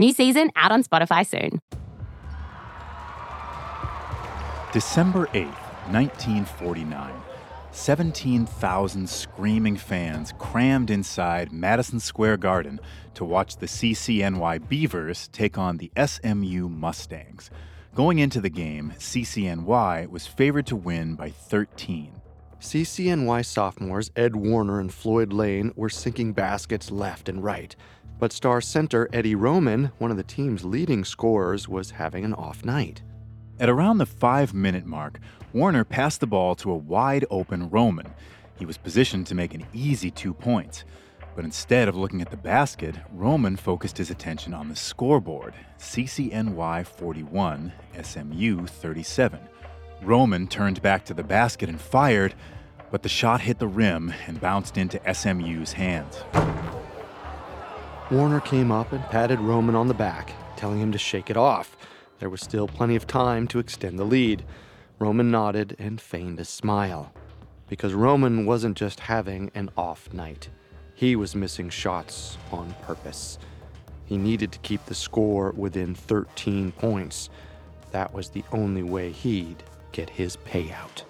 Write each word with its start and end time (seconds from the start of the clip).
New 0.00 0.14
season 0.14 0.50
out 0.56 0.72
on 0.72 0.82
Spotify 0.82 1.26
soon. 1.26 1.60
December 4.72 5.26
8th, 5.34 5.60
1949. 5.92 7.12
17,000 7.70 9.10
screaming 9.10 9.76
fans 9.76 10.32
crammed 10.38 10.90
inside 10.90 11.52
Madison 11.52 12.00
Square 12.00 12.38
Garden 12.38 12.80
to 13.12 13.26
watch 13.26 13.58
the 13.58 13.66
CCNY 13.66 14.66
Beavers 14.70 15.28
take 15.28 15.58
on 15.58 15.76
the 15.76 15.92
SMU 16.02 16.70
Mustangs. 16.70 17.50
Going 17.94 18.20
into 18.20 18.40
the 18.40 18.48
game, 18.48 18.94
CCNY 18.96 20.08
was 20.08 20.26
favored 20.26 20.64
to 20.68 20.76
win 20.76 21.14
by 21.14 21.28
13. 21.28 22.22
CCNY 22.60 23.44
sophomores 23.44 24.10
Ed 24.16 24.36
Warner 24.36 24.80
and 24.80 24.92
Floyd 24.92 25.32
Lane 25.32 25.72
were 25.76 25.88
sinking 25.88 26.34
baskets 26.34 26.90
left 26.90 27.28
and 27.28 27.42
right. 27.42 27.74
But 28.20 28.34
star 28.34 28.60
center 28.60 29.08
Eddie 29.14 29.34
Roman, 29.34 29.92
one 29.96 30.10
of 30.10 30.18
the 30.18 30.22
team's 30.22 30.62
leading 30.62 31.06
scorers, 31.06 31.70
was 31.70 31.92
having 31.92 32.22
an 32.22 32.34
off 32.34 32.66
night. 32.66 33.00
At 33.58 33.70
around 33.70 33.96
the 33.96 34.04
five 34.04 34.52
minute 34.52 34.84
mark, 34.84 35.18
Warner 35.54 35.84
passed 35.84 36.20
the 36.20 36.26
ball 36.26 36.54
to 36.56 36.70
a 36.70 36.76
wide 36.76 37.24
open 37.30 37.70
Roman. 37.70 38.12
He 38.58 38.66
was 38.66 38.76
positioned 38.76 39.26
to 39.28 39.34
make 39.34 39.54
an 39.54 39.66
easy 39.72 40.10
two 40.10 40.34
points. 40.34 40.84
But 41.34 41.46
instead 41.46 41.88
of 41.88 41.96
looking 41.96 42.20
at 42.20 42.30
the 42.30 42.36
basket, 42.36 42.94
Roman 43.10 43.56
focused 43.56 43.96
his 43.96 44.10
attention 44.10 44.52
on 44.52 44.68
the 44.68 44.76
scoreboard 44.76 45.54
CCNY 45.78 46.84
41, 46.84 47.72
SMU 48.02 48.66
37. 48.66 49.40
Roman 50.02 50.46
turned 50.46 50.82
back 50.82 51.06
to 51.06 51.14
the 51.14 51.24
basket 51.24 51.70
and 51.70 51.80
fired, 51.80 52.34
but 52.90 53.02
the 53.02 53.08
shot 53.08 53.40
hit 53.40 53.58
the 53.58 53.66
rim 53.68 54.12
and 54.26 54.42
bounced 54.42 54.76
into 54.76 55.00
SMU's 55.10 55.72
hands. 55.72 56.22
Warner 58.10 58.40
came 58.40 58.72
up 58.72 58.92
and 58.92 59.04
patted 59.04 59.38
Roman 59.38 59.76
on 59.76 59.86
the 59.86 59.94
back, 59.94 60.32
telling 60.56 60.80
him 60.80 60.90
to 60.90 60.98
shake 60.98 61.30
it 61.30 61.36
off. 61.36 61.76
There 62.18 62.28
was 62.28 62.40
still 62.40 62.66
plenty 62.66 62.96
of 62.96 63.06
time 63.06 63.46
to 63.48 63.60
extend 63.60 64.00
the 64.00 64.04
lead. 64.04 64.44
Roman 64.98 65.30
nodded 65.30 65.76
and 65.78 66.00
feigned 66.00 66.40
a 66.40 66.44
smile. 66.44 67.12
Because 67.68 67.94
Roman 67.94 68.46
wasn't 68.46 68.76
just 68.76 68.98
having 68.98 69.52
an 69.54 69.70
off 69.76 70.12
night, 70.12 70.48
he 70.96 71.14
was 71.14 71.36
missing 71.36 71.70
shots 71.70 72.36
on 72.50 72.74
purpose. 72.82 73.38
He 74.06 74.16
needed 74.16 74.50
to 74.52 74.58
keep 74.58 74.84
the 74.86 74.94
score 74.96 75.52
within 75.52 75.94
13 75.94 76.72
points. 76.72 77.30
That 77.92 78.12
was 78.12 78.28
the 78.28 78.42
only 78.50 78.82
way 78.82 79.12
he'd 79.12 79.62
get 79.92 80.10
his 80.10 80.36
payout. 80.36 81.04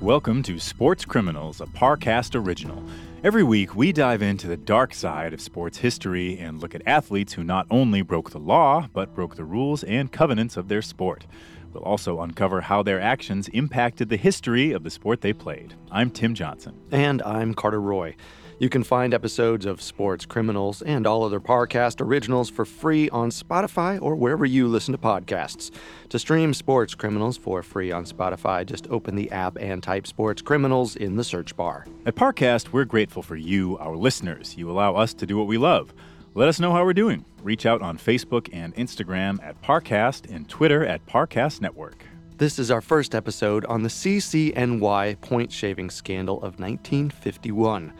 Welcome 0.00 0.42
to 0.44 0.58
Sports 0.58 1.04
Criminals, 1.04 1.60
a 1.60 1.66
Parcast 1.66 2.34
original. 2.34 2.82
Every 3.22 3.42
week, 3.42 3.76
we 3.76 3.92
dive 3.92 4.22
into 4.22 4.46
the 4.46 4.56
dark 4.56 4.94
side 4.94 5.34
of 5.34 5.42
sports 5.42 5.76
history 5.76 6.38
and 6.38 6.58
look 6.58 6.74
at 6.74 6.80
athletes 6.86 7.34
who 7.34 7.44
not 7.44 7.66
only 7.70 8.00
broke 8.00 8.30
the 8.30 8.38
law, 8.38 8.88
but 8.94 9.14
broke 9.14 9.36
the 9.36 9.44
rules 9.44 9.84
and 9.84 10.10
covenants 10.10 10.56
of 10.56 10.68
their 10.68 10.80
sport. 10.80 11.26
We'll 11.74 11.82
also 11.82 12.22
uncover 12.22 12.62
how 12.62 12.82
their 12.82 12.98
actions 12.98 13.48
impacted 13.48 14.08
the 14.08 14.16
history 14.16 14.72
of 14.72 14.84
the 14.84 14.90
sport 14.90 15.20
they 15.20 15.34
played. 15.34 15.74
I'm 15.90 16.10
Tim 16.10 16.34
Johnson. 16.34 16.80
And 16.90 17.20
I'm 17.20 17.52
Carter 17.52 17.80
Roy. 17.82 18.16
You 18.60 18.68
can 18.68 18.84
find 18.84 19.14
episodes 19.14 19.64
of 19.64 19.80
Sports 19.80 20.26
Criminals 20.26 20.82
and 20.82 21.06
all 21.06 21.24
other 21.24 21.40
Parcast 21.40 21.98
originals 21.98 22.50
for 22.50 22.66
free 22.66 23.08
on 23.08 23.30
Spotify 23.30 23.98
or 24.02 24.14
wherever 24.14 24.44
you 24.44 24.68
listen 24.68 24.92
to 24.92 24.98
podcasts. 24.98 25.70
To 26.10 26.18
stream 26.18 26.52
Sports 26.52 26.94
Criminals 26.94 27.38
for 27.38 27.62
free 27.62 27.90
on 27.90 28.04
Spotify, 28.04 28.66
just 28.66 28.86
open 28.88 29.16
the 29.16 29.30
app 29.30 29.56
and 29.58 29.82
type 29.82 30.06
Sports 30.06 30.42
Criminals 30.42 30.94
in 30.94 31.16
the 31.16 31.24
search 31.24 31.56
bar. 31.56 31.86
At 32.04 32.16
Parcast, 32.16 32.70
we're 32.70 32.84
grateful 32.84 33.22
for 33.22 33.34
you, 33.34 33.78
our 33.78 33.96
listeners. 33.96 34.54
You 34.58 34.70
allow 34.70 34.94
us 34.94 35.14
to 35.14 35.24
do 35.24 35.38
what 35.38 35.46
we 35.46 35.56
love. 35.56 35.94
Let 36.34 36.50
us 36.50 36.60
know 36.60 36.72
how 36.72 36.84
we're 36.84 36.92
doing. 36.92 37.24
Reach 37.42 37.64
out 37.64 37.80
on 37.80 37.96
Facebook 37.96 38.50
and 38.52 38.74
Instagram 38.74 39.42
at 39.42 39.58
Parcast 39.62 40.30
and 40.30 40.46
Twitter 40.50 40.84
at 40.84 41.06
Parcast 41.06 41.62
Network. 41.62 42.04
This 42.36 42.58
is 42.58 42.70
our 42.70 42.82
first 42.82 43.14
episode 43.14 43.64
on 43.64 43.84
the 43.84 43.88
CCNY 43.88 45.18
point 45.22 45.50
shaving 45.50 45.88
scandal 45.88 46.36
of 46.36 46.60
1951 46.60 47.94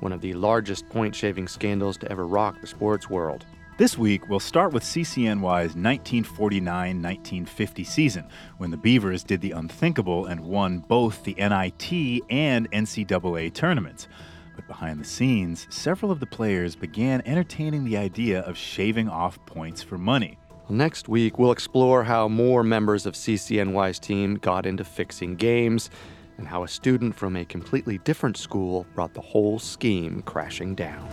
one 0.00 0.12
of 0.12 0.20
the 0.20 0.34
largest 0.34 0.88
point 0.88 1.14
shaving 1.14 1.48
scandals 1.48 1.96
to 1.98 2.10
ever 2.10 2.26
rock 2.26 2.60
the 2.60 2.66
sports 2.66 3.08
world. 3.08 3.46
This 3.76 3.98
week, 3.98 4.28
we'll 4.28 4.38
start 4.38 4.72
with 4.72 4.84
CCNY's 4.84 5.74
1949 5.74 7.02
1950 7.02 7.84
season, 7.84 8.28
when 8.58 8.70
the 8.70 8.76
Beavers 8.76 9.24
did 9.24 9.40
the 9.40 9.50
unthinkable 9.50 10.26
and 10.26 10.44
won 10.44 10.78
both 10.78 11.24
the 11.24 11.34
NIT 11.34 12.22
and 12.30 12.70
NCAA 12.70 13.52
tournaments. 13.52 14.06
But 14.54 14.68
behind 14.68 15.00
the 15.00 15.04
scenes, 15.04 15.66
several 15.70 16.12
of 16.12 16.20
the 16.20 16.26
players 16.26 16.76
began 16.76 17.20
entertaining 17.26 17.84
the 17.84 17.96
idea 17.96 18.42
of 18.42 18.56
shaving 18.56 19.08
off 19.08 19.44
points 19.44 19.82
for 19.82 19.98
money. 19.98 20.38
Next 20.68 21.08
week, 21.08 21.38
we'll 21.38 21.50
explore 21.50 22.04
how 22.04 22.28
more 22.28 22.62
members 22.62 23.06
of 23.06 23.14
CCNY's 23.14 23.98
team 23.98 24.36
got 24.36 24.66
into 24.66 24.84
fixing 24.84 25.34
games 25.34 25.90
and 26.38 26.48
how 26.48 26.62
a 26.62 26.68
student 26.68 27.14
from 27.14 27.36
a 27.36 27.44
completely 27.44 27.98
different 27.98 28.36
school 28.36 28.86
brought 28.94 29.14
the 29.14 29.20
whole 29.20 29.58
scheme 29.58 30.22
crashing 30.22 30.74
down. 30.74 31.08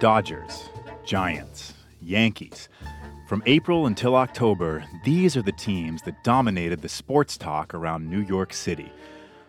Dodgers, 0.00 0.68
Giants, 1.04 1.74
Yankees. 2.00 2.68
From 3.28 3.42
April 3.46 3.86
until 3.86 4.14
October, 4.14 4.84
these 5.04 5.36
are 5.36 5.42
the 5.42 5.52
teams 5.52 6.02
that 6.02 6.22
dominated 6.24 6.80
the 6.80 6.88
sports 6.88 7.36
talk 7.36 7.74
around 7.74 8.08
New 8.08 8.20
York 8.20 8.52
City. 8.52 8.92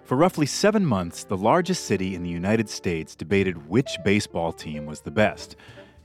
For 0.04 0.18
roughly 0.18 0.48
seven 0.48 0.86
months, 0.86 1.24
the 1.24 1.38
largest 1.38 1.86
city 1.86 2.16
in 2.16 2.24
the 2.24 2.30
United 2.30 2.68
States 2.68 3.16
debated 3.16 3.70
which 3.70 3.88
baseball 4.04 4.52
team 4.52 4.88
was 4.88 5.02
the 5.02 5.12
best. 5.12 5.56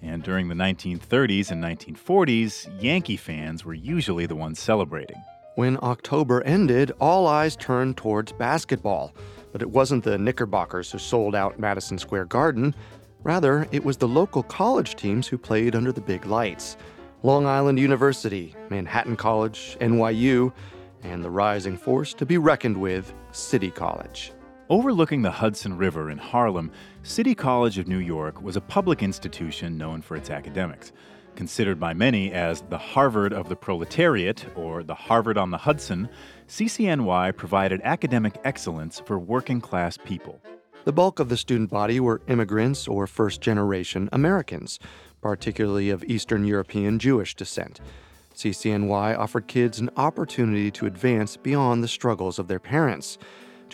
And 0.04 0.22
during 0.22 0.48
the 0.48 0.54
1930s 0.54 1.50
and 1.50 1.64
1940s, 1.64 2.68
Yankee 2.80 3.16
fans 3.16 3.64
were 3.64 3.72
usually 3.72 4.26
the 4.26 4.36
ones 4.36 4.60
celebrating. 4.60 5.16
When 5.54 5.78
October 5.82 6.42
ended, 6.42 6.92
all 7.00 7.26
eyes 7.26 7.56
turned 7.56 7.96
towards 7.96 8.32
basketball. 8.32 9.14
But 9.50 9.62
it 9.62 9.70
wasn't 9.70 10.04
the 10.04 10.18
Knickerbockers 10.18 10.92
who 10.92 10.98
sold 10.98 11.34
out 11.34 11.58
Madison 11.58 11.96
Square 11.96 12.26
Garden. 12.26 12.74
Rather, 13.22 13.66
it 13.72 13.82
was 13.82 13.96
the 13.96 14.06
local 14.06 14.42
college 14.42 14.94
teams 14.94 15.26
who 15.26 15.38
played 15.38 15.74
under 15.74 15.90
the 15.90 16.02
big 16.02 16.26
lights 16.26 16.76
Long 17.22 17.46
Island 17.46 17.78
University, 17.78 18.54
Manhattan 18.68 19.16
College, 19.16 19.78
NYU, 19.80 20.52
and 21.02 21.24
the 21.24 21.30
rising 21.30 21.78
force 21.78 22.12
to 22.14 22.26
be 22.26 22.36
reckoned 22.36 22.76
with, 22.76 23.14
City 23.32 23.70
College. 23.70 24.32
Overlooking 24.68 25.22
the 25.22 25.30
Hudson 25.30 25.78
River 25.78 26.10
in 26.10 26.18
Harlem, 26.18 26.70
City 27.06 27.34
College 27.34 27.76
of 27.76 27.86
New 27.86 27.98
York 27.98 28.40
was 28.40 28.56
a 28.56 28.62
public 28.62 29.02
institution 29.02 29.76
known 29.76 30.00
for 30.00 30.16
its 30.16 30.30
academics. 30.30 30.90
Considered 31.36 31.78
by 31.78 31.92
many 31.92 32.32
as 32.32 32.62
the 32.70 32.78
Harvard 32.78 33.34
of 33.34 33.50
the 33.50 33.56
proletariat 33.56 34.46
or 34.56 34.82
the 34.82 34.94
Harvard 34.94 35.36
on 35.36 35.50
the 35.50 35.58
Hudson, 35.58 36.08
CCNY 36.48 37.36
provided 37.36 37.82
academic 37.84 38.38
excellence 38.42 39.02
for 39.04 39.18
working 39.18 39.60
class 39.60 39.98
people. 39.98 40.40
The 40.86 40.94
bulk 40.94 41.20
of 41.20 41.28
the 41.28 41.36
student 41.36 41.68
body 41.68 42.00
were 42.00 42.22
immigrants 42.26 42.88
or 42.88 43.06
first 43.06 43.42
generation 43.42 44.08
Americans, 44.10 44.80
particularly 45.20 45.90
of 45.90 46.04
Eastern 46.04 46.46
European 46.46 46.98
Jewish 46.98 47.34
descent. 47.34 47.82
CCNY 48.34 49.18
offered 49.18 49.46
kids 49.46 49.78
an 49.78 49.90
opportunity 49.98 50.70
to 50.70 50.86
advance 50.86 51.36
beyond 51.36 51.84
the 51.84 51.88
struggles 51.88 52.38
of 52.38 52.48
their 52.48 52.58
parents 52.58 53.18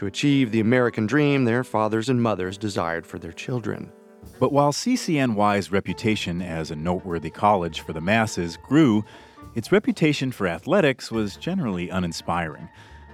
to 0.00 0.06
achieve 0.06 0.50
the 0.50 0.60
American 0.60 1.06
dream 1.06 1.44
their 1.44 1.62
fathers 1.62 2.08
and 2.08 2.22
mothers 2.22 2.56
desired 2.56 3.06
for 3.06 3.18
their 3.18 3.32
children. 3.32 3.92
But 4.38 4.50
while 4.50 4.72
CCNY's 4.72 5.70
reputation 5.70 6.40
as 6.40 6.70
a 6.70 6.76
noteworthy 6.76 7.28
college 7.28 7.80
for 7.80 7.92
the 7.92 8.00
masses 8.00 8.56
grew, 8.56 9.04
its 9.54 9.70
reputation 9.70 10.32
for 10.32 10.46
athletics 10.46 11.12
was 11.12 11.36
generally 11.36 11.90
uninspiring. 11.90 12.66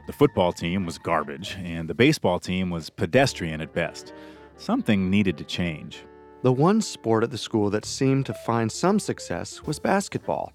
The 0.07 0.13
football 0.13 0.53
team 0.53 0.87
was 0.87 0.97
garbage, 0.97 1.57
and 1.59 1.91
the 1.91 1.95
baseball 1.95 2.39
team 2.39 2.71
was 2.71 2.89
pedestrian 2.89 3.61
at 3.61 3.75
best. 3.75 4.13
Something 4.57 5.11
needed 5.11 5.37
to 5.39 5.45
change. 5.45 6.05
The 6.43 6.53
one 6.53 6.81
sport 6.81 7.25
at 7.25 7.33
the 7.33 7.37
school 7.37 7.69
that 7.71 7.85
seemed 7.85 8.27
to 8.27 8.35
find 8.47 8.71
some 8.71 9.01
success 9.01 9.61
was 9.65 9.81
basketball. 9.81 10.53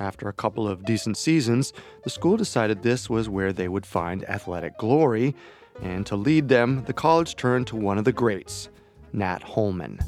After 0.00 0.28
a 0.28 0.32
couple 0.32 0.66
of 0.66 0.84
decent 0.84 1.16
seasons, 1.16 1.72
the 2.02 2.10
school 2.10 2.36
decided 2.36 2.82
this 2.82 3.08
was 3.08 3.28
where 3.28 3.52
they 3.52 3.68
would 3.68 3.86
find 3.86 4.28
athletic 4.28 4.76
glory, 4.78 5.36
and 5.82 6.06
to 6.06 6.16
lead 6.16 6.48
them, 6.48 6.84
the 6.84 6.92
college 6.92 7.36
turned 7.36 7.66
to 7.68 7.76
one 7.76 7.98
of 7.98 8.04
the 8.04 8.12
greats, 8.12 8.68
Nat 9.12 9.42
Holman. 9.42 9.98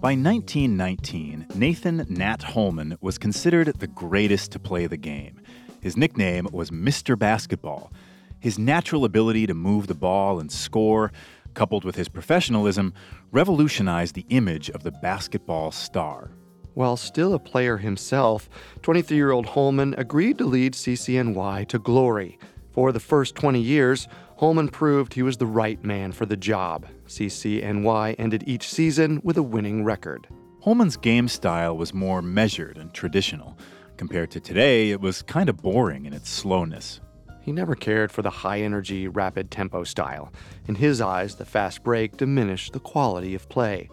By 0.00 0.14
1919, 0.16 1.46
Nathan 1.54 2.04
Nat 2.10 2.42
Holman 2.42 2.98
was 3.00 3.16
considered 3.16 3.68
the 3.78 3.86
greatest 3.86 4.52
to 4.52 4.58
play 4.58 4.86
the 4.86 4.98
game. 4.98 5.40
His 5.80 5.96
nickname 5.96 6.46
was 6.52 6.70
Mr. 6.70 7.18
Basketball. 7.18 7.90
His 8.38 8.58
natural 8.58 9.06
ability 9.06 9.46
to 9.46 9.54
move 9.54 9.86
the 9.86 9.94
ball 9.94 10.40
and 10.40 10.52
score, 10.52 11.10
coupled 11.54 11.84
with 11.84 11.96
his 11.96 12.08
professionalism, 12.08 12.92
revolutionized 13.32 14.14
the 14.14 14.26
image 14.28 14.68
of 14.70 14.82
the 14.82 14.90
basketball 14.90 15.72
star. 15.72 16.30
While 16.74 16.96
still 16.96 17.32
a 17.32 17.38
player 17.38 17.78
himself, 17.78 18.50
23 18.82 19.16
year 19.16 19.30
old 19.30 19.46
Holman 19.46 19.94
agreed 19.96 20.38
to 20.38 20.44
lead 20.44 20.74
CCNY 20.74 21.68
to 21.68 21.78
glory. 21.78 22.38
For 22.74 22.90
the 22.90 22.98
first 22.98 23.36
20 23.36 23.60
years, 23.60 24.08
Holman 24.38 24.68
proved 24.68 25.14
he 25.14 25.22
was 25.22 25.36
the 25.36 25.46
right 25.46 25.82
man 25.84 26.10
for 26.10 26.26
the 26.26 26.36
job. 26.36 26.86
CCNY 27.06 28.16
ended 28.18 28.42
each 28.48 28.68
season 28.68 29.20
with 29.22 29.36
a 29.36 29.42
winning 29.44 29.84
record. 29.84 30.26
Holman's 30.60 30.96
game 30.96 31.28
style 31.28 31.76
was 31.76 31.94
more 31.94 32.20
measured 32.20 32.76
and 32.76 32.92
traditional. 32.92 33.56
Compared 33.96 34.32
to 34.32 34.40
today, 34.40 34.90
it 34.90 35.00
was 35.00 35.22
kind 35.22 35.48
of 35.48 35.62
boring 35.62 36.04
in 36.04 36.12
its 36.12 36.28
slowness. 36.28 37.00
He 37.42 37.52
never 37.52 37.76
cared 37.76 38.10
for 38.10 38.22
the 38.22 38.30
high 38.30 38.62
energy, 38.62 39.06
rapid 39.06 39.52
tempo 39.52 39.84
style. 39.84 40.32
In 40.66 40.74
his 40.74 41.00
eyes, 41.00 41.36
the 41.36 41.44
fast 41.44 41.84
break 41.84 42.16
diminished 42.16 42.72
the 42.72 42.80
quality 42.80 43.36
of 43.36 43.48
play. 43.48 43.88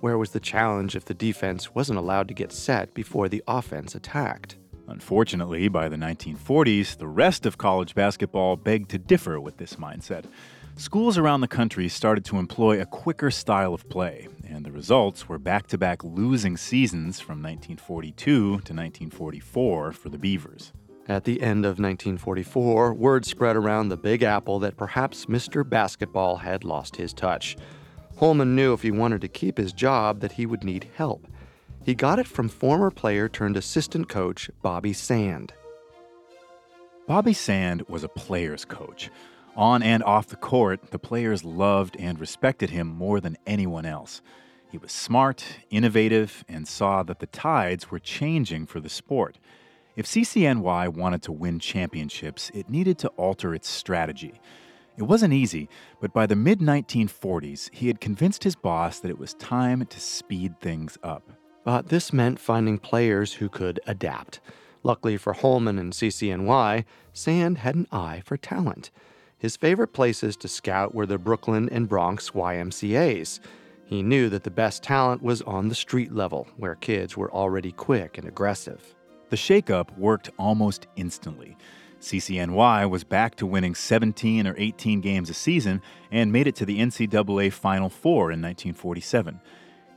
Where 0.00 0.18
was 0.18 0.32
the 0.32 0.40
challenge 0.40 0.94
if 0.94 1.06
the 1.06 1.14
defense 1.14 1.74
wasn't 1.74 1.98
allowed 1.98 2.28
to 2.28 2.34
get 2.34 2.52
set 2.52 2.92
before 2.92 3.30
the 3.30 3.42
offense 3.48 3.94
attacked? 3.94 4.56
Unfortunately, 4.88 5.68
by 5.68 5.88
the 5.88 5.96
1940s, 5.96 6.98
the 6.98 7.08
rest 7.08 7.44
of 7.44 7.58
college 7.58 7.94
basketball 7.94 8.56
begged 8.56 8.90
to 8.90 8.98
differ 8.98 9.40
with 9.40 9.56
this 9.56 9.74
mindset. 9.74 10.24
Schools 10.76 11.16
around 11.16 11.40
the 11.40 11.48
country 11.48 11.88
started 11.88 12.24
to 12.26 12.38
employ 12.38 12.80
a 12.80 12.86
quicker 12.86 13.30
style 13.30 13.72
of 13.72 13.88
play, 13.88 14.28
and 14.46 14.64
the 14.64 14.70
results 14.70 15.28
were 15.28 15.38
back 15.38 15.66
to 15.68 15.78
back 15.78 16.04
losing 16.04 16.56
seasons 16.56 17.18
from 17.18 17.42
1942 17.42 18.24
to 18.24 18.52
1944 18.52 19.92
for 19.92 20.08
the 20.08 20.18
Beavers. 20.18 20.72
At 21.08 21.24
the 21.24 21.40
end 21.40 21.64
of 21.64 21.78
1944, 21.78 22.92
word 22.92 23.24
spread 23.24 23.56
around 23.56 23.88
the 23.88 23.96
Big 23.96 24.22
Apple 24.22 24.58
that 24.58 24.76
perhaps 24.76 25.26
Mr. 25.26 25.68
Basketball 25.68 26.36
had 26.36 26.64
lost 26.64 26.96
his 26.96 27.12
touch. 27.12 27.56
Holman 28.18 28.54
knew 28.56 28.72
if 28.72 28.82
he 28.82 28.90
wanted 28.90 29.20
to 29.20 29.28
keep 29.28 29.56
his 29.56 29.72
job 29.72 30.20
that 30.20 30.32
he 30.32 30.46
would 30.46 30.64
need 30.64 30.88
help. 30.96 31.26
He 31.86 31.94
got 31.94 32.18
it 32.18 32.26
from 32.26 32.48
former 32.48 32.90
player 32.90 33.28
turned 33.28 33.56
assistant 33.56 34.08
coach 34.08 34.50
Bobby 34.60 34.92
Sand. 34.92 35.52
Bobby 37.06 37.32
Sand 37.32 37.84
was 37.88 38.02
a 38.02 38.08
player's 38.08 38.64
coach. 38.64 39.08
On 39.54 39.84
and 39.84 40.02
off 40.02 40.26
the 40.26 40.34
court, 40.34 40.90
the 40.90 40.98
players 40.98 41.44
loved 41.44 41.96
and 42.00 42.18
respected 42.18 42.70
him 42.70 42.88
more 42.88 43.20
than 43.20 43.38
anyone 43.46 43.86
else. 43.86 44.20
He 44.72 44.78
was 44.78 44.90
smart, 44.90 45.44
innovative, 45.70 46.44
and 46.48 46.66
saw 46.66 47.04
that 47.04 47.20
the 47.20 47.28
tides 47.28 47.88
were 47.88 48.00
changing 48.00 48.66
for 48.66 48.80
the 48.80 48.88
sport. 48.88 49.38
If 49.94 50.06
CCNY 50.06 50.88
wanted 50.88 51.22
to 51.22 51.32
win 51.32 51.60
championships, 51.60 52.50
it 52.52 52.68
needed 52.68 52.98
to 52.98 53.08
alter 53.10 53.54
its 53.54 53.68
strategy. 53.68 54.40
It 54.98 55.04
wasn't 55.04 55.34
easy, 55.34 55.68
but 56.00 56.12
by 56.12 56.26
the 56.26 56.34
mid 56.34 56.58
1940s, 56.58 57.72
he 57.72 57.86
had 57.86 58.00
convinced 58.00 58.42
his 58.42 58.56
boss 58.56 58.98
that 58.98 59.10
it 59.10 59.20
was 59.20 59.34
time 59.34 59.86
to 59.86 60.00
speed 60.00 60.60
things 60.60 60.98
up. 61.04 61.30
But 61.66 61.88
this 61.88 62.12
meant 62.12 62.38
finding 62.38 62.78
players 62.78 63.32
who 63.32 63.48
could 63.48 63.80
adapt. 63.88 64.38
Luckily 64.84 65.16
for 65.16 65.32
Holman 65.32 65.80
and 65.80 65.92
CCNY, 65.92 66.84
Sand 67.12 67.58
had 67.58 67.74
an 67.74 67.88
eye 67.90 68.22
for 68.24 68.36
talent. 68.36 68.92
His 69.36 69.56
favorite 69.56 69.92
places 69.92 70.36
to 70.36 70.46
scout 70.46 70.94
were 70.94 71.06
the 71.06 71.18
Brooklyn 71.18 71.68
and 71.70 71.88
Bronx 71.88 72.30
YMCAs. 72.30 73.40
He 73.84 74.04
knew 74.04 74.28
that 74.28 74.44
the 74.44 74.50
best 74.50 74.84
talent 74.84 75.24
was 75.24 75.42
on 75.42 75.68
the 75.68 75.74
street 75.74 76.12
level, 76.12 76.46
where 76.56 76.76
kids 76.76 77.16
were 77.16 77.32
already 77.32 77.72
quick 77.72 78.16
and 78.16 78.28
aggressive. 78.28 78.94
The 79.30 79.36
shakeup 79.36 79.98
worked 79.98 80.30
almost 80.38 80.86
instantly. 80.94 81.56
CCNY 82.00 82.88
was 82.88 83.02
back 83.02 83.34
to 83.36 83.46
winning 83.46 83.74
17 83.74 84.46
or 84.46 84.54
18 84.56 85.00
games 85.00 85.30
a 85.30 85.34
season 85.34 85.82
and 86.12 86.30
made 86.30 86.46
it 86.46 86.54
to 86.54 86.64
the 86.64 86.78
NCAA 86.78 87.52
Final 87.52 87.88
Four 87.88 88.30
in 88.30 88.40
1947. 88.40 89.40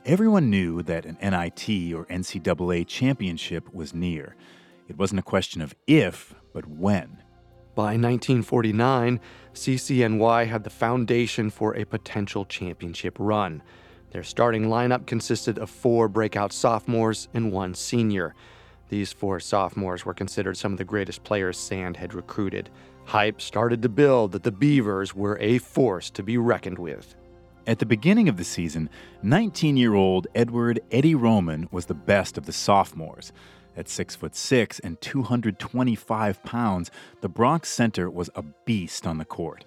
Everyone 0.06 0.48
knew 0.48 0.82
that 0.84 1.04
an 1.04 1.18
NIT 1.20 1.92
or 1.92 2.06
NCAA 2.06 2.86
championship 2.86 3.72
was 3.74 3.92
near. 3.92 4.34
It 4.88 4.96
wasn't 4.96 5.20
a 5.20 5.22
question 5.22 5.60
of 5.60 5.74
if, 5.86 6.34
but 6.54 6.66
when. 6.66 7.22
By 7.74 7.98
1949, 7.98 9.20
CCNY 9.52 10.46
had 10.46 10.64
the 10.64 10.70
foundation 10.70 11.50
for 11.50 11.76
a 11.76 11.84
potential 11.84 12.46
championship 12.46 13.18
run. 13.18 13.62
Their 14.10 14.22
starting 14.22 14.68
lineup 14.68 15.06
consisted 15.06 15.58
of 15.58 15.68
four 15.68 16.08
breakout 16.08 16.54
sophomores 16.54 17.28
and 17.34 17.52
one 17.52 17.74
senior. 17.74 18.34
These 18.88 19.12
four 19.12 19.38
sophomores 19.38 20.06
were 20.06 20.14
considered 20.14 20.56
some 20.56 20.72
of 20.72 20.78
the 20.78 20.84
greatest 20.84 21.24
players 21.24 21.58
Sand 21.58 21.98
had 21.98 22.14
recruited. 22.14 22.70
Hype 23.04 23.42
started 23.42 23.82
to 23.82 23.90
build 23.90 24.32
that 24.32 24.44
the 24.44 24.50
Beavers 24.50 25.14
were 25.14 25.36
a 25.40 25.58
force 25.58 26.08
to 26.10 26.22
be 26.22 26.38
reckoned 26.38 26.78
with. 26.78 27.16
At 27.66 27.78
the 27.78 27.86
beginning 27.86 28.28
of 28.28 28.38
the 28.38 28.44
season, 28.44 28.88
19 29.22 29.76
year 29.76 29.94
old 29.94 30.26
Edward 30.34 30.80
Eddie 30.90 31.14
Roman 31.14 31.68
was 31.70 31.86
the 31.86 31.94
best 31.94 32.38
of 32.38 32.46
the 32.46 32.52
sophomores. 32.52 33.32
At 33.76 33.88
6 33.88 34.16
foot 34.16 34.34
6 34.34 34.80
and 34.80 35.00
225 35.00 36.42
pounds, 36.42 36.90
the 37.20 37.28
Bronx 37.28 37.68
center 37.68 38.08
was 38.08 38.30
a 38.34 38.42
beast 38.42 39.06
on 39.06 39.18
the 39.18 39.26
court. 39.26 39.64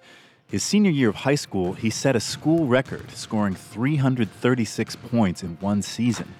His 0.48 0.62
senior 0.62 0.90
year 0.90 1.08
of 1.08 1.14
high 1.14 1.36
school, 1.36 1.72
he 1.72 1.88
set 1.88 2.16
a 2.16 2.20
school 2.20 2.66
record, 2.66 3.10
scoring 3.12 3.54
336 3.54 4.96
points 4.96 5.42
in 5.42 5.56
one 5.60 5.80
season. 5.80 6.34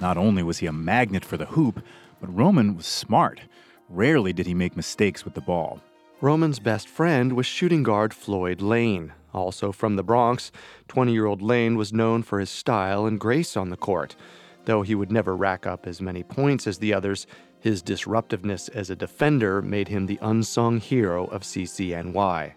Not 0.00 0.16
only 0.16 0.42
was 0.42 0.58
he 0.58 0.66
a 0.66 0.72
magnet 0.72 1.24
for 1.24 1.36
the 1.36 1.46
hoop, 1.46 1.82
but 2.20 2.36
Roman 2.36 2.76
was 2.76 2.86
smart. 2.86 3.40
Rarely 3.88 4.32
did 4.32 4.46
he 4.46 4.54
make 4.54 4.76
mistakes 4.76 5.24
with 5.24 5.34
the 5.34 5.40
ball. 5.40 5.80
Roman's 6.20 6.58
best 6.58 6.88
friend 6.88 7.32
was 7.34 7.46
shooting 7.46 7.82
guard 7.82 8.12
Floyd 8.12 8.60
Lane. 8.60 9.12
Also 9.36 9.70
from 9.70 9.96
the 9.96 10.02
Bronx, 10.02 10.50
20 10.88 11.12
year 11.12 11.26
old 11.26 11.42
Lane 11.42 11.76
was 11.76 11.92
known 11.92 12.22
for 12.22 12.40
his 12.40 12.50
style 12.50 13.04
and 13.04 13.20
grace 13.20 13.56
on 13.56 13.68
the 13.68 13.76
court. 13.76 14.16
Though 14.64 14.82
he 14.82 14.94
would 14.94 15.12
never 15.12 15.36
rack 15.36 15.66
up 15.66 15.86
as 15.86 16.00
many 16.00 16.22
points 16.22 16.66
as 16.66 16.78
the 16.78 16.94
others, 16.94 17.26
his 17.60 17.82
disruptiveness 17.82 18.68
as 18.68 18.88
a 18.90 18.96
defender 18.96 19.60
made 19.60 19.88
him 19.88 20.06
the 20.06 20.18
unsung 20.22 20.80
hero 20.80 21.26
of 21.26 21.42
CCNY. 21.42 22.54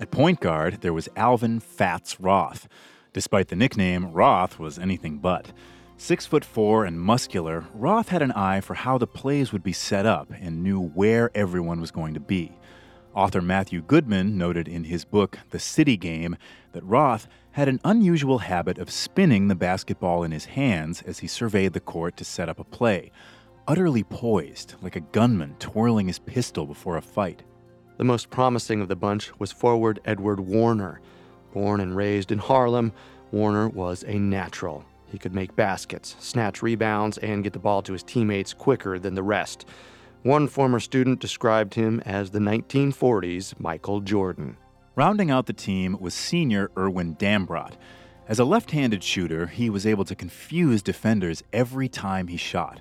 At 0.00 0.10
point 0.10 0.40
guard, 0.40 0.82
there 0.82 0.92
was 0.92 1.08
Alvin 1.16 1.60
Fats 1.60 2.20
Roth. 2.20 2.68
Despite 3.12 3.48
the 3.48 3.56
nickname, 3.56 4.12
Roth 4.12 4.58
was 4.58 4.78
anything 4.78 5.18
but. 5.18 5.52
Six 5.96 6.26
foot 6.26 6.44
four 6.44 6.84
and 6.84 7.00
muscular, 7.00 7.64
Roth 7.72 8.10
had 8.10 8.20
an 8.20 8.32
eye 8.32 8.60
for 8.60 8.74
how 8.74 8.98
the 8.98 9.06
plays 9.06 9.52
would 9.52 9.62
be 9.62 9.72
set 9.72 10.04
up 10.04 10.30
and 10.38 10.62
knew 10.62 10.80
where 10.80 11.30
everyone 11.34 11.80
was 11.80 11.90
going 11.90 12.12
to 12.14 12.20
be. 12.20 12.52
Author 13.16 13.40
Matthew 13.40 13.80
Goodman 13.80 14.36
noted 14.36 14.68
in 14.68 14.84
his 14.84 15.06
book, 15.06 15.38
The 15.48 15.58
City 15.58 15.96
Game, 15.96 16.36
that 16.72 16.84
Roth 16.84 17.26
had 17.52 17.66
an 17.66 17.80
unusual 17.82 18.40
habit 18.40 18.76
of 18.76 18.90
spinning 18.90 19.48
the 19.48 19.54
basketball 19.54 20.22
in 20.22 20.32
his 20.32 20.44
hands 20.44 21.00
as 21.00 21.20
he 21.20 21.26
surveyed 21.26 21.72
the 21.72 21.80
court 21.80 22.18
to 22.18 22.24
set 22.26 22.50
up 22.50 22.60
a 22.60 22.64
play, 22.64 23.10
utterly 23.66 24.02
poised, 24.02 24.74
like 24.82 24.96
a 24.96 25.00
gunman 25.00 25.56
twirling 25.58 26.08
his 26.08 26.18
pistol 26.18 26.66
before 26.66 26.98
a 26.98 27.02
fight. 27.02 27.42
The 27.96 28.04
most 28.04 28.28
promising 28.28 28.82
of 28.82 28.88
the 28.88 28.96
bunch 28.96 29.32
was 29.38 29.50
forward 29.50 29.98
Edward 30.04 30.38
Warner. 30.38 31.00
Born 31.54 31.80
and 31.80 31.96
raised 31.96 32.30
in 32.30 32.38
Harlem, 32.38 32.92
Warner 33.32 33.70
was 33.70 34.04
a 34.06 34.18
natural. 34.18 34.84
He 35.06 35.16
could 35.16 35.34
make 35.34 35.56
baskets, 35.56 36.16
snatch 36.18 36.60
rebounds, 36.60 37.16
and 37.16 37.42
get 37.42 37.54
the 37.54 37.58
ball 37.58 37.80
to 37.80 37.94
his 37.94 38.02
teammates 38.02 38.52
quicker 38.52 38.98
than 38.98 39.14
the 39.14 39.22
rest. 39.22 39.64
One 40.26 40.48
former 40.48 40.80
student 40.80 41.20
described 41.20 41.74
him 41.74 42.02
as 42.04 42.32
the 42.32 42.40
1940s 42.40 43.60
Michael 43.60 44.00
Jordan. 44.00 44.56
Rounding 44.96 45.30
out 45.30 45.46
the 45.46 45.52
team 45.52 45.96
was 46.00 46.14
senior 46.14 46.72
Irwin 46.76 47.14
Dambrot. 47.14 47.74
As 48.26 48.40
a 48.40 48.44
left 48.44 48.72
handed 48.72 49.04
shooter, 49.04 49.46
he 49.46 49.70
was 49.70 49.86
able 49.86 50.04
to 50.04 50.16
confuse 50.16 50.82
defenders 50.82 51.44
every 51.52 51.88
time 51.88 52.26
he 52.26 52.36
shot. 52.36 52.80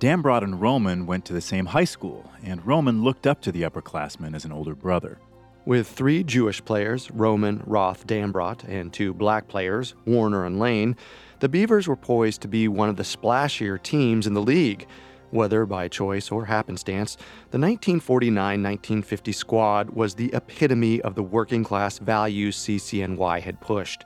Dambrot 0.00 0.42
and 0.42 0.60
Roman 0.60 1.06
went 1.06 1.24
to 1.26 1.32
the 1.32 1.40
same 1.40 1.66
high 1.66 1.84
school, 1.84 2.28
and 2.42 2.66
Roman 2.66 3.04
looked 3.04 3.28
up 3.28 3.40
to 3.42 3.52
the 3.52 3.62
upperclassmen 3.62 4.34
as 4.34 4.44
an 4.44 4.50
older 4.50 4.74
brother. 4.74 5.20
With 5.64 5.86
three 5.86 6.24
Jewish 6.24 6.64
players, 6.64 7.12
Roman, 7.12 7.62
Roth, 7.64 8.08
Dambrot, 8.08 8.64
and 8.64 8.92
two 8.92 9.14
black 9.14 9.46
players, 9.46 9.94
Warner 10.04 10.44
and 10.44 10.58
Lane, 10.58 10.96
the 11.38 11.48
Beavers 11.48 11.86
were 11.86 11.94
poised 11.94 12.40
to 12.40 12.48
be 12.48 12.66
one 12.66 12.88
of 12.88 12.96
the 12.96 13.04
splashier 13.04 13.80
teams 13.80 14.26
in 14.26 14.34
the 14.34 14.42
league. 14.42 14.88
Whether 15.32 15.64
by 15.64 15.88
choice 15.88 16.30
or 16.30 16.44
happenstance, 16.44 17.16
the 17.50 17.58
1949 17.58 18.36
1950 18.36 19.32
squad 19.32 19.88
was 19.88 20.14
the 20.14 20.30
epitome 20.34 21.00
of 21.00 21.14
the 21.14 21.22
working 21.22 21.64
class 21.64 21.98
values 21.98 22.58
CCNY 22.58 23.40
had 23.40 23.58
pushed. 23.58 24.04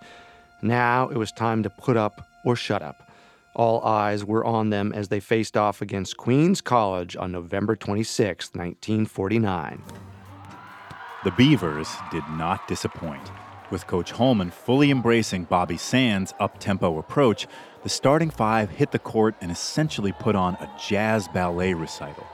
Now 0.62 1.08
it 1.08 1.16
was 1.16 1.32
time 1.32 1.64
to 1.64 1.70
put 1.70 1.96
up 1.96 2.28
or 2.44 2.54
shut 2.54 2.80
up. 2.80 3.10
All 3.56 3.82
eyes 3.82 4.24
were 4.24 4.44
on 4.44 4.70
them 4.70 4.92
as 4.92 5.08
they 5.08 5.18
faced 5.18 5.56
off 5.56 5.82
against 5.82 6.16
Queens 6.16 6.60
College 6.60 7.16
on 7.16 7.32
November 7.32 7.74
26, 7.74 8.50
1949. 8.54 9.82
The 11.24 11.30
Beavers 11.32 11.88
did 12.12 12.22
not 12.30 12.68
disappoint. 12.68 13.32
With 13.68 13.88
Coach 13.88 14.12
Holman 14.12 14.52
fully 14.52 14.92
embracing 14.92 15.44
Bobby 15.44 15.76
Sand's 15.76 16.32
up 16.38 16.60
tempo 16.60 16.98
approach, 16.98 17.48
the 17.82 17.88
starting 17.88 18.30
five 18.30 18.70
hit 18.70 18.92
the 18.92 18.98
court 19.00 19.34
and 19.40 19.50
essentially 19.50 20.12
put 20.12 20.36
on 20.36 20.54
a 20.54 20.70
jazz 20.78 21.26
ballet 21.28 21.74
recital. 21.74 22.26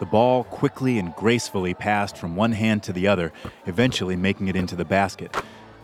The 0.00 0.06
ball 0.06 0.44
quickly 0.44 0.98
and 0.98 1.14
gracefully 1.14 1.74
passed 1.74 2.16
from 2.16 2.36
one 2.36 2.52
hand 2.52 2.82
to 2.84 2.94
the 2.94 3.06
other, 3.06 3.32
eventually 3.66 4.16
making 4.16 4.48
it 4.48 4.56
into 4.56 4.76
the 4.76 4.84
basket. 4.84 5.36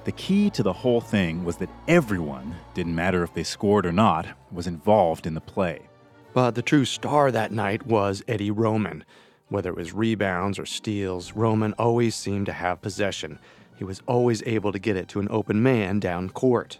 The 0.05 0.13
key 0.13 0.49
to 0.51 0.63
the 0.63 0.73
whole 0.73 1.03
thing 1.03 1.45
was 1.45 1.59
that 1.59 1.71
everyone, 1.87 2.55
didn't 2.73 2.95
matter 2.95 3.23
if 3.23 3.35
they 3.35 3.43
scored 3.43 3.85
or 3.85 3.93
not, 3.93 4.27
was 4.51 4.67
involved 4.67 5.27
in 5.27 5.35
the 5.35 5.41
play. 5.41 5.89
But 6.33 6.55
the 6.55 6.63
true 6.63 6.87
star 6.87 7.31
that 7.31 7.53
night 7.53 7.87
was 7.87 8.23
Eddie 8.27 8.51
Roman. 8.51 9.05
Whether 9.49 9.71
it 9.71 9.77
was 9.77 9.93
rebounds 9.93 10.59
or 10.59 10.67
steals, 10.67 11.33
Roman 11.33 11.75
always 11.75 12.15
seemed 12.15 12.47
to 12.47 12.53
have 12.53 12.81
possession. 12.81 13.39
He 13.77 13.85
was 13.85 14.03
always 14.07 14.43
able 14.45 14.73
to 14.73 14.79
get 14.79 14.97
it 14.97 15.09
to 15.09 15.21
an 15.21 15.29
open 15.31 15.63
man 15.63 16.01
down 16.01 16.31
court. 16.31 16.79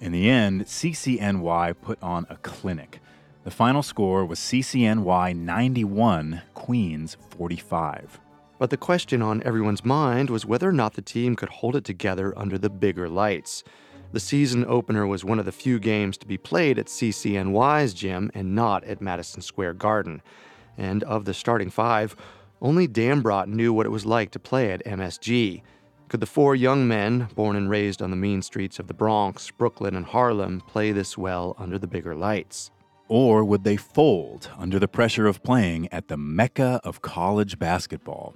In 0.00 0.12
the 0.12 0.28
end, 0.30 0.66
CCNY 0.66 1.74
put 1.82 2.00
on 2.02 2.26
a 2.30 2.36
clinic. 2.36 3.00
The 3.44 3.50
final 3.50 3.82
score 3.82 4.24
was 4.24 4.38
CCNY 4.38 5.34
91, 5.34 6.42
Queens 6.54 7.16
45. 7.30 8.20
But 8.58 8.70
the 8.70 8.76
question 8.76 9.22
on 9.22 9.42
everyone's 9.42 9.84
mind 9.84 10.30
was 10.30 10.44
whether 10.44 10.68
or 10.68 10.72
not 10.72 10.94
the 10.94 11.02
team 11.02 11.34
could 11.36 11.48
hold 11.48 11.76
it 11.76 11.84
together 11.84 12.36
under 12.36 12.58
the 12.58 12.70
bigger 12.70 13.08
lights. 13.08 13.64
The 14.12 14.20
season 14.20 14.64
opener 14.66 15.06
was 15.06 15.24
one 15.24 15.38
of 15.38 15.44
the 15.44 15.52
few 15.52 15.78
games 15.78 16.16
to 16.18 16.26
be 16.26 16.38
played 16.38 16.78
at 16.78 16.86
CCNY's 16.86 17.94
gym 17.94 18.30
and 18.34 18.54
not 18.54 18.84
at 18.84 19.00
Madison 19.00 19.42
Square 19.42 19.74
Garden. 19.74 20.22
And 20.76 21.02
of 21.04 21.24
the 21.24 21.34
starting 21.34 21.70
five, 21.70 22.16
only 22.60 22.88
Dambrot 22.88 23.48
knew 23.48 23.72
what 23.72 23.86
it 23.86 23.90
was 23.90 24.06
like 24.06 24.30
to 24.32 24.38
play 24.38 24.72
at 24.72 24.84
MSG. 24.84 25.62
Could 26.08 26.20
the 26.20 26.26
four 26.26 26.56
young 26.56 26.88
men, 26.88 27.28
born 27.34 27.54
and 27.54 27.68
raised 27.68 28.00
on 28.00 28.08
the 28.10 28.16
mean 28.16 28.40
streets 28.40 28.78
of 28.78 28.86
the 28.86 28.94
Bronx, 28.94 29.50
Brooklyn, 29.50 29.94
and 29.94 30.06
Harlem, 30.06 30.62
play 30.62 30.90
this 30.90 31.18
well 31.18 31.54
under 31.58 31.78
the 31.78 31.86
bigger 31.86 32.14
lights? 32.14 32.70
Or 33.08 33.44
would 33.44 33.62
they 33.62 33.76
fold 33.76 34.50
under 34.56 34.78
the 34.78 34.88
pressure 34.88 35.26
of 35.26 35.42
playing 35.42 35.86
at 35.92 36.08
the 36.08 36.16
mecca 36.16 36.80
of 36.82 37.02
college 37.02 37.58
basketball? 37.58 38.34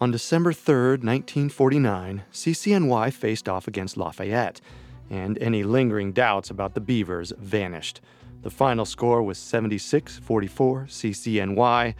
On 0.00 0.10
December 0.10 0.52
3, 0.52 0.74
1949, 0.74 2.24
CCNY 2.32 3.12
faced 3.12 3.48
off 3.48 3.68
against 3.68 3.96
Lafayette, 3.96 4.60
and 5.08 5.38
any 5.38 5.62
lingering 5.62 6.10
doubts 6.10 6.50
about 6.50 6.74
the 6.74 6.80
Beavers 6.80 7.32
vanished. 7.38 8.00
The 8.42 8.50
final 8.50 8.84
score 8.84 9.22
was 9.22 9.38
76 9.38 10.18
44 10.18 10.86
CCNY. 10.88 11.94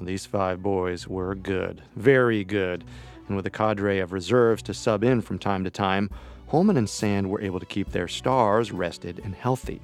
These 0.00 0.26
five 0.26 0.62
boys 0.62 1.08
were 1.08 1.34
good, 1.34 1.82
very 1.96 2.44
good 2.44 2.84
and 3.28 3.36
with 3.36 3.46
a 3.46 3.50
cadre 3.50 3.98
of 3.98 4.12
reserves 4.12 4.62
to 4.64 4.74
sub 4.74 5.04
in 5.04 5.20
from 5.20 5.38
time 5.38 5.64
to 5.64 5.70
time, 5.70 6.10
Holman 6.48 6.76
and 6.76 6.88
Sand 6.88 7.28
were 7.28 7.40
able 7.40 7.60
to 7.60 7.66
keep 7.66 7.90
their 7.90 8.08
stars 8.08 8.70
rested 8.70 9.20
and 9.24 9.34
healthy. 9.34 9.80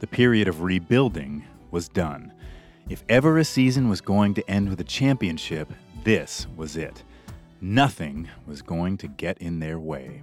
The 0.00 0.06
period 0.06 0.48
of 0.48 0.62
rebuilding 0.62 1.44
was 1.70 1.88
done. 1.88 2.32
If 2.88 3.04
ever 3.08 3.38
a 3.38 3.44
season 3.44 3.88
was 3.88 4.00
going 4.00 4.34
to 4.34 4.50
end 4.50 4.68
with 4.68 4.80
a 4.80 4.84
championship, 4.84 5.72
this 6.04 6.46
was 6.56 6.76
it. 6.76 7.02
Nothing 7.60 8.28
was 8.46 8.62
going 8.62 8.96
to 8.98 9.08
get 9.08 9.38
in 9.38 9.58
their 9.58 9.78
way. 9.78 10.22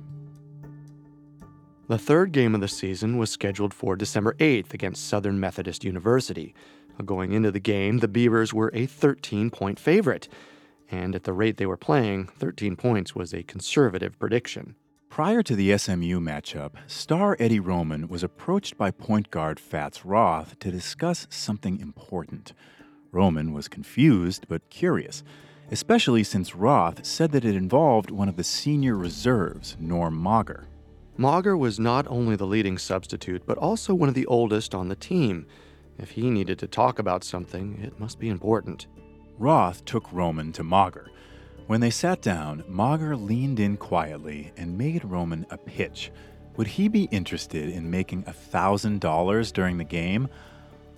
The 1.89 1.97
third 1.97 2.31
game 2.31 2.55
of 2.55 2.61
the 2.61 2.67
season 2.67 3.17
was 3.17 3.29
scheduled 3.29 3.73
for 3.73 3.95
December 3.95 4.33
8th 4.39 4.73
against 4.73 5.07
Southern 5.07 5.39
Methodist 5.39 5.83
University. 5.83 6.55
Going 7.03 7.33
into 7.33 7.51
the 7.51 7.59
game, 7.59 7.97
the 7.97 8.07
Beavers 8.07 8.53
were 8.53 8.71
a 8.73 8.85
13 8.85 9.49
point 9.49 9.79
favorite 9.79 10.29
and 10.89 11.15
at 11.15 11.23
the 11.23 11.33
rate 11.33 11.57
they 11.57 11.65
were 11.65 11.77
playing, 11.77 12.27
13 12.27 12.75
points 12.75 13.15
was 13.15 13.33
a 13.33 13.43
conservative 13.43 14.17
prediction. 14.19 14.75
Prior 15.09 15.43
to 15.43 15.55
the 15.55 15.77
SMU 15.77 16.19
matchup, 16.19 16.71
star 16.87 17.37
Eddie 17.39 17.59
Roman 17.59 18.07
was 18.07 18.23
approached 18.23 18.77
by 18.77 18.89
point 18.89 19.29
guard 19.29 19.59
Fats 19.59 20.03
Roth 20.03 20.57
to 20.57 20.71
discuss 20.71 21.27
something 21.29 21.79
important. 21.79 22.53
Roman 23.11 23.53
was 23.53 23.67
confused 23.67 24.47
but 24.49 24.69
curious, 24.71 25.23
especially 25.69 26.23
since 26.23 26.55
Roth 26.55 27.05
said 27.05 27.31
that 27.31 27.45
it 27.45 27.55
involved 27.55 28.09
one 28.09 28.27
of 28.27 28.37
the 28.37 28.43
senior 28.43 28.95
reserves, 28.95 29.77
Norm 29.79 30.19
Mager. 30.19 30.65
Mager 31.17 31.57
was 31.57 31.79
not 31.79 32.07
only 32.07 32.35
the 32.35 32.47
leading 32.47 32.79
substitute, 32.79 33.43
but 33.45 33.59
also 33.59 33.93
one 33.93 34.09
of 34.09 34.15
the 34.15 34.25
oldest 34.25 34.73
on 34.73 34.89
the 34.89 34.95
team. 34.95 35.45
If 35.99 36.11
he 36.11 36.31
needed 36.31 36.57
to 36.57 36.67
talk 36.67 36.97
about 36.97 37.23
something, 37.23 37.79
it 37.83 37.99
must 37.99 38.17
be 38.17 38.29
important. 38.29 38.87
Roth 39.37 39.83
took 39.85 40.11
Roman 40.11 40.51
to 40.53 40.63
Mager. 40.63 41.07
When 41.67 41.81
they 41.81 41.89
sat 41.89 42.21
down, 42.21 42.63
Mager 42.69 43.15
leaned 43.15 43.59
in 43.59 43.77
quietly 43.77 44.51
and 44.57 44.77
made 44.77 45.05
Roman 45.05 45.45
a 45.49 45.57
pitch. 45.57 46.11
Would 46.55 46.67
he 46.67 46.87
be 46.87 47.05
interested 47.05 47.69
in 47.69 47.89
making 47.89 48.23
$1,000 48.23 49.53
during 49.53 49.77
the 49.77 49.83
game? 49.83 50.27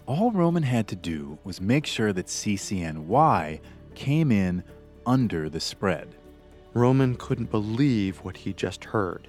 All 0.06 0.32
Roman 0.32 0.64
had 0.64 0.88
to 0.90 0.96
do 0.96 1.38
was 1.44 1.62
make 1.62 1.86
sure 1.86 2.12
that 2.14 2.28
CCNY 2.28 3.60
came 3.96 4.32
in 4.32 4.64
under 5.06 5.50
the 5.50 5.60
spread. 5.60 6.16
Roman 6.74 7.16
couldn't 7.16 7.52
believe 7.52 8.18
what 8.18 8.38
he 8.38 8.52
just 8.52 8.84
heard. 8.84 9.28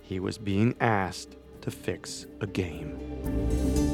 He 0.00 0.18
was 0.18 0.36
being 0.36 0.74
asked 0.80 1.36
to 1.60 1.70
fix 1.70 2.26
a 2.40 2.46
game. 2.46 3.91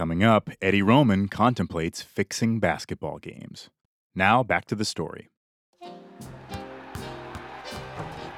Coming 0.00 0.24
up, 0.24 0.48
Eddie 0.62 0.80
Roman 0.80 1.28
contemplates 1.28 2.00
fixing 2.00 2.58
basketball 2.58 3.18
games. 3.18 3.68
Now, 4.14 4.42
back 4.42 4.64
to 4.68 4.74
the 4.74 4.86
story. 4.86 5.28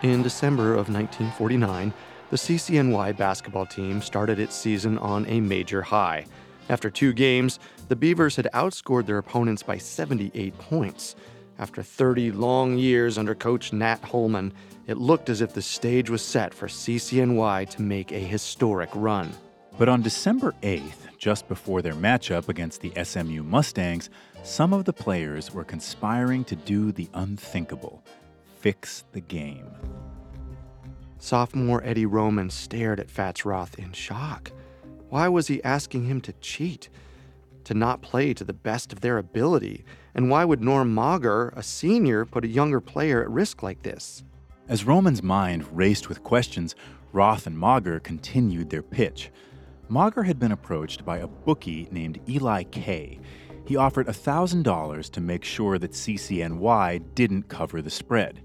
In 0.02 0.24
December 0.24 0.72
of 0.72 0.88
1949, 0.88 1.94
the 2.30 2.36
CCNY 2.36 3.16
basketball 3.16 3.64
team 3.64 4.02
started 4.02 4.40
its 4.40 4.56
season 4.56 4.98
on 4.98 5.24
a 5.26 5.38
major 5.38 5.82
high. 5.82 6.26
After 6.68 6.90
two 6.90 7.12
games, 7.12 7.60
the 7.86 7.94
Beavers 7.94 8.34
had 8.34 8.48
outscored 8.52 9.06
their 9.06 9.18
opponents 9.18 9.62
by 9.62 9.78
78 9.78 10.58
points. 10.58 11.14
After 11.60 11.80
30 11.80 12.32
long 12.32 12.76
years 12.76 13.18
under 13.18 13.36
coach 13.36 13.72
Nat 13.72 14.02
Holman, 14.02 14.52
it 14.88 14.98
looked 14.98 15.30
as 15.30 15.40
if 15.40 15.54
the 15.54 15.62
stage 15.62 16.10
was 16.10 16.22
set 16.22 16.52
for 16.52 16.66
CCNY 16.66 17.70
to 17.70 17.82
make 17.82 18.10
a 18.10 18.18
historic 18.18 18.90
run. 18.96 19.32
But 19.78 19.88
on 19.88 20.02
December 20.02 20.54
8th, 20.62 21.16
just 21.18 21.48
before 21.48 21.82
their 21.82 21.94
matchup 21.94 22.48
against 22.48 22.80
the 22.80 22.92
SMU 23.02 23.42
Mustangs, 23.42 24.10
some 24.42 24.72
of 24.72 24.84
the 24.84 24.92
players 24.92 25.52
were 25.52 25.64
conspiring 25.64 26.44
to 26.44 26.56
do 26.56 26.92
the 26.92 27.08
unthinkable 27.14 28.02
fix 28.60 29.04
the 29.12 29.20
game. 29.20 29.66
Sophomore 31.18 31.82
Eddie 31.84 32.06
Roman 32.06 32.50
stared 32.50 33.00
at 33.00 33.10
Fats 33.10 33.44
Roth 33.44 33.78
in 33.78 33.92
shock. 33.92 34.52
Why 35.08 35.28
was 35.28 35.46
he 35.46 35.62
asking 35.64 36.04
him 36.04 36.20
to 36.22 36.32
cheat? 36.34 36.88
To 37.64 37.74
not 37.74 38.02
play 38.02 38.34
to 38.34 38.44
the 38.44 38.52
best 38.52 38.92
of 38.92 39.00
their 39.00 39.18
ability? 39.18 39.84
And 40.14 40.30
why 40.30 40.44
would 40.44 40.60
Norm 40.60 40.94
Mager, 40.94 41.56
a 41.56 41.62
senior, 41.62 42.24
put 42.24 42.44
a 42.44 42.48
younger 42.48 42.80
player 42.80 43.22
at 43.22 43.30
risk 43.30 43.62
like 43.62 43.82
this? 43.82 44.24
As 44.68 44.84
Roman's 44.84 45.22
mind 45.22 45.64
raced 45.76 46.08
with 46.08 46.22
questions, 46.22 46.74
Roth 47.12 47.46
and 47.46 47.56
Mager 47.56 48.02
continued 48.02 48.70
their 48.70 48.82
pitch. 48.82 49.30
Mager 49.92 50.24
had 50.24 50.38
been 50.38 50.52
approached 50.52 51.04
by 51.04 51.18
a 51.18 51.26
bookie 51.26 51.86
named 51.90 52.18
Eli 52.26 52.62
Kay. 52.62 53.20
He 53.66 53.76
offered 53.76 54.06
$1,000 54.06 55.10
to 55.10 55.20
make 55.20 55.44
sure 55.44 55.78
that 55.78 55.90
CCNY 55.90 57.14
didn't 57.14 57.50
cover 57.50 57.82
the 57.82 57.90
spread. 57.90 58.40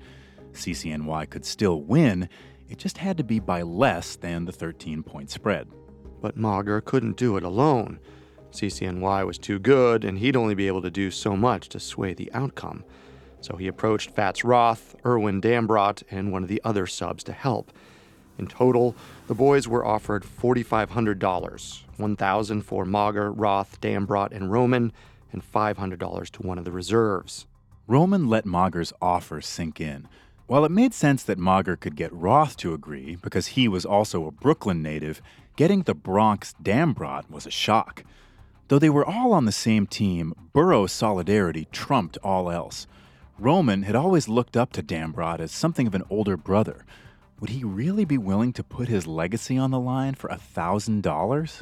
CCNY 0.52 1.30
could 1.30 1.46
still 1.46 1.84
win, 1.84 2.28
it 2.68 2.80
just 2.80 2.98
had 2.98 3.16
to 3.16 3.24
be 3.24 3.40
by 3.40 3.62
less 3.62 4.18
than 4.18 4.44
the 4.44 4.52
13 4.52 5.04
point 5.04 5.30
spread. 5.30 5.70
But 6.22 6.38
Mager 6.38 6.84
couldn't 6.84 7.16
do 7.16 7.38
it 7.38 7.44
alone. 7.44 8.02
CCNY 8.52 9.26
was 9.26 9.38
too 9.38 9.58
good, 9.58 10.04
and 10.04 10.20
he'd 10.20 10.36
only 10.36 10.54
be 10.54 10.68
able 10.68 10.82
to 10.82 10.92
do 10.92 11.10
so 11.10 11.38
much 11.38 11.70
to 11.70 11.80
sway 11.80 12.14
the 12.14 12.30
outcome. 12.34 12.84
So 13.40 13.56
he 13.56 13.68
approached 13.68 14.12
Fats 14.12 14.44
Roth, 14.44 14.98
Irwin 15.06 15.40
Dambrot, 15.40 16.04
and 16.12 16.34
one 16.34 16.44
of 16.44 16.50
the 16.50 16.62
other 16.66 16.88
subs 16.88 17.24
to 17.24 17.32
help. 17.32 17.72
In 18.38 18.48
total, 18.48 18.96
the 19.28 19.34
boys 19.34 19.68
were 19.68 19.86
offered 19.86 20.24
$4,500, 20.24 21.20
$1,000 21.20 22.64
for 22.64 22.86
Mager, 22.86 23.34
Roth, 23.36 23.82
Dambrot, 23.82 24.32
and 24.32 24.52
Roman, 24.52 24.94
and 25.32 25.44
$500 25.44 26.30
to 26.32 26.42
one 26.44 26.58
of 26.58 26.66
the 26.66 26.72
reserves. 26.72 27.48
Roman 27.88 28.28
let 28.28 28.46
Mager's 28.46 28.94
offer 29.02 29.42
sink 29.42 29.82
in. 29.82 30.08
While 30.48 30.64
it 30.66 30.72
made 30.72 30.94
sense 30.94 31.24
that 31.24 31.40
Mager 31.40 31.80
could 31.80 31.96
get 31.96 32.14
Roth 32.14 32.56
to 32.58 32.74
agree 32.74 33.16
because 33.16 33.48
he 33.48 33.68
was 33.68 33.86
also 33.86 34.26
a 34.26 34.32
Brooklyn 34.32 34.82
native, 34.82 35.22
getting 35.56 35.82
the 35.82 35.94
Bronx 35.94 36.54
Dambrot 36.62 37.30
was 37.30 37.46
a 37.46 37.52
shock. 37.52 38.04
Though 38.68 38.80
they 38.80 38.90
were 38.90 39.06
all 39.06 39.34
on 39.34 39.46
the 39.46 39.52
same 39.52 39.88
team, 39.88 40.34
Borough 40.54 40.88
solidarity 40.88 41.68
trumped 41.72 42.18
all 42.24 42.50
else. 42.52 42.88
Roman 43.40 43.84
had 43.84 43.96
always 43.96 44.28
looked 44.28 44.58
up 44.58 44.72
to 44.74 44.84
Dambrot 44.84 45.40
as 45.40 45.52
something 45.52 45.88
of 45.88 45.96
an 45.96 46.04
older 46.10 46.38
brother. 46.38 46.86
Would 47.40 47.52
he 47.52 47.64
really 47.64 48.04
be 48.04 48.18
willing 48.18 48.52
to 48.54 48.64
put 48.64 48.88
his 48.88 49.06
legacy 49.06 49.60
on 49.60 49.70
the 49.70 49.80
line 49.80 50.16
for 50.16 50.28
a 50.30 50.40
$1,000? 50.40 51.62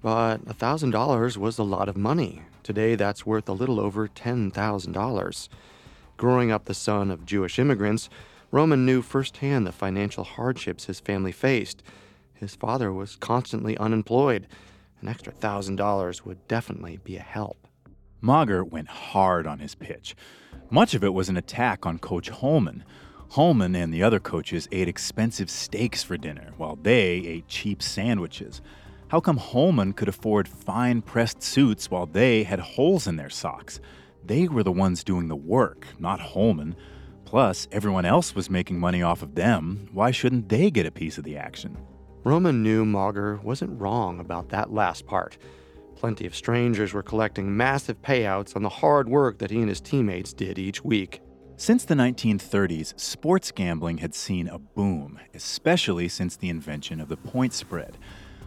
But 0.00 0.40
a 0.46 0.54
$1,000 0.54 1.36
was 1.36 1.58
a 1.58 1.64
lot 1.64 1.88
of 1.88 1.96
money. 1.96 2.42
Today, 2.62 2.94
that's 2.94 3.26
worth 3.26 3.48
a 3.48 3.52
little 3.52 3.80
over 3.80 4.06
$10,000. 4.06 5.48
Growing 6.16 6.52
up 6.52 6.66
the 6.66 6.74
son 6.74 7.10
of 7.10 7.26
Jewish 7.26 7.58
immigrants, 7.58 8.08
Roman 8.52 8.86
knew 8.86 9.02
firsthand 9.02 9.66
the 9.66 9.72
financial 9.72 10.22
hardships 10.22 10.84
his 10.84 11.00
family 11.00 11.32
faced. 11.32 11.82
His 12.34 12.54
father 12.54 12.92
was 12.92 13.16
constantly 13.16 13.76
unemployed. 13.76 14.46
An 15.00 15.08
extra 15.08 15.32
$1,000 15.32 16.24
would 16.24 16.46
definitely 16.46 17.00
be 17.02 17.16
a 17.16 17.20
help. 17.20 17.66
Mager 18.22 18.64
went 18.64 18.88
hard 18.88 19.48
on 19.48 19.58
his 19.58 19.74
pitch. 19.74 20.14
Much 20.70 20.94
of 20.94 21.02
it 21.02 21.12
was 21.12 21.28
an 21.28 21.36
attack 21.36 21.86
on 21.86 21.98
Coach 21.98 22.28
Holman. 22.28 22.84
Holman 23.30 23.76
and 23.76 23.92
the 23.92 24.02
other 24.02 24.20
coaches 24.20 24.68
ate 24.72 24.88
expensive 24.88 25.50
steaks 25.50 26.02
for 26.02 26.16
dinner, 26.16 26.52
while 26.56 26.76
they 26.76 27.10
ate 27.10 27.46
cheap 27.46 27.82
sandwiches. 27.82 28.62
How 29.08 29.20
come 29.20 29.36
Holman 29.36 29.92
could 29.92 30.08
afford 30.08 30.48
fine 30.48 31.02
pressed 31.02 31.42
suits 31.42 31.90
while 31.90 32.06
they 32.06 32.42
had 32.42 32.58
holes 32.58 33.06
in 33.06 33.16
their 33.16 33.30
socks? 33.30 33.80
They 34.24 34.48
were 34.48 34.62
the 34.62 34.72
ones 34.72 35.04
doing 35.04 35.28
the 35.28 35.36
work, 35.36 35.86
not 35.98 36.20
Holman. 36.20 36.74
Plus, 37.26 37.68
everyone 37.70 38.06
else 38.06 38.34
was 38.34 38.48
making 38.48 38.80
money 38.80 39.02
off 39.02 39.22
of 39.22 39.34
them. 39.34 39.88
Why 39.92 40.10
shouldn't 40.10 40.48
they 40.48 40.70
get 40.70 40.86
a 40.86 40.90
piece 40.90 41.18
of 41.18 41.24
the 41.24 41.36
action? 41.36 41.76
Roman 42.24 42.62
knew 42.62 42.84
Mager 42.84 43.42
wasn't 43.42 43.78
wrong 43.78 44.20
about 44.20 44.48
that 44.48 44.72
last 44.72 45.06
part. 45.06 45.36
Plenty 45.96 46.26
of 46.26 46.34
strangers 46.34 46.94
were 46.94 47.02
collecting 47.02 47.56
massive 47.56 48.00
payouts 48.00 48.56
on 48.56 48.62
the 48.62 48.68
hard 48.68 49.08
work 49.08 49.38
that 49.38 49.50
he 49.50 49.60
and 49.60 49.68
his 49.68 49.80
teammates 49.80 50.32
did 50.32 50.58
each 50.58 50.84
week. 50.84 51.20
Since 51.60 51.86
the 51.86 51.96
1930s, 51.96 52.98
sports 53.00 53.50
gambling 53.50 53.98
had 53.98 54.14
seen 54.14 54.46
a 54.46 54.60
boom, 54.60 55.18
especially 55.34 56.06
since 56.06 56.36
the 56.36 56.50
invention 56.50 57.00
of 57.00 57.08
the 57.08 57.16
point 57.16 57.52
spread. 57.52 57.98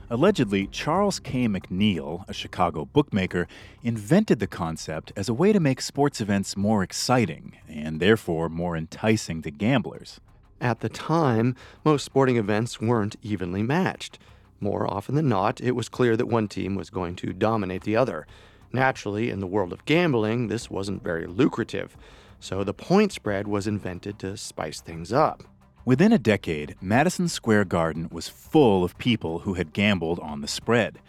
Allegedly, 0.09 0.67
Charles 0.67 1.19
K. 1.19 1.45
McNeil, 1.45 2.23
a 2.29 2.33
Chicago 2.33 2.85
bookmaker, 2.85 3.49
invented 3.83 4.39
the 4.39 4.47
concept 4.47 5.11
as 5.17 5.27
a 5.27 5.33
way 5.33 5.51
to 5.51 5.59
make 5.59 5.81
sports 5.81 6.21
events 6.21 6.55
more 6.55 6.83
exciting 6.83 7.57
and 7.67 7.99
therefore 7.99 8.47
more 8.47 8.77
enticing 8.77 9.41
to 9.41 9.51
gamblers. 9.51 10.21
At 10.61 10.79
the 10.79 10.87
time, 10.87 11.57
most 11.83 12.05
sporting 12.05 12.37
events 12.37 12.79
weren't 12.79 13.17
evenly 13.21 13.61
matched. 13.61 14.19
More 14.61 14.89
often 14.89 15.15
than 15.15 15.27
not, 15.27 15.59
it 15.59 15.75
was 15.75 15.89
clear 15.89 16.15
that 16.15 16.27
one 16.27 16.47
team 16.47 16.75
was 16.75 16.89
going 16.89 17.17
to 17.17 17.33
dominate 17.33 17.83
the 17.83 17.97
other. 17.97 18.25
Naturally, 18.71 19.29
in 19.29 19.41
the 19.41 19.47
world 19.47 19.73
of 19.73 19.83
gambling, 19.83 20.47
this 20.47 20.71
wasn't 20.71 21.03
very 21.03 21.27
lucrative 21.27 21.97
so 22.41 22.63
the 22.63 22.73
point 22.73 23.13
spread 23.13 23.47
was 23.47 23.67
invented 23.67 24.19
to 24.19 24.35
spice 24.35 24.81
things 24.81 25.13
up. 25.13 25.43
Within 25.85 26.11
a 26.11 26.19
decade, 26.19 26.75
Madison 26.81 27.27
Square 27.27 27.65
Garden 27.65 28.09
was 28.11 28.27
full 28.27 28.83
of 28.83 28.97
people 28.97 29.39
who 29.39 29.53
had 29.53 29.73
gambled 29.73 30.19
on 30.19 30.41
the 30.41 30.47
spread. 30.47 30.99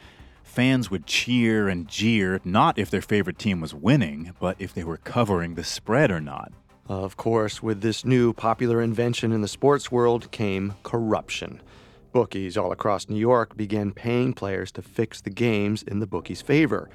Fans 0.45 0.91
would 0.91 1.07
cheer 1.07 1.69
and 1.69 1.89
jeer 1.89 2.41
not 2.45 2.79
if 2.79 2.91
their 2.91 3.01
favorite 3.01 3.39
team 3.39 3.61
was 3.61 3.75
winning, 3.75 4.33
but 4.39 4.57
if 4.59 4.75
they 4.75 4.85
were 4.85 4.99
covering 4.99 5.55
the 5.55 5.65
spread 5.65 6.11
or 6.11 6.21
not. 6.21 6.53
Of 6.87 7.17
course, 7.17 7.62
with 7.62 7.81
this 7.81 8.05
new 8.05 8.35
popular 8.35 8.83
invention 8.83 9.33
in 9.33 9.41
the 9.41 9.49
sports 9.49 9.91
world 9.91 10.31
came 10.31 10.75
corruption. 10.83 11.62
Bookies 12.12 12.59
all 12.59 12.73
across 12.73 13.09
New 13.09 13.17
York 13.19 13.56
began 13.56 13.93
paying 13.93 14.35
players 14.35 14.71
to 14.73 14.83
fix 14.83 15.23
the 15.23 15.30
games 15.30 15.83
in 15.83 16.00
the 16.00 16.06
bookies' 16.06 16.43
favor 16.43 16.91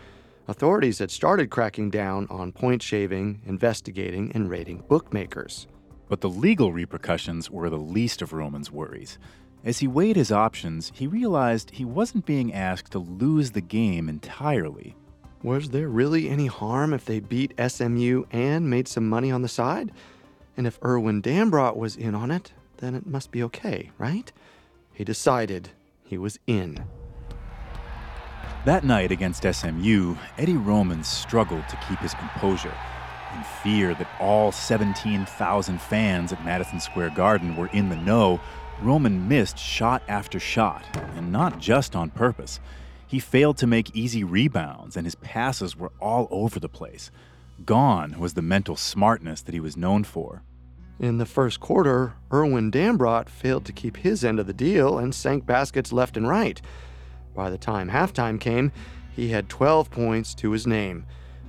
authorities 0.47 0.99
had 0.99 1.11
started 1.11 1.49
cracking 1.49 1.89
down 1.89 2.27
on 2.29 2.51
point 2.51 2.81
shaving, 2.81 3.41
investigating, 3.45 4.31
and 4.33 4.49
raiding 4.49 4.83
bookmakers. 4.87 5.67
But 6.09 6.21
the 6.21 6.29
legal 6.29 6.71
repercussions 6.71 7.51
were 7.51 7.69
the 7.69 7.77
least 7.77 8.21
of 8.21 8.33
Roman's 8.33 8.71
worries. 8.71 9.17
As 9.63 9.79
he 9.79 9.87
weighed 9.87 10.15
his 10.15 10.31
options, 10.31 10.91
he 10.95 11.07
realized 11.07 11.71
he 11.71 11.83
wasn't 11.83 12.25
being 12.25 12.53
asked 12.53 12.91
to 12.91 12.99
lose 12.99 13.51
the 13.51 13.61
game 13.61 14.07
entirely. 14.07 14.95
Was 15.43 15.69
there 15.69 15.89
really 15.89 16.29
any 16.29 16.47
harm 16.47 16.93
if 16.93 17.05
they 17.05 17.19
beat 17.19 17.53
SMU 17.59 18.23
and 18.31 18.69
made 18.69 18.87
some 18.87 19.07
money 19.07 19.31
on 19.31 19.41
the 19.41 19.47
side? 19.47 19.91
And 20.55 20.65
if 20.65 20.79
Irwin 20.83 21.21
Dambrot 21.21 21.75
was 21.75 21.95
in 21.95 22.15
on 22.15 22.31
it, 22.31 22.53
then 22.77 22.95
it 22.95 23.05
must 23.05 23.31
be 23.31 23.43
okay, 23.43 23.91
right? 23.97 24.31
He 24.93 25.03
decided 25.03 25.69
he 26.03 26.17
was 26.17 26.39
in. 26.47 26.83
That 28.65 28.83
night 28.83 29.11
against 29.11 29.43
SMU, 29.43 30.15
Eddie 30.37 30.57
Roman 30.57 31.03
struggled 31.03 31.67
to 31.69 31.79
keep 31.87 31.99
his 31.99 32.13
composure. 32.13 32.73
In 33.35 33.43
fear 33.63 33.93
that 33.93 34.09
all 34.19 34.51
17,000 34.51 35.81
fans 35.81 36.33
at 36.33 36.43
Madison 36.43 36.79
Square 36.79 37.11
Garden 37.11 37.55
were 37.55 37.67
in 37.67 37.89
the 37.89 37.95
know, 37.95 38.41
Roman 38.81 39.27
missed 39.27 39.57
shot 39.57 40.03
after 40.07 40.39
shot, 40.39 40.83
and 41.15 41.31
not 41.31 41.59
just 41.59 41.95
on 41.95 42.09
purpose. 42.09 42.59
He 43.07 43.19
failed 43.19 43.57
to 43.57 43.67
make 43.67 43.95
easy 43.95 44.23
rebounds, 44.23 44.97
and 44.97 45.05
his 45.05 45.15
passes 45.15 45.77
were 45.77 45.93
all 46.01 46.27
over 46.29 46.59
the 46.59 46.69
place. 46.69 47.09
Gone 47.65 48.19
was 48.19 48.33
the 48.33 48.41
mental 48.41 48.75
smartness 48.75 49.41
that 49.41 49.53
he 49.53 49.59
was 49.61 49.77
known 49.77 50.03
for. 50.03 50.43
In 50.99 51.17
the 51.17 51.25
first 51.25 51.59
quarter, 51.59 52.15
Irwin 52.33 52.71
Dambrot 52.71 53.29
failed 53.29 53.65
to 53.65 53.71
keep 53.71 53.97
his 53.97 54.25
end 54.25 54.39
of 54.39 54.47
the 54.47 54.53
deal 54.53 54.97
and 54.97 55.13
sank 55.13 55.45
baskets 55.45 55.93
left 55.93 56.17
and 56.17 56.27
right. 56.27 56.61
By 57.37 57.51
the 57.51 57.57
time 57.59 57.91
halftime 57.91 58.39
came, 58.39 58.71
he 59.15 59.29
had 59.29 59.47
12 59.47 59.91
points 59.91 60.33
to 60.33 60.49
his 60.49 60.65
name. 60.65 61.05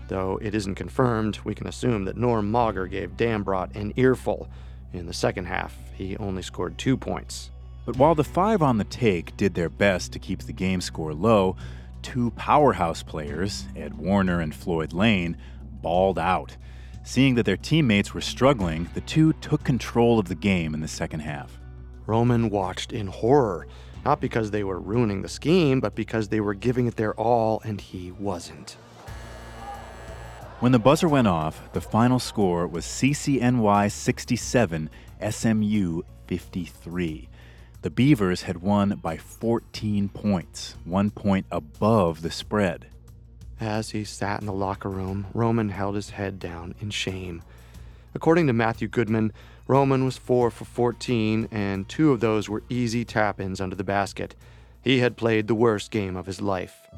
Though 0.08 0.38
it 0.42 0.54
isn't 0.54 0.74
confirmed, 0.74 1.38
we 1.44 1.54
can 1.54 1.66
assume 1.66 2.04
that 2.04 2.18
Norm 2.18 2.52
Mager 2.52 2.88
gave 2.90 3.16
Dambrot 3.16 3.74
an 3.74 3.94
earful. 3.96 4.50
In 4.92 5.06
the 5.06 5.14
second 5.14 5.46
half, 5.46 5.74
he 5.94 6.14
only 6.18 6.42
scored 6.42 6.76
two 6.76 6.98
points. 6.98 7.50
But 7.86 7.96
while 7.96 8.14
the 8.14 8.22
five 8.22 8.60
on 8.60 8.76
the 8.76 8.84
take 8.84 9.34
did 9.38 9.54
their 9.54 9.70
best 9.70 10.12
to 10.12 10.18
keep 10.18 10.42
the 10.42 10.52
game 10.52 10.82
score 10.82 11.14
low, 11.14 11.56
two 12.02 12.32
powerhouse 12.32 13.02
players, 13.02 13.64
Ed 13.74 13.94
Warner 13.94 14.40
and 14.40 14.54
Floyd 14.54 14.92
Lane, 14.92 15.38
balled 15.80 16.18
out. 16.18 16.54
Seeing 17.02 17.34
that 17.36 17.46
their 17.46 17.56
teammates 17.56 18.12
were 18.12 18.20
struggling, 18.20 18.90
the 18.92 19.00
two 19.00 19.32
took 19.32 19.64
control 19.64 20.18
of 20.18 20.28
the 20.28 20.34
game 20.34 20.74
in 20.74 20.80
the 20.80 20.86
second 20.86 21.20
half. 21.20 21.58
Roman 22.04 22.50
watched 22.50 22.92
in 22.92 23.06
horror 23.06 23.66
not 24.04 24.20
because 24.20 24.50
they 24.50 24.64
were 24.64 24.78
ruining 24.78 25.22
the 25.22 25.28
scheme, 25.28 25.80
but 25.80 25.94
because 25.94 26.28
they 26.28 26.40
were 26.40 26.54
giving 26.54 26.86
it 26.86 26.96
their 26.96 27.14
all 27.14 27.60
and 27.64 27.80
he 27.80 28.12
wasn't. 28.12 28.76
When 30.60 30.72
the 30.72 30.78
buzzer 30.78 31.08
went 31.08 31.28
off, 31.28 31.72
the 31.72 31.80
final 31.80 32.18
score 32.18 32.66
was 32.66 32.84
CCNY 32.84 33.92
67, 33.92 34.90
SMU 35.30 36.02
53. 36.26 37.28
The 37.82 37.90
Beavers 37.90 38.42
had 38.42 38.60
won 38.60 38.98
by 39.00 39.16
14 39.16 40.08
points, 40.08 40.74
one 40.84 41.10
point 41.10 41.46
above 41.52 42.22
the 42.22 42.30
spread. 42.32 42.88
As 43.60 43.90
he 43.90 44.02
sat 44.02 44.40
in 44.40 44.46
the 44.46 44.52
locker 44.52 44.88
room, 44.88 45.28
Roman 45.32 45.68
held 45.68 45.94
his 45.94 46.10
head 46.10 46.40
down 46.40 46.74
in 46.80 46.90
shame. 46.90 47.42
According 48.14 48.48
to 48.48 48.52
Matthew 48.52 48.88
Goodman, 48.88 49.32
Roman 49.68 50.06
was 50.06 50.16
4 50.16 50.50
for 50.50 50.64
14, 50.64 51.48
and 51.52 51.86
two 51.86 52.10
of 52.10 52.20
those 52.20 52.48
were 52.48 52.62
easy 52.70 53.04
tap 53.04 53.38
ins 53.38 53.60
under 53.60 53.76
the 53.76 53.84
basket. 53.84 54.34
He 54.80 55.00
had 55.00 55.18
played 55.18 55.46
the 55.46 55.54
worst 55.54 55.90
game 55.90 56.16
of 56.16 56.24
his 56.24 56.40
life. 56.40 56.88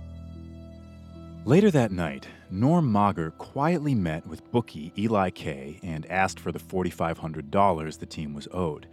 Later 1.44 1.72
that 1.72 1.90
night, 1.90 2.28
Norm 2.48 2.88
Mager 2.92 3.36
quietly 3.38 3.96
met 3.96 4.24
with 4.24 4.48
bookie 4.52 4.92
Eli 4.96 5.30
Kay 5.30 5.80
and 5.82 6.08
asked 6.08 6.38
for 6.38 6.52
the 6.52 6.60
$4,500 6.60 7.98
the 7.98 8.06
team 8.06 8.34
was 8.34 8.46
owed. 8.52 8.86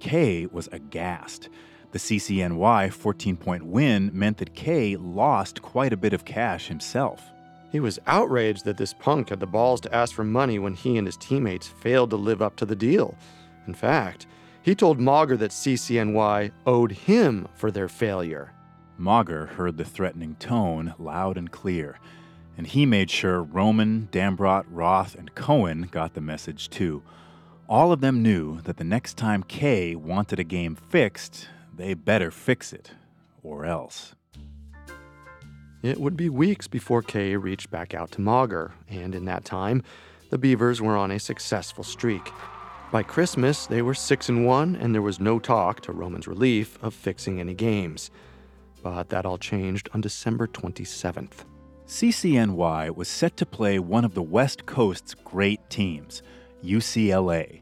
Kay 0.00 0.46
was 0.46 0.68
aghast. 0.72 1.48
The 1.92 2.00
CCNY 2.00 2.92
14 2.92 3.36
point 3.36 3.64
win 3.64 4.10
meant 4.12 4.38
that 4.38 4.56
Kay 4.56 4.96
lost 4.96 5.62
quite 5.62 5.92
a 5.92 5.96
bit 5.96 6.12
of 6.12 6.24
cash 6.24 6.66
himself. 6.66 7.31
He 7.72 7.80
was 7.80 7.98
outraged 8.06 8.66
that 8.66 8.76
this 8.76 8.92
punk 8.92 9.30
had 9.30 9.40
the 9.40 9.46
balls 9.46 9.80
to 9.80 9.94
ask 9.94 10.14
for 10.14 10.24
money 10.24 10.58
when 10.58 10.74
he 10.74 10.98
and 10.98 11.06
his 11.06 11.16
teammates 11.16 11.66
failed 11.66 12.10
to 12.10 12.16
live 12.16 12.42
up 12.42 12.54
to 12.56 12.66
the 12.66 12.76
deal. 12.76 13.16
In 13.66 13.72
fact, 13.72 14.26
he 14.60 14.74
told 14.74 15.00
Mager 15.00 15.38
that 15.38 15.52
CCNY 15.52 16.52
owed 16.66 16.92
him 16.92 17.48
for 17.54 17.70
their 17.70 17.88
failure. 17.88 18.52
Mager 19.00 19.48
heard 19.48 19.78
the 19.78 19.86
threatening 19.86 20.34
tone 20.34 20.94
loud 20.98 21.38
and 21.38 21.50
clear, 21.50 21.98
and 22.58 22.66
he 22.66 22.84
made 22.84 23.10
sure 23.10 23.42
Roman, 23.42 24.06
Dambrot, 24.12 24.66
Roth, 24.68 25.14
and 25.14 25.34
Cohen 25.34 25.88
got 25.90 26.12
the 26.12 26.20
message 26.20 26.68
too. 26.68 27.02
All 27.70 27.90
of 27.90 28.02
them 28.02 28.22
knew 28.22 28.60
that 28.60 28.76
the 28.76 28.84
next 28.84 29.16
time 29.16 29.42
Kay 29.42 29.96
wanted 29.96 30.38
a 30.38 30.44
game 30.44 30.76
fixed, 30.76 31.48
they 31.74 31.94
better 31.94 32.30
fix 32.30 32.74
it, 32.74 32.90
or 33.42 33.64
else. 33.64 34.14
It 35.82 36.00
would 36.00 36.16
be 36.16 36.28
weeks 36.28 36.68
before 36.68 37.02
Kay 37.02 37.34
reached 37.34 37.68
back 37.68 37.92
out 37.92 38.12
to 38.12 38.20
Mager, 38.20 38.70
and 38.88 39.16
in 39.16 39.24
that 39.24 39.44
time, 39.44 39.82
the 40.30 40.38
Beavers 40.38 40.80
were 40.80 40.96
on 40.96 41.10
a 41.10 41.18
successful 41.18 41.82
streak. 41.82 42.30
By 42.92 43.02
Christmas, 43.02 43.66
they 43.66 43.82
were 43.82 43.94
6 43.94 44.28
and 44.28 44.46
1, 44.46 44.76
and 44.76 44.94
there 44.94 45.02
was 45.02 45.18
no 45.18 45.40
talk, 45.40 45.80
to 45.80 45.92
Roman's 45.92 46.28
relief, 46.28 46.78
of 46.82 46.94
fixing 46.94 47.40
any 47.40 47.54
games. 47.54 48.12
But 48.80 49.08
that 49.08 49.26
all 49.26 49.38
changed 49.38 49.88
on 49.92 50.00
December 50.00 50.46
27th. 50.46 51.44
CCNY 51.88 52.94
was 52.94 53.08
set 53.08 53.36
to 53.38 53.44
play 53.44 53.80
one 53.80 54.04
of 54.04 54.14
the 54.14 54.22
West 54.22 54.66
Coast's 54.66 55.14
great 55.14 55.68
teams, 55.68 56.22
UCLA. 56.62 57.60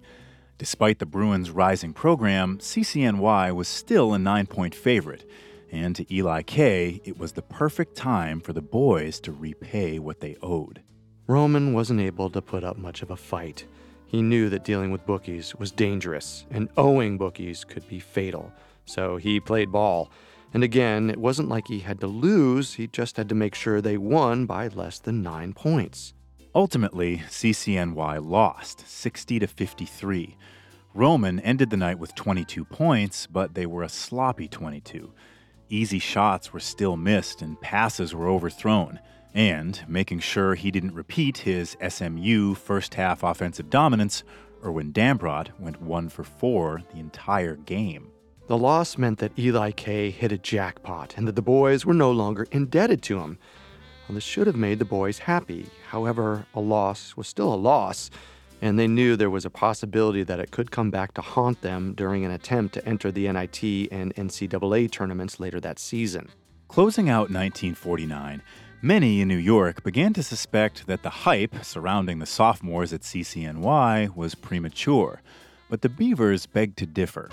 Despite 0.59 0.99
the 0.99 1.07
Bruins' 1.07 1.51
rising 1.51 1.95
program, 1.95 2.59
CCNY 2.59 3.55
was 3.55 3.67
still 3.67 4.13
a 4.13 4.19
nine 4.19 4.47
point 4.47 4.75
favorite, 4.75 5.25
and 5.73 5.95
to 5.97 6.15
Eli 6.15 6.43
Kay, 6.43 7.01
it 7.05 7.19
was 7.19 7.33
the 7.33 7.43
perfect 7.43 7.97
time 7.97 8.41
for 8.41 8.53
the 8.53 8.63
boys 8.63 9.21
to 9.21 9.33
repay 9.33 9.99
what 9.99 10.21
they 10.21 10.37
owed. 10.43 10.83
Roman 11.27 11.73
wasn't 11.73 12.01
able 12.01 12.31
to 12.31 12.43
put 12.43 12.65
up 12.65 12.77
much 12.77 13.03
of 13.03 13.11
a 13.11 13.17
fight. 13.17 13.67
He 14.07 14.23
knew 14.23 14.49
that 14.49 14.65
dealing 14.65 14.91
with 14.91 15.07
bookies 15.07 15.55
was 15.55 15.71
dangerous, 15.71 16.45
and 16.51 16.69
owing 16.77 17.17
bookies 17.17 17.65
could 17.65 17.87
be 17.89 18.01
fatal, 18.01 18.53
so 18.85 19.17
he 19.17 19.39
played 19.39 19.71
ball. 19.71 20.11
And 20.53 20.65
again, 20.65 21.11
it 21.11 21.19
wasn't 21.19 21.49
like 21.49 21.69
he 21.69 21.79
had 21.79 22.01
to 22.01 22.09
lose, 22.09 22.75
he 22.75 22.89
just 22.89 23.17
had 23.17 23.29
to 23.29 23.37
make 23.37 23.55
sure 23.55 23.81
they 23.81 23.97
won 23.97 24.47
by 24.47 24.67
less 24.67 24.99
than 24.99 25.23
nine 25.23 25.53
points. 25.53 26.13
Ultimately, 26.53 27.19
CCNY 27.29 28.19
lost 28.29 28.89
60 28.89 29.39
to 29.39 29.47
53. 29.47 30.37
Roman 30.93 31.39
ended 31.41 31.71
the 31.71 31.77
night 31.77 32.01
with 32.01 32.17
22 32.17 32.65
points, 32.65 33.29
but 33.29 33.55
they 33.55 33.67
were 33.67 33.85
a 33.85 33.89
sloppy 33.89 34.49
22. 34.49 35.13
Easy 35.73 36.01
shots 36.01 36.53
were 36.53 36.59
still 36.59 36.97
missed 36.97 37.43
and 37.43 37.61
passes 37.61 38.13
were 38.13 38.29
overthrown. 38.29 38.99
And, 39.33 39.81
making 39.87 40.19
sure 40.19 40.57
he 40.57 40.73
didn't 40.73 40.95
repeat 40.95 41.39
his 41.39 41.77
SMU 41.89 42.55
first 42.55 42.95
half 42.95 43.23
offensive 43.23 43.71
dominance, 43.71 44.25
Irwin 44.65 44.93
Dambrot 44.93 45.51
went 45.61 45.81
one 45.81 46.09
for 46.09 46.25
four 46.25 46.83
the 46.93 46.99
entire 46.99 47.55
game. 47.55 48.11
The 48.49 48.59
loss 48.59 48.99
meant 48.99 49.21
that 49.21 49.39
Eli 49.39 49.71
Kay 49.71 50.11
hit 50.11 50.33
a 50.33 50.39
jackpot 50.39 51.15
and 51.17 51.29
that 51.29 51.37
the 51.37 51.43
boys 51.43 51.87
were 51.87 51.95
no 51.95 52.11
longer 52.11 52.49
indebted 52.51 53.01
to 53.03 53.21
him. 53.21 53.39
Well, 54.09 54.17
this 54.17 54.25
should 54.25 54.49
have 54.49 54.57
made 54.57 54.81
the 54.81 54.85
boys 54.85 55.19
happy. 55.19 55.67
However, 55.89 56.47
a 56.53 56.61
loss 56.61 57.17
was 57.17 57.29
still 57.29 57.55
a 57.55 57.55
loss, 57.55 58.11
and 58.61 58.79
they 58.79 58.87
knew 58.87 59.17
there 59.17 59.31
was 59.31 59.45
a 59.45 59.51
possibility 59.51 60.23
that 60.23 60.41
it 60.41 60.51
could 60.51 60.71
come 60.71 60.91
back 60.91 61.15
to 61.15 61.23
haunt 61.23 61.63
them 61.63 61.95
during 61.95 62.25
an 62.25 62.31
attempt 62.31 62.75
to 62.75 62.87
enter 62.87 63.11
the 63.11 63.31
NIT 63.31 63.63
and 63.91 64.15
NCAA 64.15 64.91
tournaments 64.91 65.41
later 65.41 65.61
that 65.61 65.79
season. 65.79 66.29
Closing 66.69 67.09
out 67.09 67.31
1949, 67.31 68.43
many 68.83 69.21
in 69.21 69.29
New 69.29 69.37
York 69.37 69.83
began 69.83 70.13
to 70.13 70.23
suspect 70.23 70.87
that 70.87 71.03
the 71.03 71.11
hype 71.11 71.65
surrounding 71.65 72.19
the 72.19 72.27
sophomores 72.27 72.93
at 72.93 73.01
CCNY 73.01 74.15
was 74.15 74.35
premature, 74.35 75.23
but 75.69 75.83
the 75.83 75.89
Beavers 75.89 76.47
begged 76.47 76.77
to 76.79 76.87
differ. 76.87 77.31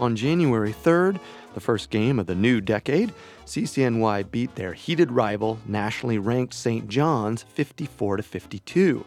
On 0.00 0.16
January 0.16 0.72
3rd, 0.72 1.20
the 1.52 1.60
first 1.60 1.90
game 1.90 2.18
of 2.18 2.26
the 2.26 2.34
new 2.34 2.60
decade, 2.60 3.12
CCNY 3.44 4.30
beat 4.30 4.54
their 4.54 4.72
heated 4.72 5.10
rival, 5.10 5.58
nationally 5.66 6.16
ranked 6.16 6.54
St. 6.54 6.88
John's 6.88 7.42
54 7.42 8.18
to 8.18 8.22
52. 8.22 9.04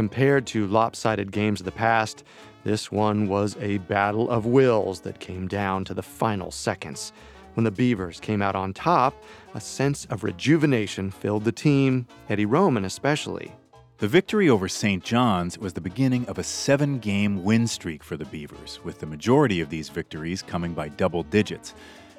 Compared 0.00 0.46
to 0.46 0.66
lopsided 0.66 1.30
games 1.30 1.60
of 1.60 1.66
the 1.66 1.72
past, 1.72 2.24
this 2.64 2.90
one 2.90 3.28
was 3.28 3.54
a 3.60 3.76
battle 3.76 4.30
of 4.30 4.46
wills 4.46 5.00
that 5.02 5.20
came 5.20 5.46
down 5.46 5.84
to 5.84 5.92
the 5.92 6.02
final 6.02 6.50
seconds. 6.50 7.12
When 7.52 7.64
the 7.64 7.70
Beavers 7.70 8.18
came 8.18 8.40
out 8.40 8.56
on 8.56 8.72
top, 8.72 9.22
a 9.52 9.60
sense 9.60 10.06
of 10.06 10.24
rejuvenation 10.24 11.10
filled 11.10 11.44
the 11.44 11.52
team, 11.52 12.06
Eddie 12.30 12.46
Roman 12.46 12.86
especially. 12.86 13.52
The 13.98 14.08
victory 14.08 14.48
over 14.48 14.68
St. 14.68 15.04
John's 15.04 15.58
was 15.58 15.74
the 15.74 15.82
beginning 15.82 16.24
of 16.28 16.38
a 16.38 16.44
seven 16.44 16.98
game 16.98 17.44
win 17.44 17.66
streak 17.66 18.02
for 18.02 18.16
the 18.16 18.24
Beavers, 18.24 18.80
with 18.82 19.00
the 19.00 19.06
majority 19.06 19.60
of 19.60 19.68
these 19.68 19.90
victories 19.90 20.40
coming 20.40 20.72
by 20.72 20.88
double 20.88 21.24
digits. 21.24 21.74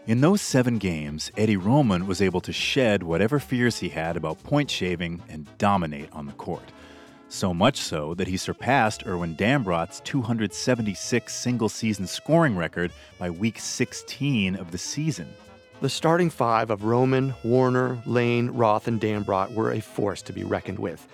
In 0.05 0.21
those 0.21 0.43
seven 0.43 0.77
games, 0.77 1.31
Eddie 1.35 1.57
Roman 1.57 2.05
was 2.05 2.21
able 2.21 2.41
to 2.41 2.53
shed 2.53 3.01
whatever 3.01 3.39
fears 3.39 3.79
he 3.79 3.89
had 3.89 4.17
about 4.17 4.43
point 4.43 4.69
shaving 4.69 5.23
and 5.29 5.47
dominate 5.57 6.09
on 6.13 6.27
the 6.27 6.33
court. 6.33 6.71
So 7.31 7.53
much 7.53 7.77
so 7.77 8.13
that 8.15 8.27
he 8.27 8.35
surpassed 8.35 9.07
Irwin 9.07 9.37
Dambrot's 9.37 10.01
276 10.01 11.33
single 11.33 11.69
season 11.69 12.05
scoring 12.05 12.57
record 12.57 12.91
by 13.17 13.29
week 13.29 13.57
16 13.57 14.57
of 14.57 14.71
the 14.71 14.77
season. 14.77 15.33
The 15.79 15.87
starting 15.87 16.29
five 16.29 16.69
of 16.69 16.83
Roman, 16.83 17.33
Warner, 17.45 17.97
Lane, 18.05 18.49
Roth, 18.49 18.89
and 18.89 18.99
Dambrot 18.99 19.53
were 19.53 19.71
a 19.71 19.79
force 19.79 20.21
to 20.23 20.33
be 20.33 20.43
reckoned 20.43 20.77
with. 20.77 21.07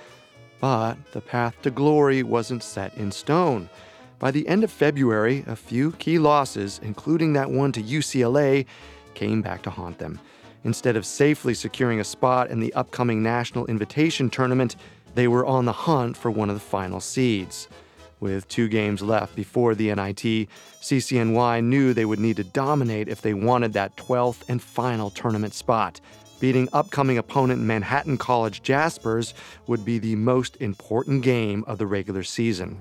But 0.60 0.98
the 1.12 1.22
path 1.22 1.62
to 1.62 1.70
glory 1.70 2.24
wasn't 2.24 2.64
set 2.64 2.98
in 2.98 3.12
stone. 3.12 3.70
By 4.18 4.32
the 4.32 4.48
end 4.48 4.64
of 4.64 4.72
February, 4.72 5.44
a 5.46 5.56
few 5.56 5.92
key 5.94 6.18
losses, 6.18 6.80
including 6.82 7.34
that 7.34 7.52
one 7.52 7.72
to 7.74 7.84
UCLA, 7.84 8.66
came 9.14 9.44
back 9.44 9.62
to 9.62 9.70
haunt 9.70 10.00
them. 10.00 10.20
Instead 10.64 10.96
of 10.96 11.06
safely 11.06 11.54
securing 11.54 12.00
a 12.00 12.04
spot 12.04 12.50
in 12.50 12.60
the 12.60 12.74
upcoming 12.74 13.22
National 13.22 13.68
Invitation 13.68 14.32
Tournament, 14.32 14.76
they 15.18 15.28
were 15.28 15.48
on 15.48 15.66
the 15.66 15.74
hunt 15.74 16.16
for 16.16 16.30
one 16.30 16.48
of 16.48 16.56
the 16.56 16.60
final 16.60 17.00
seeds. 17.00 17.68
With 18.20 18.48
two 18.50 18.68
games 18.68 19.02
left 19.02 19.36
before 19.36 19.74
the 19.74 19.88
NIT, 19.88 20.48
CCNY 20.80 21.64
knew 21.64 21.92
they 21.92 22.06
would 22.06 22.20
need 22.20 22.36
to 22.36 22.44
dominate 22.44 23.08
if 23.08 23.24
they 23.24 23.34
wanted 23.34 23.74
that 23.74 23.98
12th 23.98 24.48
and 24.48 24.62
final 24.62 25.10
tournament 25.10 25.56
spot. 25.56 26.00
Beating 26.40 26.70
upcoming 26.72 27.18
opponent 27.18 27.64
Manhattan 27.64 28.20
College 28.20 28.62
Jaspers 28.62 29.34
would 29.66 29.84
be 29.84 29.98
the 29.98 30.16
most 30.16 30.56
important 30.58 31.24
game 31.24 31.64
of 31.66 31.80
the 31.80 31.88
regular 31.88 32.22
season. 32.22 32.78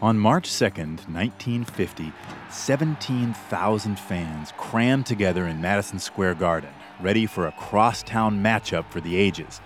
On 0.00 0.18
March 0.18 0.48
2nd, 0.48 1.06
1950, 1.06 2.14
17,000 2.48 3.98
fans 3.98 4.54
crammed 4.56 5.04
together 5.04 5.46
in 5.46 5.60
Madison 5.60 5.98
Square 5.98 6.36
Garden, 6.36 6.70
ready 7.02 7.26
for 7.26 7.46
a 7.46 7.52
crosstown 7.52 8.42
matchup 8.42 8.90
for 8.90 9.02
the 9.02 9.16
ages. 9.16 9.60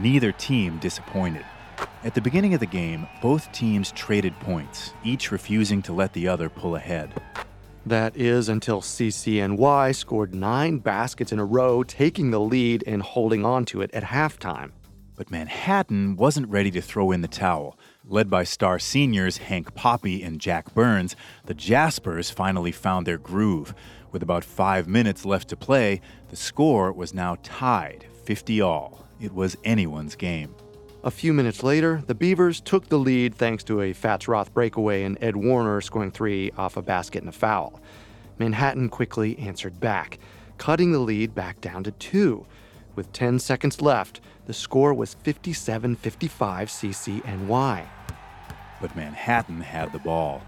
Neither 0.00 0.32
team 0.32 0.78
disappointed. 0.78 1.44
At 2.04 2.14
the 2.14 2.22
beginning 2.22 2.54
of 2.54 2.60
the 2.60 2.64
game, 2.64 3.06
both 3.20 3.52
teams 3.52 3.92
traded 3.92 4.32
points, 4.40 4.94
each 5.04 5.30
refusing 5.30 5.82
to 5.82 5.92
let 5.92 6.14
the 6.14 6.26
other 6.26 6.48
pull 6.48 6.76
ahead. 6.76 7.12
That 7.84 8.16
is 8.16 8.48
until 8.48 8.80
CCNY 8.80 9.94
scored 9.94 10.34
nine 10.34 10.78
baskets 10.78 11.32
in 11.32 11.38
a 11.38 11.44
row, 11.44 11.82
taking 11.82 12.30
the 12.30 12.40
lead 12.40 12.82
and 12.86 13.02
holding 13.02 13.44
on 13.44 13.66
to 13.66 13.82
it 13.82 13.90
at 13.92 14.04
halftime. 14.04 14.70
But 15.16 15.30
Manhattan 15.30 16.16
wasn't 16.16 16.48
ready 16.48 16.70
to 16.70 16.80
throw 16.80 17.12
in 17.12 17.20
the 17.20 17.28
towel. 17.28 17.78
Led 18.06 18.30
by 18.30 18.44
star 18.44 18.78
seniors 18.78 19.36
Hank 19.36 19.74
Poppe 19.74 20.22
and 20.22 20.40
Jack 20.40 20.72
Byrnes, 20.72 21.14
the 21.44 21.52
Jaspers 21.52 22.30
finally 22.30 22.72
found 22.72 23.06
their 23.06 23.18
groove. 23.18 23.74
With 24.12 24.22
about 24.22 24.44
five 24.44 24.88
minutes 24.88 25.26
left 25.26 25.48
to 25.48 25.58
play, 25.58 26.00
the 26.30 26.36
score 26.36 26.90
was 26.90 27.12
now 27.12 27.36
tied 27.42 28.06
50 28.24 28.60
all. 28.60 29.06
It 29.20 29.34
was 29.34 29.56
anyone's 29.64 30.14
game. 30.14 30.54
A 31.02 31.10
few 31.10 31.32
minutes 31.32 31.62
later, 31.62 32.02
the 32.06 32.14
Beavers 32.14 32.60
took 32.60 32.88
the 32.88 32.98
lead 32.98 33.34
thanks 33.34 33.64
to 33.64 33.80
a 33.80 33.94
Fats 33.94 34.28
Roth 34.28 34.52
breakaway 34.52 35.04
and 35.04 35.16
Ed 35.22 35.34
Warner 35.34 35.80
scoring 35.80 36.10
three 36.10 36.50
off 36.58 36.76
a 36.76 36.82
basket 36.82 37.22
and 37.22 37.28
a 37.28 37.32
foul. 37.32 37.80
Manhattan 38.38 38.88
quickly 38.90 39.38
answered 39.38 39.80
back, 39.80 40.18
cutting 40.58 40.92
the 40.92 40.98
lead 40.98 41.34
back 41.34 41.60
down 41.60 41.84
to 41.84 41.90
two. 41.92 42.46
With 42.96 43.12
10 43.12 43.38
seconds 43.38 43.80
left, 43.80 44.20
the 44.46 44.52
score 44.52 44.92
was 44.92 45.14
57 45.14 45.96
55 45.96 46.68
CCNY. 46.68 47.86
But 48.80 48.96
Manhattan 48.96 49.60
had 49.60 49.92
the 49.92 49.98
ball. 49.98 50.42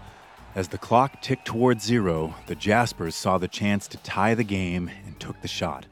As 0.55 0.67
the 0.67 0.77
clock 0.77 1.19
ticked 1.21 1.45
toward 1.45 1.81
zero, 1.81 2.35
the 2.45 2.55
Jaspers 2.55 3.15
saw 3.15 3.39
the 3.39 3.47
chance 3.47 3.87
to 3.87 3.97
tie 3.97 4.35
the 4.35 4.43
game 4.43 4.91
and 5.05 5.19
took 5.19 5.41
the 5.41 5.47
shot. 5.47 5.87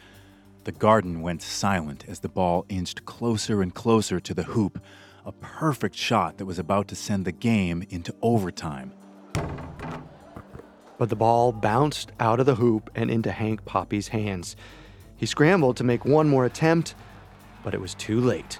The 0.64 0.72
garden 0.72 1.22
went 1.24 1.42
silent 1.42 2.06
as 2.08 2.20
the 2.20 2.30
ball 2.30 2.66
inched 2.70 3.04
closer 3.06 3.64
and 3.64 3.74
closer 3.74 4.20
to 4.20 4.34
the 4.34 4.44
hoop, 4.44 4.80
a 5.26 5.32
perfect 5.32 5.96
shot 5.96 6.38
that 6.38 6.46
was 6.46 6.60
about 6.60 6.88
to 6.90 6.96
send 6.96 7.26
the 7.26 7.32
game 7.32 7.84
into 7.90 8.14
overtime. 8.22 8.94
But 11.00 11.10
the 11.10 11.16
ball 11.16 11.52
bounced 11.52 12.12
out 12.20 12.40
of 12.40 12.46
the 12.46 12.56
hoop 12.56 12.92
and 12.94 13.10
into 13.10 13.32
Hank 13.32 13.66
Poppe's 13.66 14.10
hands. 14.10 14.56
He 15.18 15.26
scrambled 15.26 15.78
to 15.78 15.84
make 15.84 16.06
one 16.06 16.30
more 16.30 16.46
attempt, 16.46 16.94
but 17.64 17.74
it 17.74 17.82
was 17.82 17.96
too 17.96 18.22
late. 18.22 18.60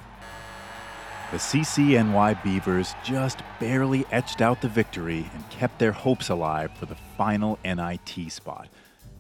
The 1.32 1.38
CCNY 1.38 2.44
Beavers 2.44 2.96
just 3.04 3.44
barely 3.60 4.06
etched 4.12 4.42
out 4.42 4.62
the 4.62 4.68
victory 4.68 5.30
and 5.36 5.50
kept 5.52 5.78
their 5.78 5.92
hopes 5.92 6.30
alive 6.30 6.72
for 6.78 6.88
the 6.88 6.98
final 7.16 7.60
NIT 7.64 8.32
spot. 8.32 8.70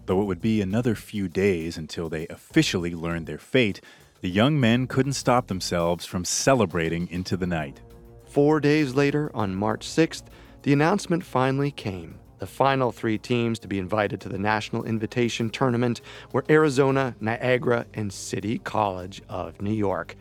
Though 0.06 0.22
it 0.22 0.26
would 0.26 0.42
be 0.42 0.62
another 0.62 0.96
few 0.96 1.28
days 1.28 1.78
until 1.78 2.10
they 2.10 2.28
officially 2.28 2.96
learned 2.96 3.28
their 3.28 3.38
fate, 3.38 3.82
the 4.22 4.30
young 4.30 4.60
men 4.60 4.88
couldn't 4.88 5.14
stop 5.14 5.48
themselves 5.48 6.06
from 6.06 6.26
celebrating 6.26 7.08
into 7.10 7.38
the 7.38 7.48
night. 7.48 7.82
Four 8.26 8.60
days 8.60 8.94
later, 8.94 9.32
on 9.34 9.56
March 9.56 9.88
6th, 9.88 10.24
the 10.64 10.74
announcement 10.74 11.24
finally 11.24 11.72
came. 11.72 12.20
The 12.40 12.48
final 12.48 12.92
three 12.92 13.18
teams 13.18 13.60
to 13.60 13.68
be 13.68 13.78
invited 13.78 14.20
to 14.22 14.30
the 14.30 14.40
National 14.40 14.84
Invitation 14.84 15.50
Tournament 15.50 16.02
were 16.32 16.44
Arizona, 16.50 17.16
Niagara, 17.20 17.86
and 17.94 18.12
City 18.12 18.58
College 18.58 19.22
of 19.30 19.62
New 19.62 19.74
York. 19.74 20.16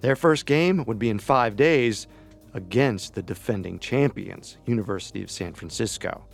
Their 0.00 0.16
first 0.16 0.46
game 0.46 0.84
would 0.86 0.98
be 0.98 1.08
in 1.08 1.20
five 1.20 1.54
days 1.54 2.08
against 2.54 3.14
the 3.14 3.22
defending 3.22 3.78
champions, 3.78 4.56
University 4.66 5.22
of 5.22 5.30
San 5.30 5.52
Francisco. 5.52 6.24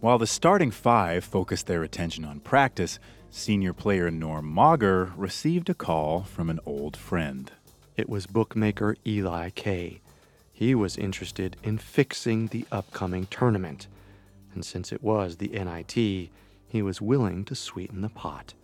While 0.00 0.18
the 0.18 0.28
starting 0.28 0.70
five 0.70 1.24
focused 1.24 1.66
their 1.66 1.82
attention 1.82 2.24
on 2.24 2.38
practice, 2.38 3.00
senior 3.30 3.72
player 3.72 4.12
Norm 4.12 4.46
Mager 4.54 5.12
received 5.16 5.68
a 5.68 5.74
call 5.74 6.22
from 6.22 6.48
an 6.50 6.60
old 6.64 6.96
friend. 6.96 7.50
It 7.96 8.08
was 8.08 8.28
bookmaker 8.28 8.96
Eli 9.04 9.50
Kay. 9.50 10.00
He 10.52 10.72
was 10.72 10.96
interested 10.96 11.56
in 11.64 11.78
fixing 11.78 12.46
the 12.46 12.64
upcoming 12.70 13.26
tournament. 13.26 13.88
And 14.54 14.64
since 14.64 14.92
it 14.92 15.02
was 15.02 15.36
the 15.36 15.48
NIT, 15.48 16.30
he 16.68 16.82
was 16.82 17.02
willing 17.02 17.44
to 17.46 17.56
sweeten 17.56 18.00
the 18.00 18.08
pot 18.08 18.54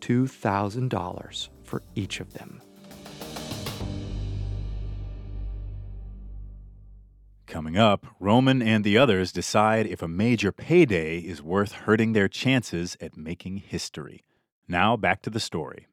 $2,000 0.00 1.48
for 1.62 1.82
each 1.94 2.18
of 2.18 2.32
them. 2.32 2.60
Coming 7.52 7.76
up, 7.76 8.06
Roman 8.18 8.62
and 8.62 8.82
the 8.82 8.96
others 8.96 9.30
decide 9.30 9.86
if 9.86 10.00
a 10.00 10.08
major 10.08 10.52
payday 10.52 11.18
is 11.18 11.42
worth 11.42 11.72
hurting 11.72 12.14
their 12.14 12.26
chances 12.26 12.96
at 12.98 13.14
making 13.14 13.58
history. 13.58 14.24
Now, 14.68 14.96
back 14.96 15.20
to 15.20 15.28
the 15.28 15.38
story. 15.38 15.86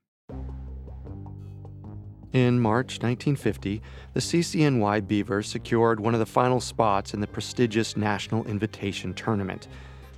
In 2.32 2.62
March 2.62 3.02
1950, 3.02 3.82
the 4.13 4.22
CCNY 4.22 5.06
Beavers 5.06 5.50
secured 5.50 6.00
one 6.00 6.13
of 6.13 6.22
the 6.22 6.26
final 6.26 6.62
spots 6.62 7.13
in 7.13 7.19
the 7.19 7.28
prestigious 7.28 7.98
National 7.98 8.45
Invitation 8.45 9.13
Tournament. 9.13 9.67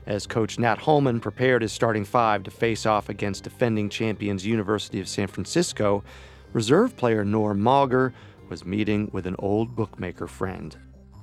As 0.06 0.28
coach 0.28 0.60
Nat 0.60 0.78
Holman 0.78 1.20
prepared 1.20 1.64
his 1.64 1.72
starting 1.72 2.06
five 2.06 2.44
to 2.44 2.52
face 2.52 2.86
off 2.86 3.10
against 3.10 3.46
defending 3.46 3.90
champions 3.90 4.46
University 4.46 5.00
of 5.00 5.10
San 5.10 5.26
Francisco, 5.26 6.04
reserve 6.54 6.96
player 6.96 7.26
Norm 7.26 7.60
Mager 7.60 8.14
was 8.48 8.64
meeting 8.64 9.10
with 9.12 9.26
an 9.26 9.36
old 9.40 9.76
bookmaker 9.76 10.28
friend. 10.28 10.78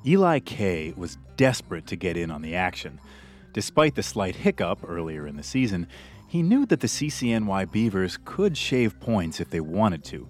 Eli 0.06 0.38
Kay 0.38 0.94
was 0.96 1.18
desperate 1.36 1.86
to 1.86 1.96
get 1.96 2.16
in 2.16 2.30
on 2.30 2.42
the 2.42 2.54
action. 2.54 3.00
Despite 3.52 3.94
the 3.94 4.02
slight 4.02 4.36
hiccup 4.36 4.80
earlier 4.86 5.26
in 5.26 5.36
the 5.36 5.42
season, 5.42 5.88
he 6.26 6.42
knew 6.42 6.66
that 6.66 6.80
the 6.80 6.86
CCNY 6.86 7.70
Beavers 7.72 8.18
could 8.24 8.56
shave 8.56 9.00
points 9.00 9.40
if 9.40 9.50
they 9.50 9.60
wanted 9.60 10.04
to. 10.04 10.28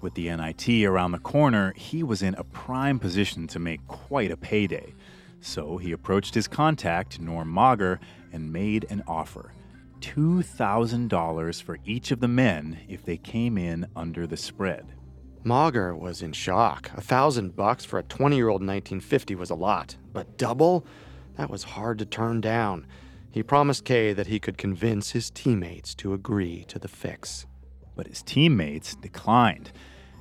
With 0.00 0.14
the 0.14 0.28
NIT 0.28 0.84
around 0.84 1.12
the 1.12 1.18
corner, 1.18 1.72
he 1.76 2.02
was 2.02 2.22
in 2.22 2.34
a 2.34 2.44
prime 2.44 2.98
position 2.98 3.48
to 3.48 3.58
make 3.58 3.86
quite 3.88 4.30
a 4.30 4.36
payday. 4.36 4.94
So 5.40 5.78
he 5.78 5.92
approached 5.92 6.34
his 6.34 6.46
contact, 6.46 7.18
Norm 7.18 7.52
Mager, 7.52 7.98
and 8.32 8.52
made 8.52 8.86
an 8.90 9.02
offer 9.08 9.52
$2,000 10.00 11.62
for 11.62 11.78
each 11.84 12.12
of 12.12 12.20
the 12.20 12.28
men 12.28 12.78
if 12.88 13.04
they 13.04 13.16
came 13.16 13.58
in 13.58 13.86
under 13.96 14.26
the 14.26 14.36
spread. 14.36 14.86
Mager 15.44 15.98
was 15.98 16.22
in 16.22 16.32
shock. 16.32 16.90
A 16.96 17.00
thousand 17.00 17.54
bucks 17.54 17.84
for 17.84 17.98
a 17.98 18.02
20 18.02 18.36
year 18.36 18.48
old 18.48 18.60
in 18.60 18.66
1950 18.66 19.34
was 19.34 19.50
a 19.50 19.54
lot, 19.54 19.96
but 20.12 20.36
double? 20.36 20.84
That 21.36 21.50
was 21.50 21.62
hard 21.62 21.98
to 22.00 22.06
turn 22.06 22.40
down. 22.40 22.86
He 23.30 23.42
promised 23.42 23.84
Kay 23.84 24.12
that 24.12 24.26
he 24.26 24.40
could 24.40 24.58
convince 24.58 25.10
his 25.10 25.30
teammates 25.30 25.94
to 25.96 26.12
agree 26.12 26.64
to 26.68 26.78
the 26.78 26.88
fix. 26.88 27.46
But 27.94 28.08
his 28.08 28.22
teammates 28.22 28.96
declined. 28.96 29.70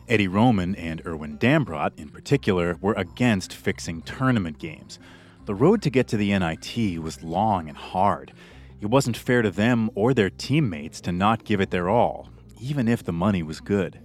Eddie 0.07 0.27
Roman 0.27 0.75
and 0.75 1.01
Irwin 1.05 1.37
Dambrot, 1.37 1.97
in 1.97 2.09
particular, 2.09 2.77
were 2.81 2.93
against 2.93 3.53
fixing 3.53 4.01
tournament 4.03 4.59
games. 4.59 4.99
The 5.45 5.55
road 5.55 5.81
to 5.81 5.89
get 5.89 6.07
to 6.09 6.17
the 6.17 6.37
NIT 6.37 7.01
was 7.01 7.23
long 7.23 7.67
and 7.67 7.77
hard. 7.77 8.33
It 8.79 8.87
wasn't 8.87 9.17
fair 9.17 9.41
to 9.41 9.51
them 9.51 9.89
or 9.95 10.13
their 10.13 10.29
teammates 10.29 11.01
to 11.01 11.11
not 11.11 11.43
give 11.43 11.59
it 11.59 11.71
their 11.71 11.89
all, 11.89 12.29
even 12.61 12.87
if 12.87 13.03
the 13.03 13.13
money 13.13 13.41
was 13.41 13.59
good. 13.59 13.99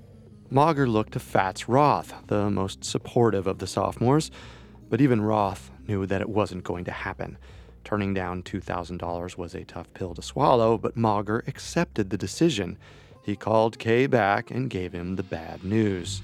Mager 0.52 0.86
looked 0.86 1.14
to 1.14 1.18
Fats 1.18 1.66
Roth, 1.66 2.12
the 2.26 2.50
most 2.50 2.84
supportive 2.84 3.46
of 3.46 3.58
the 3.58 3.66
sophomores, 3.66 4.30
but 4.90 5.00
even 5.00 5.22
Roth 5.22 5.70
knew 5.88 6.04
that 6.04 6.20
it 6.20 6.28
wasn't 6.28 6.62
going 6.62 6.84
to 6.84 6.90
happen. 6.90 7.38
Turning 7.84 8.12
down 8.12 8.42
$2,000 8.42 9.38
was 9.38 9.54
a 9.54 9.64
tough 9.64 9.92
pill 9.94 10.14
to 10.14 10.20
swallow, 10.20 10.76
but 10.76 10.94
Mager 10.94 11.46
accepted 11.48 12.10
the 12.10 12.18
decision. 12.18 12.76
He 13.22 13.34
called 13.34 13.78
Kay 13.78 14.06
back 14.06 14.50
and 14.50 14.68
gave 14.68 14.92
him 14.92 15.16
the 15.16 15.22
bad 15.22 15.64
news. 15.64 16.20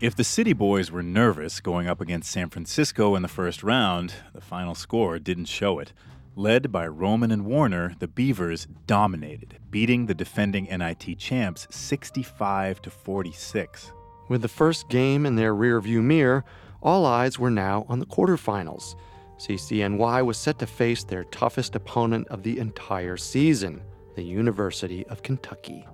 If 0.00 0.14
the 0.14 0.22
City 0.22 0.52
Boys 0.52 0.92
were 0.92 1.02
nervous 1.02 1.58
going 1.58 1.88
up 1.88 2.00
against 2.00 2.30
San 2.30 2.50
Francisco 2.50 3.16
in 3.16 3.22
the 3.22 3.28
first 3.28 3.64
round, 3.64 4.14
the 4.32 4.40
final 4.40 4.76
score 4.76 5.18
didn't 5.18 5.46
show 5.46 5.80
it. 5.80 5.92
Led 6.38 6.70
by 6.70 6.86
Roman 6.86 7.30
and 7.30 7.46
Warner, 7.46 7.94
the 7.98 8.06
Beavers 8.06 8.68
dominated, 8.86 9.58
beating 9.70 10.04
the 10.04 10.12
defending 10.12 10.64
NIT 10.64 11.18
champs 11.18 11.66
65 11.70 12.82
to 12.82 12.90
46. 12.90 13.90
With 14.28 14.42
the 14.42 14.48
first 14.48 14.90
game 14.90 15.24
in 15.24 15.36
their 15.36 15.54
rearview 15.54 16.02
mirror, 16.02 16.44
all 16.82 17.06
eyes 17.06 17.38
were 17.38 17.50
now 17.50 17.86
on 17.88 18.00
the 18.00 18.06
quarterfinals. 18.06 18.96
CCNY 19.38 20.26
was 20.26 20.36
set 20.36 20.58
to 20.58 20.66
face 20.66 21.04
their 21.04 21.24
toughest 21.24 21.74
opponent 21.74 22.28
of 22.28 22.42
the 22.42 22.58
entire 22.58 23.16
season, 23.16 23.80
the 24.14 24.22
University 24.22 25.06
of 25.06 25.22
Kentucky. 25.22 25.88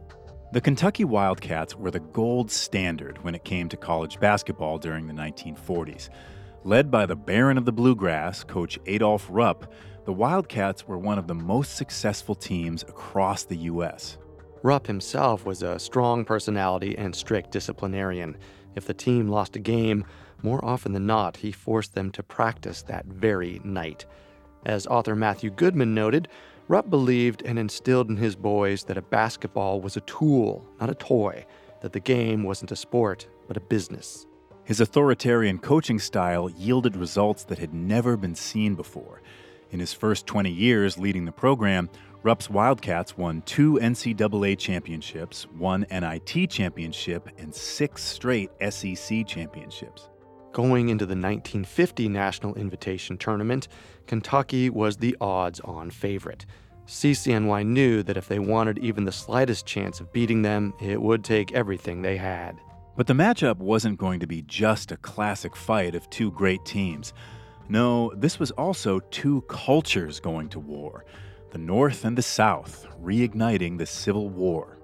The 0.52 0.60
Kentucky 0.60 1.04
Wildcats 1.04 1.76
were 1.76 1.92
the 1.92 2.00
gold 2.00 2.50
standard 2.50 3.22
when 3.22 3.36
it 3.36 3.44
came 3.44 3.68
to 3.68 3.76
college 3.76 4.18
basketball 4.18 4.78
during 4.78 5.06
the 5.06 5.14
1940s. 5.14 6.08
Led 6.64 6.90
by 6.90 7.06
the 7.06 7.16
Baron 7.16 7.58
of 7.58 7.64
the 7.64 7.72
Bluegrass, 7.72 8.44
Coach 8.44 8.78
Adolph 8.86 9.26
Rupp, 9.30 9.72
the 10.04 10.12
Wildcats 10.12 10.88
were 10.88 10.98
one 10.98 11.18
of 11.18 11.28
the 11.28 11.34
most 11.34 11.76
successful 11.76 12.34
teams 12.34 12.82
across 12.82 13.44
the 13.44 13.56
U.S. 13.56 14.18
Rupp 14.64 14.86
himself 14.86 15.44
was 15.46 15.62
a 15.62 15.78
strong 15.78 16.24
personality 16.24 16.98
and 16.98 17.14
strict 17.14 17.52
disciplinarian. 17.52 18.36
If 18.74 18.86
the 18.86 18.94
team 18.94 19.28
lost 19.28 19.54
a 19.54 19.60
game, 19.60 20.04
more 20.42 20.64
often 20.64 20.92
than 20.92 21.06
not, 21.06 21.36
he 21.36 21.52
forced 21.52 21.94
them 21.94 22.10
to 22.12 22.22
practice 22.22 22.82
that 22.82 23.06
very 23.06 23.60
night. 23.62 24.04
As 24.66 24.88
author 24.88 25.14
Matthew 25.14 25.50
Goodman 25.50 25.94
noted, 25.94 26.26
Rupp 26.66 26.90
believed 26.90 27.42
and 27.42 27.58
instilled 27.58 28.08
in 28.08 28.16
his 28.16 28.34
boys 28.34 28.84
that 28.84 28.98
a 28.98 29.02
basketball 29.02 29.80
was 29.80 29.96
a 29.96 30.02
tool, 30.02 30.66
not 30.80 30.90
a 30.90 30.94
toy, 30.94 31.46
that 31.80 31.92
the 31.92 32.00
game 32.00 32.42
wasn't 32.42 32.72
a 32.72 32.76
sport, 32.76 33.28
but 33.46 33.56
a 33.56 33.60
business. 33.60 34.26
His 34.64 34.80
authoritarian 34.80 35.58
coaching 35.58 35.98
style 35.98 36.48
yielded 36.50 36.96
results 36.96 37.44
that 37.44 37.58
had 37.58 37.74
never 37.74 38.16
been 38.16 38.34
seen 38.34 38.74
before. 38.74 39.20
In 39.72 39.80
his 39.80 39.94
first 39.94 40.26
20 40.26 40.50
years 40.50 40.98
leading 40.98 41.24
the 41.24 41.32
program, 41.32 41.88
Rupp's 42.22 42.50
Wildcats 42.50 43.16
won 43.16 43.40
two 43.42 43.78
NCAA 43.80 44.58
championships, 44.58 45.44
one 45.44 45.86
NIT 45.90 46.50
championship, 46.50 47.28
and 47.38 47.54
six 47.54 48.04
straight 48.04 48.50
SEC 48.70 49.26
championships. 49.26 50.10
Going 50.52 50.90
into 50.90 51.06
the 51.06 51.14
1950 51.14 52.08
National 52.10 52.54
Invitation 52.54 53.16
Tournament, 53.16 53.68
Kentucky 54.06 54.68
was 54.68 54.98
the 54.98 55.16
odds 55.22 55.58
on 55.60 55.90
favorite. 55.90 56.44
CCNY 56.86 57.64
knew 57.64 58.02
that 58.02 58.18
if 58.18 58.28
they 58.28 58.38
wanted 58.38 58.78
even 58.78 59.04
the 59.06 59.12
slightest 59.12 59.64
chance 59.64 60.00
of 60.00 60.12
beating 60.12 60.42
them, 60.42 60.74
it 60.82 61.00
would 61.00 61.24
take 61.24 61.52
everything 61.52 62.02
they 62.02 62.18
had. 62.18 62.60
But 62.94 63.06
the 63.06 63.14
matchup 63.14 63.56
wasn't 63.56 63.98
going 63.98 64.20
to 64.20 64.26
be 64.26 64.42
just 64.42 64.92
a 64.92 64.98
classic 64.98 65.56
fight 65.56 65.94
of 65.94 66.10
two 66.10 66.30
great 66.30 66.62
teams. 66.66 67.14
No, 67.68 68.12
this 68.16 68.38
was 68.38 68.50
also 68.52 69.00
two 69.10 69.42
cultures 69.42 70.20
going 70.20 70.48
to 70.50 70.60
war 70.60 71.04
the 71.50 71.58
North 71.58 72.06
and 72.06 72.16
the 72.16 72.22
South, 72.22 72.86
reigniting 73.02 73.76
the 73.76 73.84
Civil 73.84 74.30
War. 74.30 74.78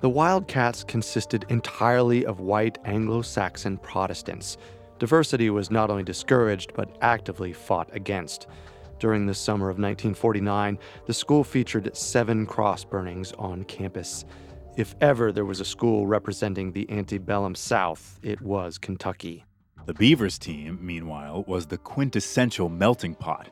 The 0.00 0.08
Wildcats 0.08 0.84
consisted 0.84 1.46
entirely 1.48 2.26
of 2.26 2.40
white 2.40 2.78
Anglo 2.84 3.22
Saxon 3.22 3.78
Protestants. 3.78 4.58
Diversity 4.98 5.50
was 5.50 5.70
not 5.70 5.90
only 5.90 6.02
discouraged, 6.02 6.72
but 6.74 6.96
actively 7.00 7.52
fought 7.52 7.88
against. 7.94 8.46
During 8.98 9.24
the 9.24 9.34
summer 9.34 9.68
of 9.68 9.76
1949, 9.76 10.78
the 11.06 11.14
school 11.14 11.44
featured 11.44 11.96
seven 11.96 12.44
cross 12.44 12.84
burnings 12.84 13.32
on 13.32 13.64
campus. 13.64 14.26
If 14.76 14.94
ever 15.00 15.32
there 15.32 15.46
was 15.46 15.60
a 15.60 15.64
school 15.64 16.06
representing 16.06 16.72
the 16.72 16.90
antebellum 16.90 17.54
South, 17.54 18.18
it 18.22 18.40
was 18.42 18.76
Kentucky. 18.76 19.45
The 19.86 19.94
Beavers 19.94 20.36
team, 20.36 20.80
meanwhile, 20.82 21.44
was 21.46 21.66
the 21.66 21.78
quintessential 21.78 22.68
melting 22.68 23.14
pot. 23.14 23.50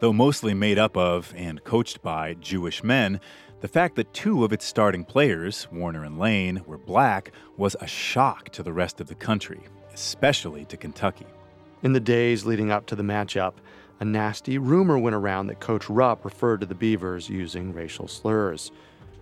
Though 0.00 0.12
mostly 0.12 0.52
made 0.52 0.78
up 0.78 0.94
of 0.94 1.32
and 1.34 1.64
coached 1.64 2.02
by 2.02 2.34
Jewish 2.34 2.84
men, 2.84 3.18
the 3.62 3.68
fact 3.68 3.96
that 3.96 4.12
two 4.12 4.44
of 4.44 4.52
its 4.52 4.66
starting 4.66 5.06
players, 5.06 5.68
Warner 5.72 6.04
and 6.04 6.18
Lane, 6.18 6.60
were 6.66 6.76
black 6.76 7.32
was 7.56 7.76
a 7.80 7.86
shock 7.86 8.50
to 8.50 8.62
the 8.62 8.74
rest 8.74 9.00
of 9.00 9.06
the 9.06 9.14
country, 9.14 9.60
especially 9.94 10.66
to 10.66 10.76
Kentucky. 10.76 11.26
In 11.82 11.94
the 11.94 12.00
days 12.00 12.44
leading 12.44 12.70
up 12.70 12.84
to 12.86 12.96
the 12.96 13.02
matchup, 13.02 13.54
a 14.00 14.04
nasty 14.04 14.58
rumor 14.58 14.98
went 14.98 15.16
around 15.16 15.46
that 15.46 15.60
Coach 15.60 15.88
Rupp 15.88 16.26
referred 16.26 16.60
to 16.60 16.66
the 16.66 16.74
Beavers 16.74 17.30
using 17.30 17.72
racial 17.72 18.06
slurs. 18.06 18.70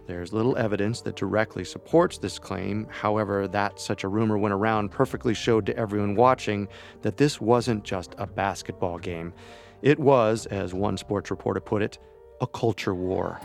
There's 0.08 0.32
little 0.32 0.56
evidence 0.56 1.02
that 1.02 1.16
directly 1.16 1.64
supports 1.64 2.16
this 2.16 2.38
claim. 2.38 2.86
However, 2.90 3.46
that 3.48 3.78
such 3.78 4.04
a 4.04 4.08
rumor 4.08 4.38
went 4.38 4.54
around 4.54 4.90
perfectly 4.90 5.34
showed 5.34 5.66
to 5.66 5.76
everyone 5.76 6.14
watching 6.14 6.66
that 7.02 7.18
this 7.18 7.42
wasn't 7.42 7.84
just 7.84 8.14
a 8.16 8.26
basketball 8.26 8.98
game. 8.98 9.34
It 9.82 9.98
was, 9.98 10.46
as 10.46 10.72
one 10.72 10.96
sports 10.96 11.30
reporter 11.30 11.60
put 11.60 11.82
it, 11.82 11.98
a 12.40 12.46
culture 12.46 12.94
war. 12.94 13.38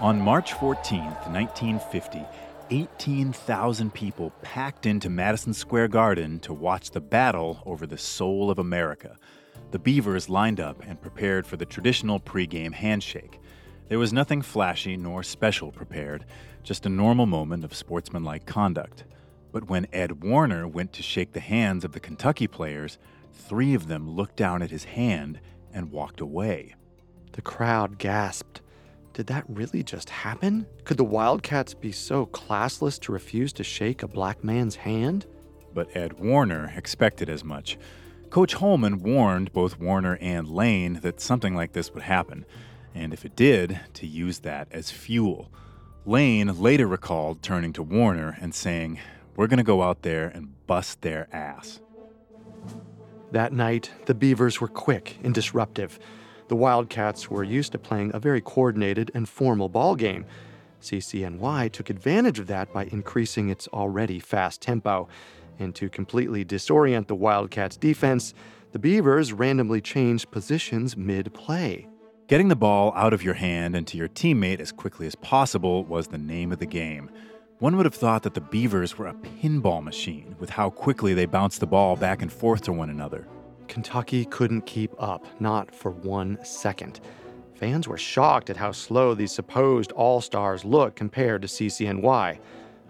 On 0.00 0.18
March 0.18 0.54
14, 0.54 0.98
1950, 1.00 2.22
18,000 2.70 3.92
people 3.92 4.30
packed 4.40 4.86
into 4.86 5.10
Madison 5.10 5.52
Square 5.52 5.88
Garden 5.88 6.40
to 6.40 6.54
watch 6.54 6.92
the 6.92 7.02
battle 7.02 7.62
over 7.66 7.86
the 7.86 7.98
soul 7.98 8.50
of 8.50 8.58
America. 8.58 9.18
The 9.72 9.78
Beavers 9.78 10.30
lined 10.30 10.58
up 10.58 10.82
and 10.86 10.98
prepared 10.98 11.46
for 11.46 11.58
the 11.58 11.66
traditional 11.66 12.18
pregame 12.18 12.72
handshake. 12.72 13.40
There 13.88 13.98
was 14.00 14.12
nothing 14.12 14.42
flashy 14.42 14.96
nor 14.96 15.22
special 15.22 15.70
prepared, 15.70 16.24
just 16.64 16.86
a 16.86 16.90
normal 16.90 17.26
moment 17.26 17.64
of 17.64 17.74
sportsmanlike 17.74 18.44
conduct. 18.44 19.04
But 19.52 19.68
when 19.68 19.86
Ed 19.92 20.24
Warner 20.24 20.66
went 20.66 20.92
to 20.94 21.02
shake 21.02 21.32
the 21.32 21.40
hands 21.40 21.84
of 21.84 21.92
the 21.92 22.00
Kentucky 22.00 22.48
players, 22.48 22.98
three 23.32 23.74
of 23.74 23.86
them 23.86 24.10
looked 24.10 24.34
down 24.34 24.60
at 24.60 24.72
his 24.72 24.84
hand 24.84 25.40
and 25.72 25.92
walked 25.92 26.20
away. 26.20 26.74
The 27.32 27.42
crowd 27.42 27.98
gasped. 27.98 28.60
Did 29.12 29.28
that 29.28 29.44
really 29.48 29.84
just 29.84 30.10
happen? 30.10 30.66
Could 30.84 30.96
the 30.96 31.04
Wildcats 31.04 31.72
be 31.72 31.92
so 31.92 32.26
classless 32.26 32.98
to 33.02 33.12
refuse 33.12 33.52
to 33.54 33.64
shake 33.64 34.02
a 34.02 34.08
black 34.08 34.42
man's 34.42 34.76
hand? 34.76 35.26
But 35.72 35.96
Ed 35.96 36.14
Warner 36.18 36.72
expected 36.76 37.30
as 37.30 37.44
much. 37.44 37.78
Coach 38.30 38.54
Holman 38.54 38.98
warned 38.98 39.52
both 39.52 39.78
Warner 39.78 40.18
and 40.20 40.48
Lane 40.48 41.00
that 41.02 41.20
something 41.20 41.54
like 41.54 41.72
this 41.72 41.94
would 41.94 42.02
happen, 42.02 42.44
and 42.96 43.12
if 43.12 43.24
it 43.24 43.36
did, 43.36 43.78
to 43.94 44.06
use 44.06 44.40
that 44.40 44.68
as 44.70 44.90
fuel. 44.90 45.50
Lane 46.06 46.60
later 46.60 46.86
recalled 46.86 47.42
turning 47.42 47.72
to 47.74 47.82
Warner 47.82 48.38
and 48.40 48.54
saying, 48.54 48.98
We're 49.36 49.48
going 49.48 49.58
to 49.58 49.64
go 49.64 49.82
out 49.82 50.02
there 50.02 50.28
and 50.28 50.54
bust 50.66 51.02
their 51.02 51.28
ass. 51.32 51.80
That 53.32 53.52
night, 53.52 53.90
the 54.06 54.14
Beavers 54.14 54.60
were 54.60 54.68
quick 54.68 55.18
and 55.22 55.34
disruptive. 55.34 55.98
The 56.48 56.56
Wildcats 56.56 57.28
were 57.28 57.44
used 57.44 57.72
to 57.72 57.78
playing 57.78 58.12
a 58.14 58.20
very 58.20 58.40
coordinated 58.40 59.10
and 59.14 59.28
formal 59.28 59.68
ball 59.68 59.96
game. 59.96 60.24
CCNY 60.80 61.72
took 61.72 61.90
advantage 61.90 62.38
of 62.38 62.46
that 62.46 62.72
by 62.72 62.84
increasing 62.84 63.48
its 63.48 63.66
already 63.68 64.20
fast 64.20 64.62
tempo. 64.62 65.08
And 65.58 65.74
to 65.74 65.88
completely 65.88 66.44
disorient 66.44 67.08
the 67.08 67.14
Wildcats' 67.14 67.76
defense, 67.76 68.32
the 68.72 68.78
Beavers 68.78 69.32
randomly 69.32 69.80
changed 69.80 70.30
positions 70.30 70.96
mid 70.96 71.34
play. 71.34 71.88
Getting 72.28 72.48
the 72.48 72.56
ball 72.56 72.92
out 72.96 73.12
of 73.12 73.22
your 73.22 73.34
hand 73.34 73.76
and 73.76 73.86
to 73.86 73.96
your 73.96 74.08
teammate 74.08 74.58
as 74.58 74.72
quickly 74.72 75.06
as 75.06 75.14
possible 75.14 75.84
was 75.84 76.08
the 76.08 76.18
name 76.18 76.50
of 76.50 76.58
the 76.58 76.66
game. 76.66 77.08
One 77.60 77.76
would 77.76 77.86
have 77.86 77.94
thought 77.94 78.24
that 78.24 78.34
the 78.34 78.40
Beavers 78.40 78.98
were 78.98 79.06
a 79.06 79.14
pinball 79.14 79.80
machine 79.80 80.34
with 80.40 80.50
how 80.50 80.70
quickly 80.70 81.14
they 81.14 81.26
bounced 81.26 81.60
the 81.60 81.68
ball 81.68 81.94
back 81.94 82.22
and 82.22 82.32
forth 82.32 82.62
to 82.62 82.72
one 82.72 82.90
another. 82.90 83.28
Kentucky 83.68 84.24
couldn't 84.24 84.66
keep 84.66 84.92
up, 85.00 85.24
not 85.40 85.72
for 85.72 85.92
one 85.92 86.36
second. 86.44 86.98
Fans 87.54 87.86
were 87.86 87.96
shocked 87.96 88.50
at 88.50 88.56
how 88.56 88.72
slow 88.72 89.14
these 89.14 89.30
supposed 89.30 89.92
all 89.92 90.20
stars 90.20 90.64
looked 90.64 90.96
compared 90.96 91.42
to 91.42 91.48
CCNY. 91.48 92.40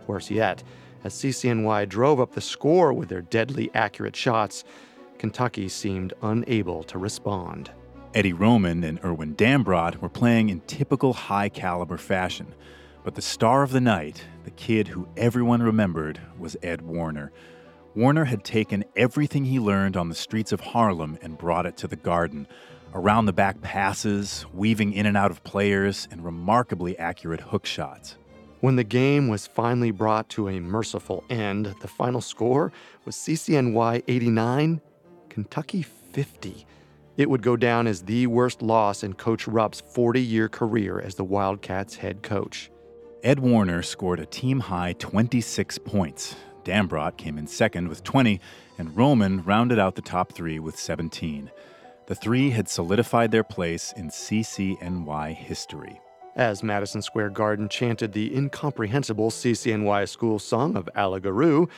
Worse 0.07 0.31
yet, 0.31 0.63
as 1.05 1.13
CCNY 1.13 1.91
drove 1.91 2.21
up 2.21 2.33
the 2.33 2.41
score 2.41 2.95
with 2.95 3.11
their 3.11 3.21
deadly 3.21 3.71
accurate 3.75 4.17
shots, 4.17 4.65
Kentucky 5.19 5.69
seemed 5.69 6.15
unable 6.23 6.83
to 6.85 6.97
respond. 6.97 7.71
Eddie 8.17 8.33
Roman 8.33 8.83
and 8.83 8.99
Irwin 9.05 9.35
Dambrot 9.35 10.01
were 10.01 10.09
playing 10.09 10.49
in 10.49 10.61
typical 10.61 11.13
high 11.13 11.51
caliber 11.51 11.99
fashion. 11.99 12.55
But 13.05 13.15
the 13.15 13.21
star 13.21 13.63
of 13.63 13.73
the 13.73 13.81
night, 13.81 14.25
the 14.45 14.51
kid 14.53 14.89
who 14.89 15.07
everyone 15.19 15.63
remembered, 15.63 16.19
was 16.39 16.57
Ed 16.63 16.81
Warner. 16.81 17.31
Warner 17.95 18.25
had 18.25 18.43
taken 18.43 18.87
everything 18.97 19.45
he 19.45 19.61
learned 19.61 19.99
on 19.99 20.09
the 20.09 20.15
streets 20.15 20.51
of 20.51 20.61
Harlem 20.61 21.19
and 21.21 21.37
brought 21.37 21.67
it 21.67 21.77
to 21.77 21.87
the 21.87 21.95
garden. 21.95 22.49
Around 22.95 23.27
the 23.27 23.35
back 23.35 23.61
passes, 23.61 24.47
weaving 24.55 24.95
in 24.95 25.05
and 25.05 25.19
out 25.19 25.31
of 25.31 25.45
players, 25.45 26.09
and 26.11 26.25
remarkably 26.25 26.99
accurate 26.99 27.43
hook 27.43 27.67
shots. 27.67 28.17
When 28.61 28.77
the 28.77 28.85
game 28.85 29.29
was 29.29 29.47
finally 29.47 29.91
brought 29.91 30.31
to 30.31 30.49
a 30.49 30.59
merciful 30.59 31.23
end, 31.29 31.75
the 31.83 31.89
final 31.89 32.23
score 32.23 32.73
was 33.05 33.15
CCNY 33.15 34.05
89, 34.09 34.81
Kentucky 35.29 35.83
50. 35.83 36.67
It 37.17 37.31
would 37.31 37.43
go 37.43 37.57
down 37.57 37.87
as 37.87 38.03
the 38.03 38.27
worst 38.27 38.61
loss 38.61 39.03
in 39.03 39.15
Coach 39.15 39.49
Rupp's 39.49 39.81
40 39.81 40.21
year 40.21 40.49
career 40.49 41.01
as 41.01 41.15
the 41.15 41.25
Wildcats 41.25 41.97
head 41.97 42.23
coach. 42.23 42.71
Ed 43.23 43.39
Warner 43.41 43.83
scored 43.83 44.21
a 44.21 44.27
team 44.27 44.61
high 44.61 44.93
26 44.99 45.79
points, 45.79 46.37
Dambrot 46.67 47.17
came 47.17 47.39
in 47.39 47.47
second 47.47 47.89
with 47.89 48.03
20, 48.03 48.41
and 48.77 48.97
Roman 48.97 49.43
rounded 49.45 49.79
out 49.79 49.95
the 49.95 50.03
top 50.03 50.33
three 50.33 50.59
with 50.59 50.77
17. 50.79 51.51
The 52.07 52.15
three 52.15 52.51
had 52.51 52.69
solidified 52.69 53.31
their 53.31 53.45
place 53.45 53.95
in 53.97 54.11
CCNY 54.11 55.35
history. 55.35 56.01
As 56.35 56.63
Madison 56.63 57.03
Square 57.03 57.31
Garden 57.31 57.69
chanted 57.69 58.13
the 58.13 58.37
incomprehensible 58.37 59.31
CCNY 59.31 60.09
school 60.09 60.39
song 60.39 60.77
of 60.77 60.89
Allagaroo, 60.95 61.69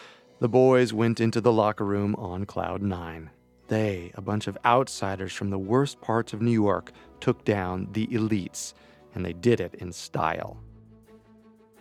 the 0.41 0.49
boys 0.49 0.93
went 0.93 1.21
into 1.21 1.41
the 1.41 1.53
locker 1.53 1.85
room 1.85 2.15
on 2.17 2.45
cloud 2.45 2.83
nine. 2.83 3.31
They, 3.69 4.13
a 4.15 4.23
bunch 4.23 4.47
of 4.47 4.59
outsiders 4.65 5.33
from 5.33 5.51
the 5.51 5.59
worst 5.59 6.01
parts 6.01 6.33
of 6.33 6.43
New 6.43 6.51
York, 6.51 6.91
took 7.21 7.45
down 7.45 7.89
the 7.93 8.07
elites, 8.09 8.73
and 9.15 9.25
they 9.25 9.35
did 9.35 9.61
it 9.61 9.75
in 9.75 9.93
style. 9.93 10.59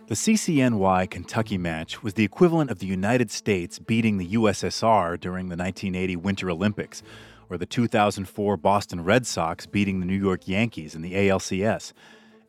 The 0.06 0.14
CCNY 0.14 1.10
Kentucky 1.10 1.58
match 1.58 2.02
was 2.02 2.14
the 2.14 2.24
equivalent 2.24 2.70
of 2.70 2.78
the 2.78 2.86
United 2.86 3.30
States 3.30 3.78
beating 3.78 4.18
the 4.18 4.28
USSR 4.28 5.18
during 5.18 5.48
the 5.48 5.56
1980 5.56 6.16
Winter 6.16 6.50
Olympics, 6.50 7.02
or 7.50 7.56
the 7.56 7.66
2004 7.66 8.56
Boston 8.58 9.04
Red 9.04 9.26
Sox 9.26 9.66
beating 9.66 10.00
the 10.00 10.06
New 10.06 10.14
York 10.14 10.46
Yankees 10.46 10.94
in 10.94 11.02
the 11.02 11.14
ALCS. 11.14 11.92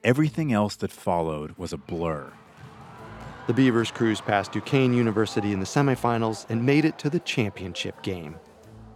Everything 0.03 0.53
else 0.53 0.75
that 0.77 0.91
followed 0.91 1.57
was 1.57 1.73
a 1.73 1.77
blur. 1.77 2.31
The 3.47 3.53
Beavers 3.53 3.91
cruised 3.91 4.25
past 4.25 4.51
Duquesne 4.51 4.93
University 4.93 5.53
in 5.53 5.59
the 5.59 5.65
semifinals 5.65 6.45
and 6.49 6.65
made 6.65 6.85
it 6.85 6.97
to 6.99 7.09
the 7.09 7.19
championship 7.19 8.01
game. 8.03 8.35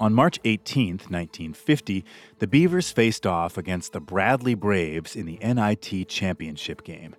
On 0.03 0.13
March 0.13 0.37
18, 0.43 0.95
1950, 1.07 2.03
the 2.39 2.45
Beavers 2.45 2.91
faced 2.91 3.25
off 3.25 3.57
against 3.57 3.93
the 3.93 4.01
Bradley 4.01 4.53
Braves 4.53 5.15
in 5.15 5.25
the 5.25 5.39
NIT 5.41 6.09
championship 6.09 6.83
game. 6.83 7.15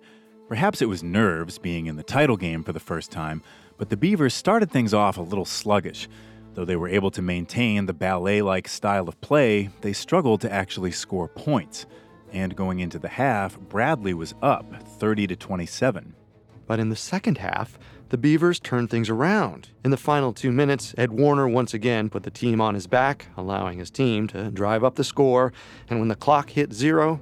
Perhaps 0.47 0.83
it 0.83 0.85
was 0.87 1.01
nerves 1.01 1.57
being 1.57 1.87
in 1.87 1.95
the 1.95 2.03
title 2.03 2.37
game 2.37 2.63
for 2.63 2.73
the 2.73 2.79
first 2.79 3.11
time, 3.11 3.41
but 3.79 3.89
the 3.89 3.97
Beavers 3.97 4.35
started 4.35 4.69
things 4.69 4.93
off 4.93 5.17
a 5.17 5.23
little 5.23 5.45
sluggish. 5.45 6.07
Though 6.53 6.63
they 6.63 6.75
were 6.75 6.87
able 6.87 7.09
to 7.09 7.23
maintain 7.23 7.87
the 7.87 7.93
ballet 7.93 8.43
like 8.43 8.67
style 8.67 9.09
of 9.09 9.19
play, 9.19 9.71
they 9.81 9.91
struggled 9.91 10.41
to 10.41 10.53
actually 10.53 10.91
score 10.91 11.27
points. 11.27 11.87
And 12.33 12.55
going 12.55 12.81
into 12.81 12.99
the 12.99 13.07
half, 13.07 13.59
Bradley 13.59 14.13
was 14.13 14.35
up 14.43 14.71
30 14.99 15.25
to 15.25 15.35
27. 15.35 16.13
But 16.67 16.79
in 16.79 16.89
the 16.89 16.95
second 16.95 17.39
half, 17.39 17.79
the 18.09 18.17
Beavers 18.17 18.59
turned 18.59 18.89
things 18.89 19.09
around. 19.09 19.69
In 19.83 19.91
the 19.91 19.97
final 19.97 20.31
two 20.31 20.51
minutes, 20.51 20.93
Ed 20.97 21.11
Warner 21.11 21.47
once 21.47 21.73
again 21.73 22.09
put 22.09 22.23
the 22.23 22.31
team 22.31 22.61
on 22.61 22.75
his 22.75 22.87
back, 22.87 23.27
allowing 23.35 23.79
his 23.79 23.89
team 23.89 24.27
to 24.27 24.51
drive 24.51 24.83
up 24.83 24.95
the 24.95 25.03
score. 25.03 25.51
And 25.89 25.99
when 25.99 26.07
the 26.07 26.15
clock 26.15 26.51
hit 26.51 26.71
zero, 26.71 27.21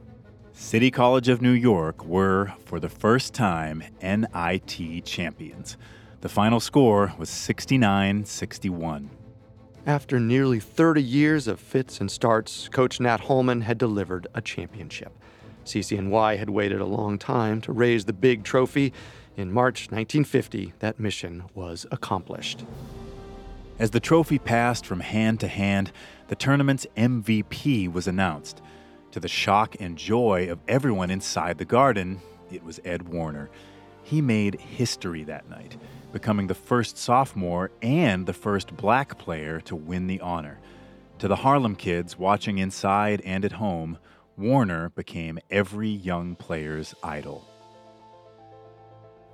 City 0.52 0.92
College 0.92 1.30
of 1.30 1.42
New 1.42 1.52
York 1.52 2.06
were, 2.06 2.54
for 2.66 2.80
the 2.80 2.90
first 2.90 3.34
time, 3.34 3.84
NIT 4.02 5.04
champions. 5.06 5.78
The 6.22 6.30
final 6.30 6.60
score 6.60 7.14
was 7.18 7.30
69 7.30 8.26
61. 8.26 9.10
After 9.86 10.20
nearly 10.20 10.60
30 10.60 11.04
years 11.04 11.48
of 11.48 11.60
fits 11.60 12.00
and 12.00 12.10
starts, 12.10 12.70
Coach 12.70 13.00
Nat 13.00 13.22
Holman 13.22 13.62
had 13.62 13.78
delivered 13.78 14.28
a 14.34 14.42
championship. 14.42 15.12
CCNY 15.66 16.38
had 16.38 16.50
waited 16.50 16.80
a 16.80 16.86
long 16.86 17.18
time 17.18 17.60
to 17.62 17.72
raise 17.72 18.06
the 18.06 18.14
big 18.14 18.44
trophy. 18.44 18.94
In 19.36 19.52
March 19.52 19.90
1950, 19.90 20.74
that 20.78 21.00
mission 21.00 21.46
was 21.56 21.88
accomplished. 21.92 22.64
As 23.80 23.90
the 23.90 24.00
trophy 24.00 24.38
passed 24.38 24.86
from 24.86 25.00
hand 25.00 25.40
to 25.40 25.48
hand, 25.48 25.92
the 26.28 26.36
tournament's 26.36 26.86
MVP 26.96 27.92
was 27.92 28.08
announced. 28.08 28.62
To 29.12 29.20
the 29.20 29.28
shock 29.28 29.76
and 29.80 29.98
joy 29.98 30.52
of 30.52 30.60
everyone 30.68 31.10
inside 31.10 31.58
the 31.58 31.66
garden, 31.66 32.22
it 32.52 32.64
was 32.64 32.80
Ed 32.86 33.10
Warner. 33.10 33.50
He 34.04 34.22
made 34.22 34.60
history 34.60 35.24
that 35.24 35.50
night, 35.50 35.78
becoming 36.12 36.46
the 36.46 36.54
first 36.54 37.00
sophomore 37.00 37.72
and 37.82 38.28
the 38.28 38.34
first 38.34 38.78
black 38.78 39.18
player 39.18 39.60
to 39.62 39.76
win 39.76 40.06
the 40.06 40.22
honor. 40.22 40.60
To 41.18 41.28
the 41.28 41.38
Harlem 41.38 41.76
kids 41.76 42.20
watching 42.20 42.60
inside 42.60 43.20
and 43.26 43.44
at 43.44 43.54
home, 43.54 43.98
Warner 44.38 44.90
became 44.90 45.40
every 45.50 45.90
young 45.90 46.36
player's 46.36 46.94
idol. 47.02 47.48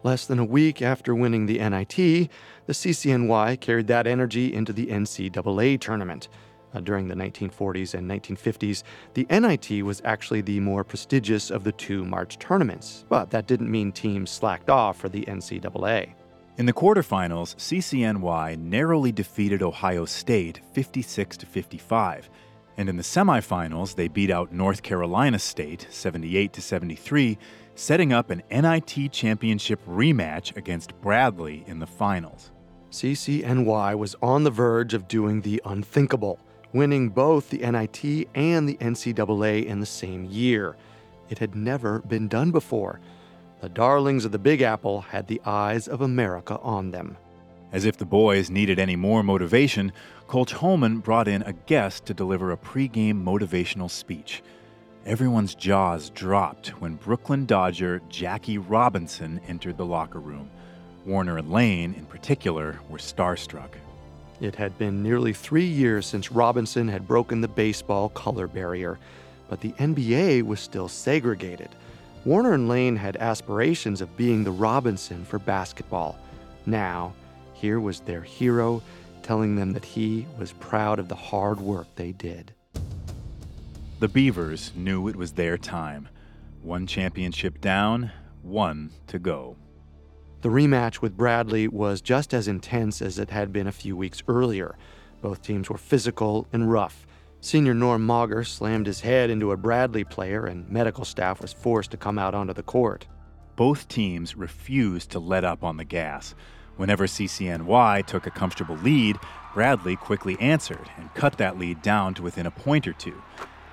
Less 0.01 0.25
than 0.25 0.39
a 0.39 0.45
week 0.45 0.81
after 0.81 1.13
winning 1.13 1.45
the 1.45 1.59
NIT, 1.59 2.29
the 2.67 2.73
CCNY 2.73 3.59
carried 3.59 3.87
that 3.87 4.07
energy 4.07 4.53
into 4.53 4.71
the 4.71 4.87
NCAA 4.87 5.79
tournament. 5.79 6.29
Uh, 6.73 6.79
during 6.79 7.07
the 7.07 7.15
1940s 7.15 7.95
and 7.95 8.09
1950s, 8.09 8.83
the 9.13 9.25
NIT 9.29 9.83
was 9.83 10.01
actually 10.05 10.41
the 10.41 10.59
more 10.59 10.83
prestigious 10.83 11.49
of 11.49 11.63
the 11.63 11.71
two 11.73 12.05
March 12.05 12.37
tournaments, 12.39 13.05
but 13.09 13.29
that 13.31 13.47
didn't 13.47 13.71
mean 13.71 13.91
teams 13.91 14.29
slacked 14.29 14.69
off 14.69 14.97
for 14.97 15.09
the 15.09 15.25
NCAA. 15.25 16.13
In 16.57 16.65
the 16.65 16.73
quarterfinals, 16.73 17.55
CCNY 17.55 18.57
narrowly 18.57 19.11
defeated 19.11 19.63
Ohio 19.63 20.05
State 20.05 20.61
56 20.73 21.37
to 21.37 21.45
55, 21.45 22.29
And 22.77 22.87
in 22.87 22.95
the 22.95 23.03
semifinals, 23.03 23.95
they 23.95 24.07
beat 24.07 24.29
out 24.29 24.53
North 24.53 24.83
Carolina 24.83 25.39
State 25.39 25.87
78 25.89 26.53
to 26.53 26.61
73, 26.61 27.37
setting 27.79 28.11
up 28.11 28.29
an 28.29 28.43
NIT 28.51 29.09
championship 29.09 29.79
rematch 29.87 30.53
against 30.57 30.99
Bradley 30.99 31.63
in 31.65 31.79
the 31.79 31.87
finals. 31.87 32.51
CCNY 32.91 33.97
was 33.97 34.17
on 34.21 34.43
the 34.43 34.51
verge 34.51 34.93
of 34.93 35.07
doing 35.07 35.39
the 35.39 35.61
unthinkable, 35.63 36.39
winning 36.73 37.07
both 37.07 37.49
the 37.49 37.59
NIT 37.59 38.27
and 38.35 38.67
the 38.67 38.75
NCAA 38.75 39.65
in 39.65 39.79
the 39.79 39.85
same 39.85 40.25
year. 40.25 40.75
It 41.29 41.39
had 41.39 41.55
never 41.55 41.99
been 41.99 42.27
done 42.27 42.51
before. 42.51 42.99
The 43.61 43.69
darlings 43.69 44.25
of 44.25 44.33
the 44.33 44.39
Big 44.39 44.61
Apple 44.61 44.99
had 44.99 45.27
the 45.27 45.41
eyes 45.45 45.87
of 45.87 46.01
America 46.01 46.59
on 46.59 46.91
them. 46.91 47.15
As 47.71 47.85
if 47.85 47.95
the 47.95 48.03
boys 48.03 48.49
needed 48.49 48.77
any 48.77 48.97
more 48.97 49.23
motivation, 49.23 49.93
Coach 50.27 50.51
Holman 50.51 50.99
brought 50.99 51.29
in 51.29 51.43
a 51.43 51.53
guest 51.53 52.05
to 52.07 52.13
deliver 52.13 52.51
a 52.51 52.57
pregame 52.57 53.23
motivational 53.23 53.89
speech. 53.89 54.43
Everyone's 55.05 55.55
jaws 55.55 56.09
dropped 56.09 56.81
when 56.81 56.95
Brooklyn 56.95 57.45
Dodger 57.45 58.01
Jackie 58.09 58.57
Robinson 58.57 59.39
entered 59.47 59.77
the 59.77 59.85
locker 59.85 60.19
room. 60.19 60.49
Warner 61.05 61.37
and 61.37 61.49
Lane, 61.49 61.93
in 61.97 62.05
particular, 62.05 62.79
were 62.89 62.97
starstruck. 62.97 63.75
It 64.41 64.55
had 64.55 64.77
been 64.77 65.01
nearly 65.01 65.31
three 65.31 65.65
years 65.65 66.05
since 66.05 66.33
Robinson 66.33 66.89
had 66.89 67.07
broken 67.07 67.39
the 67.39 67.47
baseball 67.47 68.09
color 68.09 68.45
barrier, 68.45 68.99
but 69.47 69.61
the 69.61 69.71
NBA 69.71 70.43
was 70.43 70.59
still 70.59 70.89
segregated. 70.89 71.69
Warner 72.25 72.53
and 72.53 72.67
Lane 72.67 72.97
had 72.97 73.15
aspirations 73.17 74.01
of 74.01 74.17
being 74.17 74.43
the 74.43 74.51
Robinson 74.51 75.23
for 75.23 75.39
basketball. 75.39 76.19
Now, 76.65 77.13
here 77.53 77.79
was 77.79 78.01
their 78.01 78.21
hero 78.21 78.83
telling 79.23 79.55
them 79.55 79.71
that 79.73 79.85
he 79.85 80.27
was 80.37 80.51
proud 80.51 80.99
of 80.99 81.07
the 81.07 81.15
hard 81.15 81.61
work 81.61 81.87
they 81.95 82.11
did. 82.11 82.53
The 83.99 84.07
Beavers 84.07 84.71
knew 84.77 85.09
it 85.09 85.17
was 85.17 85.33
their 85.33 85.57
time. 85.57 86.07
One 86.61 86.87
championship 86.87 87.59
down, 87.59 88.13
one 88.41 88.91
to 89.07 89.19
go. 89.19 89.57
The 90.39 90.47
rematch 90.47 91.01
with 91.01 91.17
Bradley 91.17 91.67
was 91.67 91.99
just 91.99 92.33
as 92.33 92.47
intense 92.47 93.01
as 93.01 93.19
it 93.19 93.29
had 93.29 93.51
been 93.51 93.67
a 93.67 93.73
few 93.73 93.97
weeks 93.97 94.23
earlier. 94.29 94.77
Both 95.21 95.41
teams 95.41 95.69
were 95.69 95.77
physical 95.77 96.47
and 96.53 96.71
rough. 96.71 97.05
Senior 97.41 97.73
Norm 97.73 98.07
Mager 98.07 98.47
slammed 98.47 98.87
his 98.87 99.01
head 99.01 99.29
into 99.29 99.51
a 99.51 99.57
Bradley 99.57 100.05
player, 100.05 100.45
and 100.45 100.69
medical 100.69 101.03
staff 101.03 101.41
was 101.41 101.51
forced 101.51 101.91
to 101.91 101.97
come 101.97 102.17
out 102.17 102.33
onto 102.33 102.53
the 102.53 102.63
court. 102.63 103.05
Both 103.57 103.89
teams 103.89 104.37
refused 104.37 105.09
to 105.09 105.19
let 105.19 105.43
up 105.43 105.61
on 105.61 105.75
the 105.75 105.83
gas. 105.83 106.35
Whenever 106.77 107.05
CCNY 107.05 108.05
took 108.05 108.25
a 108.27 108.31
comfortable 108.31 108.77
lead, 108.77 109.17
Bradley 109.53 109.97
quickly 109.97 110.37
answered 110.39 110.89
and 110.95 111.13
cut 111.15 111.37
that 111.37 111.59
lead 111.59 111.81
down 111.81 112.13
to 112.13 112.21
within 112.21 112.45
a 112.45 112.51
point 112.51 112.87
or 112.87 112.93
two. 112.93 113.21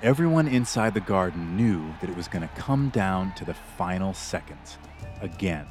Everyone 0.02 0.46
inside 0.46 0.92
the 0.92 1.00
garden 1.00 1.56
knew 1.56 1.94
that 2.02 2.10
it 2.10 2.16
was 2.16 2.28
going 2.28 2.46
to 2.46 2.54
come 2.54 2.90
down 2.90 3.32
to 3.36 3.46
the 3.46 3.54
final 3.54 4.12
seconds. 4.12 4.76
Again. 5.22 5.66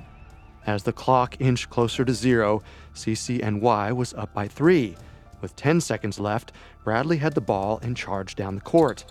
As 0.65 0.81
the 0.81 0.91
clock 0.91 1.39
inched 1.39 1.69
closer 1.69 2.03
to 2.03 2.11
zero, 2.11 2.63
CCNY 2.95 3.95
was 3.95 4.15
up 4.15 4.33
by 4.33 4.47
three. 4.47 4.97
With 5.41 5.55
10 5.55 5.79
seconds 5.79 6.19
left, 6.19 6.51
Bradley 6.83 7.17
had 7.17 7.35
the 7.35 7.41
ball 7.41 7.79
and 7.83 7.95
charged 7.95 8.35
down 8.35 8.55
the 8.55 8.61
court. 8.61 9.05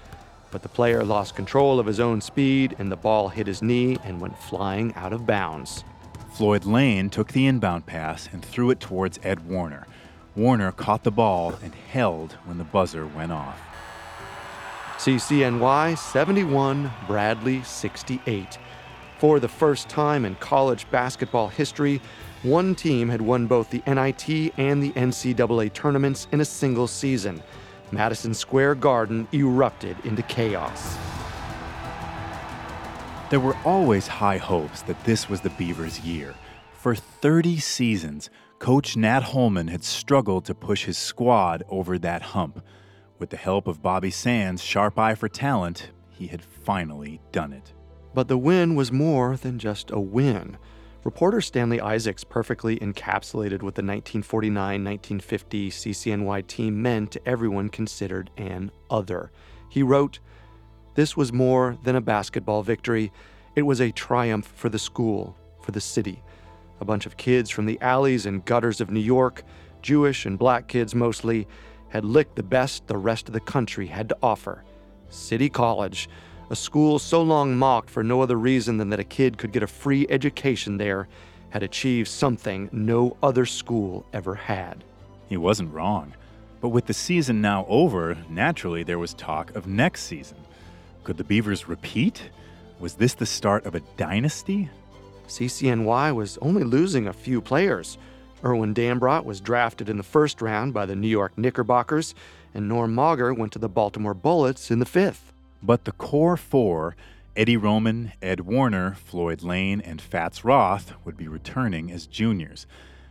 But 0.51 0.63
the 0.63 0.69
player 0.69 1.05
lost 1.05 1.37
control 1.37 1.79
of 1.79 1.87
his 1.87 2.01
own 2.01 2.21
speed, 2.21 2.75
and 2.81 2.91
the 2.91 2.97
ball 2.97 3.29
hit 3.29 3.47
his 3.47 3.63
knee 3.63 3.99
and 4.03 4.21
went 4.21 4.37
flying 4.37 4.93
out 4.95 5.13
of 5.13 5.29
bounds. 5.29 5.85
Floyd 6.33 6.65
Lane 6.65 7.09
took 7.09 7.31
the 7.31 7.47
inbound 7.47 7.87
pass 7.87 8.29
and 8.33 8.45
threw 8.45 8.71
it 8.71 8.81
towards 8.81 9.21
Ed 9.23 9.49
Warner. 9.49 9.87
Warner 10.35 10.73
caught 10.73 11.05
the 11.05 11.13
ball 11.13 11.55
and 11.63 11.73
held 11.73 12.33
when 12.47 12.59
the 12.59 12.65
buzzer 12.65 13.07
went 13.07 13.31
off. 13.31 13.61
CCNY 15.05 15.99
71, 15.99 16.91
Bradley 17.07 17.63
68. 17.63 18.59
For 19.19 19.39
the 19.39 19.49
first 19.49 19.91
time 19.91 20.25
in 20.25 20.35
college 20.37 20.91
basketball 20.91 21.49
history, 21.49 22.01
one 22.43 22.75
team 22.75 23.11
had 23.11 23.21
won 23.21 23.47
both 23.47 23.69
the 23.69 23.83
NIT 23.87 24.55
and 24.57 24.83
the 24.83 24.93
NCAA 24.93 25.75
tournaments 25.75 26.27
in 26.33 26.41
a 26.41 26.45
single 26.47 26.87
season. 26.87 27.43
Madison 27.93 28.33
Square 28.33 28.77
Garden 28.77 29.29
erupted 29.35 29.99
into 30.07 30.23
chaos. 30.23 30.97
There 33.29 33.41
were 33.41 33.59
always 33.63 34.07
high 34.07 34.39
hopes 34.39 34.81
that 34.85 35.05
this 35.05 35.29
was 35.29 35.43
the 35.43 35.51
Beavers' 35.51 36.01
year. 36.01 36.35
For 36.73 36.95
30 36.95 37.59
seasons, 37.59 38.31
Coach 38.59 38.97
Nat 38.97 39.23
Holman 39.23 39.69
had 39.69 39.85
struggled 39.85 40.47
to 40.47 40.55
push 40.55 40.87
his 40.87 40.97
squad 40.97 41.63
over 41.69 41.99
that 41.99 42.23
hump. 42.23 42.65
With 43.19 43.31
the 43.31 43.37
help 43.37 43.69
of 43.69 43.83
Bobby 43.83 44.11
Sand's 44.11 44.63
sharp 44.63 44.99
eye 44.99 45.15
for 45.15 45.29
talent, 45.29 45.91
he 46.11 46.27
had 46.27 46.43
finally 46.43 47.21
done 47.31 47.53
it. 47.53 47.73
But 48.13 48.29
the 48.29 48.39
win 48.39 48.75
was 48.75 48.91
more 48.91 49.37
than 49.37 49.59
just 49.59 49.91
a 49.91 50.01
win. 50.01 50.57
Reporter 51.05 51.41
Stanley 51.41 51.81
Isaacs 51.81 52.25
perfectly 52.25 52.79
encapsulated 52.79 53.63
what 53.63 53.75
the 53.75 53.83
1949 53.83 54.57
1950 54.57 55.71
CCNY 55.71 56.47
team 56.47 56.81
meant 56.83 57.13
to 57.13 57.29
everyone 57.29 57.69
considered 57.69 58.31
an 58.37 58.71
other. 58.91 59.31
He 59.69 59.83
wrote, 59.83 60.19
This 60.95 61.17
was 61.17 61.33
more 61.33 61.79
than 61.85 61.95
a 61.95 62.01
basketball 62.01 62.63
victory, 62.63 63.13
it 63.55 63.63
was 63.63 63.81
a 63.81 63.93
triumph 63.93 64.47
for 64.57 64.69
the 64.69 64.79
school, 64.79 65.37
for 65.63 65.71
the 65.71 65.81
city. 65.81 66.23
A 66.81 66.85
bunch 66.85 67.07
of 67.07 67.17
kids 67.17 67.51
from 67.51 67.67
the 67.67 67.81
alleys 67.81 68.27
and 68.27 68.45
gutters 68.45 68.81
of 68.81 68.91
New 68.91 69.01
York, 69.01 69.45
Jewish 69.83 70.27
and 70.27 70.39
black 70.39 70.67
kids 70.67 70.95
mostly, 70.95 71.47
had 71.95 72.05
licked 72.05 72.35
the 72.35 72.43
best 72.43 72.85
the 72.89 72.99
rest 72.99 73.29
of 73.29 73.33
the 73.33 73.41
country 73.41 73.87
had 73.87 74.09
to 74.09 74.19
offer. 74.21 74.65
City 75.11 75.49
College, 75.49 76.09
a 76.51 76.57
school 76.57 76.99
so 76.99 77.23
long 77.23 77.57
mocked 77.57 77.89
for 77.89 78.03
no 78.03 78.21
other 78.21 78.37
reason 78.37 78.79
than 78.79 78.91
that 78.91 78.99
a 78.99 79.05
kid 79.05 79.39
could 79.39 79.53
get 79.53 79.63
a 79.63 79.69
free 79.69 80.05
education 80.11 80.77
there, 80.77 81.07
had 81.51 81.63
achieved 81.63 82.09
something 82.09 82.69
no 82.73 83.17
other 83.23 83.47
school 83.47 84.05
ever 84.13 84.35
had. 84.35 84.83
He 85.29 85.37
wasn't 85.37 85.73
wrong. 85.73 86.13
But 86.61 86.71
with 86.71 86.87
the 86.87 86.95
season 86.95 87.41
now 87.41 87.65
over, 87.69 88.19
naturally 88.29 88.83
there 88.83 88.99
was 88.99 89.15
talk 89.15 89.55
of 89.55 89.69
next 89.69 90.03
season. 90.03 90.39
Could 91.05 91.17
the 91.17 91.23
Beavers 91.23 91.69
repeat? 91.69 92.29
Was 92.81 92.95
this 92.95 93.15
the 93.15 93.25
start 93.25 93.67
of 93.67 93.77
a 93.77 93.83
dynasty? 93.97 94.69
CCNY 95.29 96.13
was 96.13 96.39
only 96.43 96.65
losing 96.65 97.07
a 97.07 97.13
few 97.13 97.41
players. 97.41 97.99
Irwin 98.45 98.75
Dambrot 98.75 99.25
was 99.25 99.41
drafted 99.41 99.89
in 99.89 99.97
the 99.97 100.03
first 100.03 100.43
round 100.43 100.75
by 100.75 100.85
the 100.85 100.95
New 100.95 101.09
York 101.09 101.39
Knickerbockers, 101.39 102.15
and 102.53 102.69
Norm 102.69 102.95
Mager 102.95 103.37
went 103.37 103.53
to 103.53 103.59
the 103.59 103.69
Baltimore 103.69 104.13
Bullets 104.13 104.71
in 104.71 104.81
the 104.81 104.87
fifth. 104.87 105.33
But 105.63 105.87
the 105.87 105.93
core 105.93 106.37
four, 106.37 106.95
Eddie 107.35 107.57
Roman, 107.57 108.13
Ed 108.21 108.41
Warner, 108.41 108.95
Floyd 108.95 109.43
Lane, 109.43 109.81
and 109.81 110.01
Fats 110.01 110.45
Roth, 110.45 110.93
would 111.05 111.17
be 111.17 111.27
returning 111.27 111.91
as 111.91 112.07
juniors. 112.07 112.67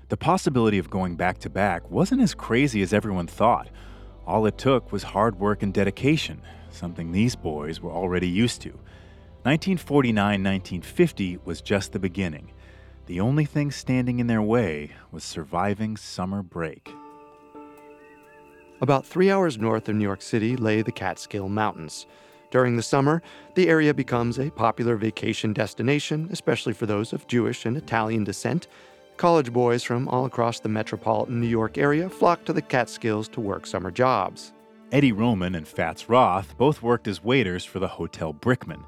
The 0.09 0.17
possibility 0.17 0.77
of 0.77 0.91
going 0.91 1.15
back 1.15 1.39
to 1.39 1.49
back 1.49 1.89
wasn't 1.89 2.21
as 2.21 2.35
crazy 2.35 2.83
as 2.83 2.93
everyone 2.93 3.25
thought. 3.25 3.69
All 4.27 4.45
it 4.45 4.59
took 4.59 4.91
was 4.91 5.01
hard 5.03 5.39
work 5.39 5.63
and 5.63 5.73
dedication, 5.73 6.41
something 6.69 7.11
these 7.11 7.35
boys 7.35 7.81
were 7.81 7.91
already 7.91 8.29
used 8.29 8.61
to. 8.61 8.69
1949 9.41 10.15
1950 10.15 11.39
was 11.43 11.59
just 11.59 11.91
the 11.91 11.99
beginning. 11.99 12.51
The 13.05 13.19
only 13.19 13.43
thing 13.43 13.69
standing 13.69 14.19
in 14.19 14.27
their 14.27 14.41
way 14.41 14.91
was 15.11 15.25
surviving 15.25 15.97
summer 15.97 16.41
break. 16.41 16.93
About 18.79 19.05
three 19.05 19.29
hours 19.29 19.57
north 19.57 19.89
of 19.89 19.95
New 19.95 20.03
York 20.05 20.21
City 20.21 20.55
lay 20.55 20.81
the 20.81 20.91
Catskill 20.91 21.49
Mountains. 21.49 22.07
During 22.49 22.77
the 22.77 22.83
summer, 22.83 23.21
the 23.55 23.67
area 23.67 23.93
becomes 23.93 24.39
a 24.39 24.51
popular 24.51 24.95
vacation 24.95 25.51
destination, 25.51 26.29
especially 26.31 26.71
for 26.71 26.85
those 26.85 27.11
of 27.11 27.27
Jewish 27.27 27.65
and 27.65 27.75
Italian 27.75 28.23
descent. 28.23 28.67
College 29.17 29.51
boys 29.51 29.83
from 29.83 30.07
all 30.07 30.25
across 30.25 30.61
the 30.61 30.69
metropolitan 30.69 31.41
New 31.41 31.47
York 31.47 31.77
area 31.77 32.09
flock 32.09 32.45
to 32.45 32.53
the 32.53 32.61
Catskills 32.61 33.27
to 33.29 33.41
work 33.41 33.65
summer 33.65 33.91
jobs. 33.91 34.53
Eddie 34.93 35.11
Roman 35.11 35.55
and 35.55 35.67
Fats 35.67 36.07
Roth 36.07 36.57
both 36.57 36.81
worked 36.81 37.07
as 37.07 37.23
waiters 37.23 37.65
for 37.65 37.79
the 37.79 37.87
Hotel 37.87 38.33
Brickman. 38.33 38.83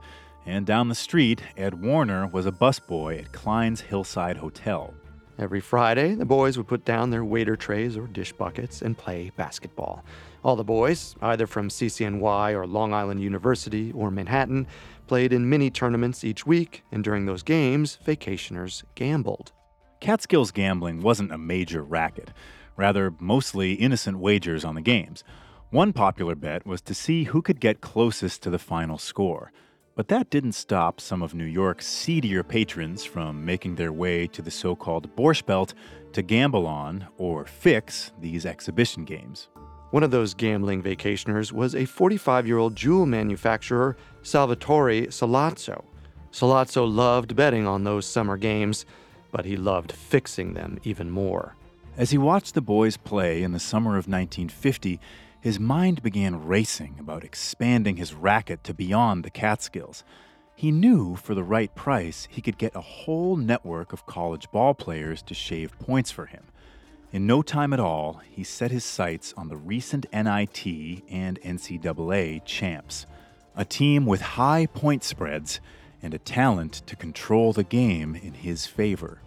And 0.45 0.65
down 0.65 0.89
the 0.89 0.95
street, 0.95 1.41
Ed 1.57 1.81
Warner 1.81 2.27
was 2.27 2.45
a 2.45 2.51
busboy 2.51 3.19
at 3.19 3.31
Klein's 3.31 3.81
Hillside 3.81 4.37
Hotel. 4.37 4.93
Every 5.39 5.59
Friday, 5.59 6.15
the 6.15 6.25
boys 6.25 6.55
would 6.55 6.67
put 6.67 6.85
down 6.85 7.09
their 7.09 7.25
waiter 7.25 7.55
trays 7.55 7.97
or 7.97 8.07
dish 8.07 8.31
buckets 8.31 8.81
and 8.81 8.97
play 8.97 9.31
basketball. 9.35 10.05
All 10.43 10.55
the 10.55 10.63
boys, 10.63 11.15
either 11.21 11.47
from 11.47 11.69
CCNY 11.69 12.53
or 12.53 12.67
Long 12.67 12.93
Island 12.93 13.21
University 13.21 13.91
or 13.91 14.11
Manhattan, 14.11 14.67
played 15.07 15.33
in 15.33 15.49
mini 15.49 15.69
tournaments 15.69 16.23
each 16.23 16.45
week, 16.45 16.83
and 16.91 17.03
during 17.03 17.25
those 17.25 17.43
games, 17.43 17.97
vacationers 18.05 18.83
gambled. 18.93 19.51
Catskills 19.99 20.51
gambling 20.51 21.01
wasn't 21.01 21.33
a 21.33 21.37
major 21.37 21.83
racket, 21.83 22.31
rather, 22.77 23.13
mostly 23.19 23.73
innocent 23.73 24.19
wagers 24.19 24.63
on 24.63 24.75
the 24.75 24.81
games. 24.81 25.23
One 25.69 25.91
popular 25.91 26.35
bet 26.35 26.65
was 26.65 26.81
to 26.83 26.93
see 26.93 27.25
who 27.25 27.41
could 27.41 27.59
get 27.59 27.81
closest 27.81 28.43
to 28.43 28.49
the 28.49 28.59
final 28.59 28.97
score. 28.97 29.51
But 29.95 30.09
that 30.09 30.29
didn't 30.29 30.51
stop 30.51 30.99
some 30.99 31.21
of 31.21 31.33
New 31.33 31.45
York's 31.45 31.87
seedier 31.87 32.43
patrons 32.43 33.05
from 33.05 33.45
making 33.45 33.75
their 33.75 33.93
way 33.93 34.27
to 34.27 34.41
the 34.41 34.51
so 34.51 34.75
called 34.75 35.15
Borscht 35.15 35.45
Belt 35.45 35.73
to 36.11 36.21
gamble 36.21 36.67
on 36.67 37.07
or 37.17 37.45
fix 37.45 38.11
these 38.19 38.45
exhibition 38.45 39.05
games. 39.05 39.47
One 39.91 40.03
of 40.03 40.11
those 40.11 40.33
gambling 40.33 40.83
vacationers 40.83 41.53
was 41.53 41.73
a 41.73 41.85
45 41.85 42.45
year 42.45 42.57
old 42.57 42.75
jewel 42.75 43.05
manufacturer, 43.05 43.95
Salvatore 44.21 45.07
Sollazzo. 45.07 45.85
Sollazzo 46.29 46.85
loved 46.85 47.33
betting 47.33 47.65
on 47.65 47.85
those 47.85 48.05
summer 48.05 48.35
games, 48.35 48.85
but 49.31 49.45
he 49.45 49.55
loved 49.55 49.93
fixing 49.93 50.53
them 50.53 50.77
even 50.83 51.09
more. 51.09 51.55
As 51.95 52.11
he 52.11 52.17
watched 52.17 52.53
the 52.55 52.61
boys 52.61 52.97
play 52.97 53.41
in 53.41 53.53
the 53.53 53.59
summer 53.59 53.91
of 53.91 54.09
1950, 54.09 54.99
his 55.45 55.59
mind 55.59 56.01
began 56.01 56.43
racing 56.47 56.95
about 56.99 57.23
expanding 57.23 57.97
his 57.97 58.15
racket 58.15 58.63
to 58.63 58.73
beyond 58.73 59.23
the 59.23 59.29
Catskills. 59.29 60.03
He 60.55 60.71
knew 60.71 61.15
for 61.15 61.35
the 61.35 61.43
right 61.43 61.73
price 61.75 62.27
he 62.31 62.41
could 62.41 62.57
get 62.57 62.75
a 62.75 62.81
whole 62.81 63.35
network 63.35 63.93
of 63.93 64.07
college 64.07 64.49
ball 64.49 64.73
players 64.73 65.21
to 65.21 65.35
shave 65.35 65.77
points 65.77 66.09
for 66.09 66.25
him. 66.25 66.45
In 67.11 67.27
no 67.27 67.43
time 67.43 67.73
at 67.73 67.79
all, 67.79 68.21
he 68.27 68.43
set 68.43 68.71
his 68.71 68.83
sights 68.83 69.35
on 69.37 69.49
the 69.49 69.55
recent 69.55 70.07
NIT 70.11 70.65
and 71.11 71.39
NCAA 71.41 72.43
champs, 72.43 73.05
a 73.55 73.63
team 73.63 74.07
with 74.07 74.21
high 74.21 74.65
point 74.65 75.03
spreads 75.03 75.59
and 76.01 76.15
a 76.15 76.17
talent 76.17 76.81
to 76.87 76.95
control 76.95 77.53
the 77.53 77.63
game 77.63 78.15
in 78.15 78.33
his 78.33 78.65
favor. 78.65 79.19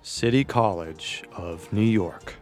City 0.00 0.44
College 0.44 1.24
of 1.32 1.72
New 1.72 1.82
York. 1.82 2.36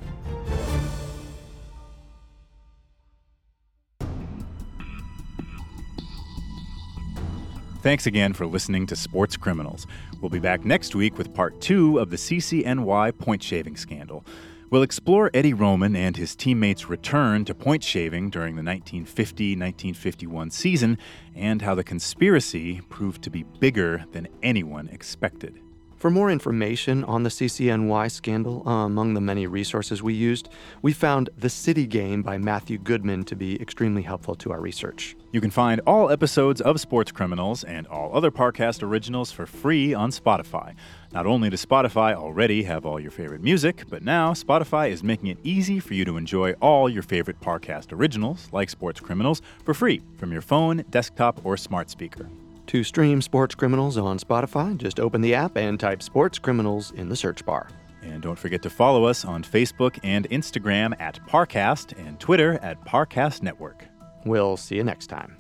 Thanks 7.88 8.06
again 8.06 8.34
for 8.34 8.44
listening 8.44 8.86
to 8.88 8.94
Sports 8.94 9.38
Criminals. 9.38 9.86
We'll 10.20 10.28
be 10.28 10.38
back 10.38 10.62
next 10.62 10.94
week 10.94 11.16
with 11.16 11.32
part 11.32 11.58
two 11.62 11.98
of 11.98 12.10
the 12.10 12.18
CCNY 12.18 13.16
point 13.16 13.42
shaving 13.42 13.78
scandal. 13.78 14.26
We'll 14.68 14.82
explore 14.82 15.30
Eddie 15.32 15.54
Roman 15.54 15.96
and 15.96 16.14
his 16.14 16.36
teammates' 16.36 16.90
return 16.90 17.46
to 17.46 17.54
point 17.54 17.82
shaving 17.82 18.28
during 18.28 18.56
the 18.56 18.62
1950 18.62 19.52
1951 19.52 20.50
season 20.50 20.98
and 21.34 21.62
how 21.62 21.74
the 21.74 21.82
conspiracy 21.82 22.82
proved 22.90 23.22
to 23.22 23.30
be 23.30 23.44
bigger 23.58 24.04
than 24.12 24.28
anyone 24.42 24.88
expected. 24.88 25.58
For 25.98 26.10
more 26.10 26.30
information 26.30 27.02
on 27.02 27.24
the 27.24 27.28
CCNY 27.28 28.12
scandal, 28.12 28.62
uh, 28.64 28.86
among 28.86 29.14
the 29.14 29.20
many 29.20 29.48
resources 29.48 30.00
we 30.00 30.14
used, 30.14 30.48
we 30.80 30.92
found 30.92 31.28
The 31.36 31.50
City 31.50 31.88
Game 31.88 32.22
by 32.22 32.38
Matthew 32.38 32.78
Goodman 32.78 33.24
to 33.24 33.34
be 33.34 33.60
extremely 33.60 34.02
helpful 34.02 34.36
to 34.36 34.52
our 34.52 34.60
research. 34.60 35.16
You 35.32 35.40
can 35.40 35.50
find 35.50 35.80
all 35.88 36.08
episodes 36.08 36.60
of 36.60 36.78
Sports 36.78 37.10
Criminals 37.10 37.64
and 37.64 37.88
all 37.88 38.16
other 38.16 38.30
Parcast 38.30 38.84
originals 38.84 39.32
for 39.32 39.44
free 39.44 39.92
on 39.92 40.10
Spotify. 40.10 40.76
Not 41.12 41.26
only 41.26 41.50
does 41.50 41.66
Spotify 41.66 42.14
already 42.14 42.62
have 42.62 42.86
all 42.86 43.00
your 43.00 43.10
favorite 43.10 43.42
music, 43.42 43.82
but 43.90 44.04
now 44.04 44.34
Spotify 44.34 44.90
is 44.90 45.02
making 45.02 45.26
it 45.26 45.38
easy 45.42 45.80
for 45.80 45.94
you 45.94 46.04
to 46.04 46.16
enjoy 46.16 46.52
all 46.62 46.88
your 46.88 47.02
favorite 47.02 47.40
Parcast 47.40 47.92
originals, 47.92 48.48
like 48.52 48.70
Sports 48.70 49.00
Criminals, 49.00 49.42
for 49.64 49.74
free 49.74 50.00
from 50.16 50.30
your 50.30 50.42
phone, 50.42 50.84
desktop, 50.90 51.44
or 51.44 51.56
smart 51.56 51.90
speaker. 51.90 52.30
To 52.68 52.84
stream 52.84 53.22
Sports 53.22 53.54
Criminals 53.54 53.96
on 53.96 54.18
Spotify, 54.18 54.76
just 54.76 55.00
open 55.00 55.22
the 55.22 55.34
app 55.34 55.56
and 55.56 55.80
type 55.80 56.02
Sports 56.02 56.38
Criminals 56.38 56.90
in 56.90 57.08
the 57.08 57.16
search 57.16 57.42
bar. 57.46 57.66
And 58.02 58.22
don't 58.22 58.38
forget 58.38 58.60
to 58.60 58.68
follow 58.68 59.04
us 59.04 59.24
on 59.24 59.42
Facebook 59.42 59.98
and 60.02 60.28
Instagram 60.28 60.94
at 61.00 61.18
Parcast 61.26 61.98
and 61.98 62.20
Twitter 62.20 62.58
at 62.60 62.84
Parcast 62.84 63.42
Network. 63.42 63.86
We'll 64.26 64.58
see 64.58 64.76
you 64.76 64.84
next 64.84 65.06
time. 65.06 65.38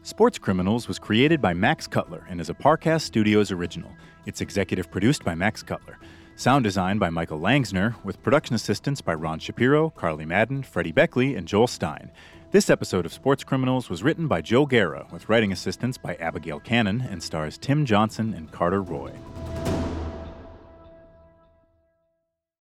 Sports 0.00 0.38
Criminals 0.38 0.88
was 0.88 0.98
created 0.98 1.42
by 1.42 1.52
Max 1.52 1.86
Cutler 1.86 2.24
and 2.30 2.40
is 2.40 2.48
a 2.48 2.54
Parcast 2.54 3.02
Studios 3.02 3.52
original. 3.52 3.90
It's 4.24 4.40
executive 4.40 4.90
produced 4.90 5.22
by 5.22 5.34
Max 5.34 5.62
Cutler. 5.62 5.98
Sound 6.34 6.64
design 6.64 6.96
by 6.96 7.10
Michael 7.10 7.40
Langsner, 7.40 8.02
with 8.04 8.22
production 8.22 8.54
assistance 8.54 9.02
by 9.02 9.12
Ron 9.12 9.38
Shapiro, 9.38 9.90
Carly 9.90 10.24
Madden, 10.24 10.62
Freddie 10.62 10.92
Beckley, 10.92 11.34
and 11.34 11.46
Joel 11.46 11.66
Stein. 11.66 12.10
This 12.52 12.68
episode 12.68 13.06
of 13.06 13.12
Sports 13.12 13.44
Criminals 13.44 13.88
was 13.88 14.02
written 14.02 14.26
by 14.26 14.40
Joe 14.40 14.66
Guerra 14.66 15.06
with 15.12 15.28
writing 15.28 15.52
assistance 15.52 15.96
by 15.96 16.16
Abigail 16.16 16.58
Cannon 16.58 17.00
and 17.00 17.22
stars 17.22 17.56
Tim 17.56 17.86
Johnson 17.86 18.34
and 18.34 18.50
Carter 18.50 18.82
Roy. 18.82 19.12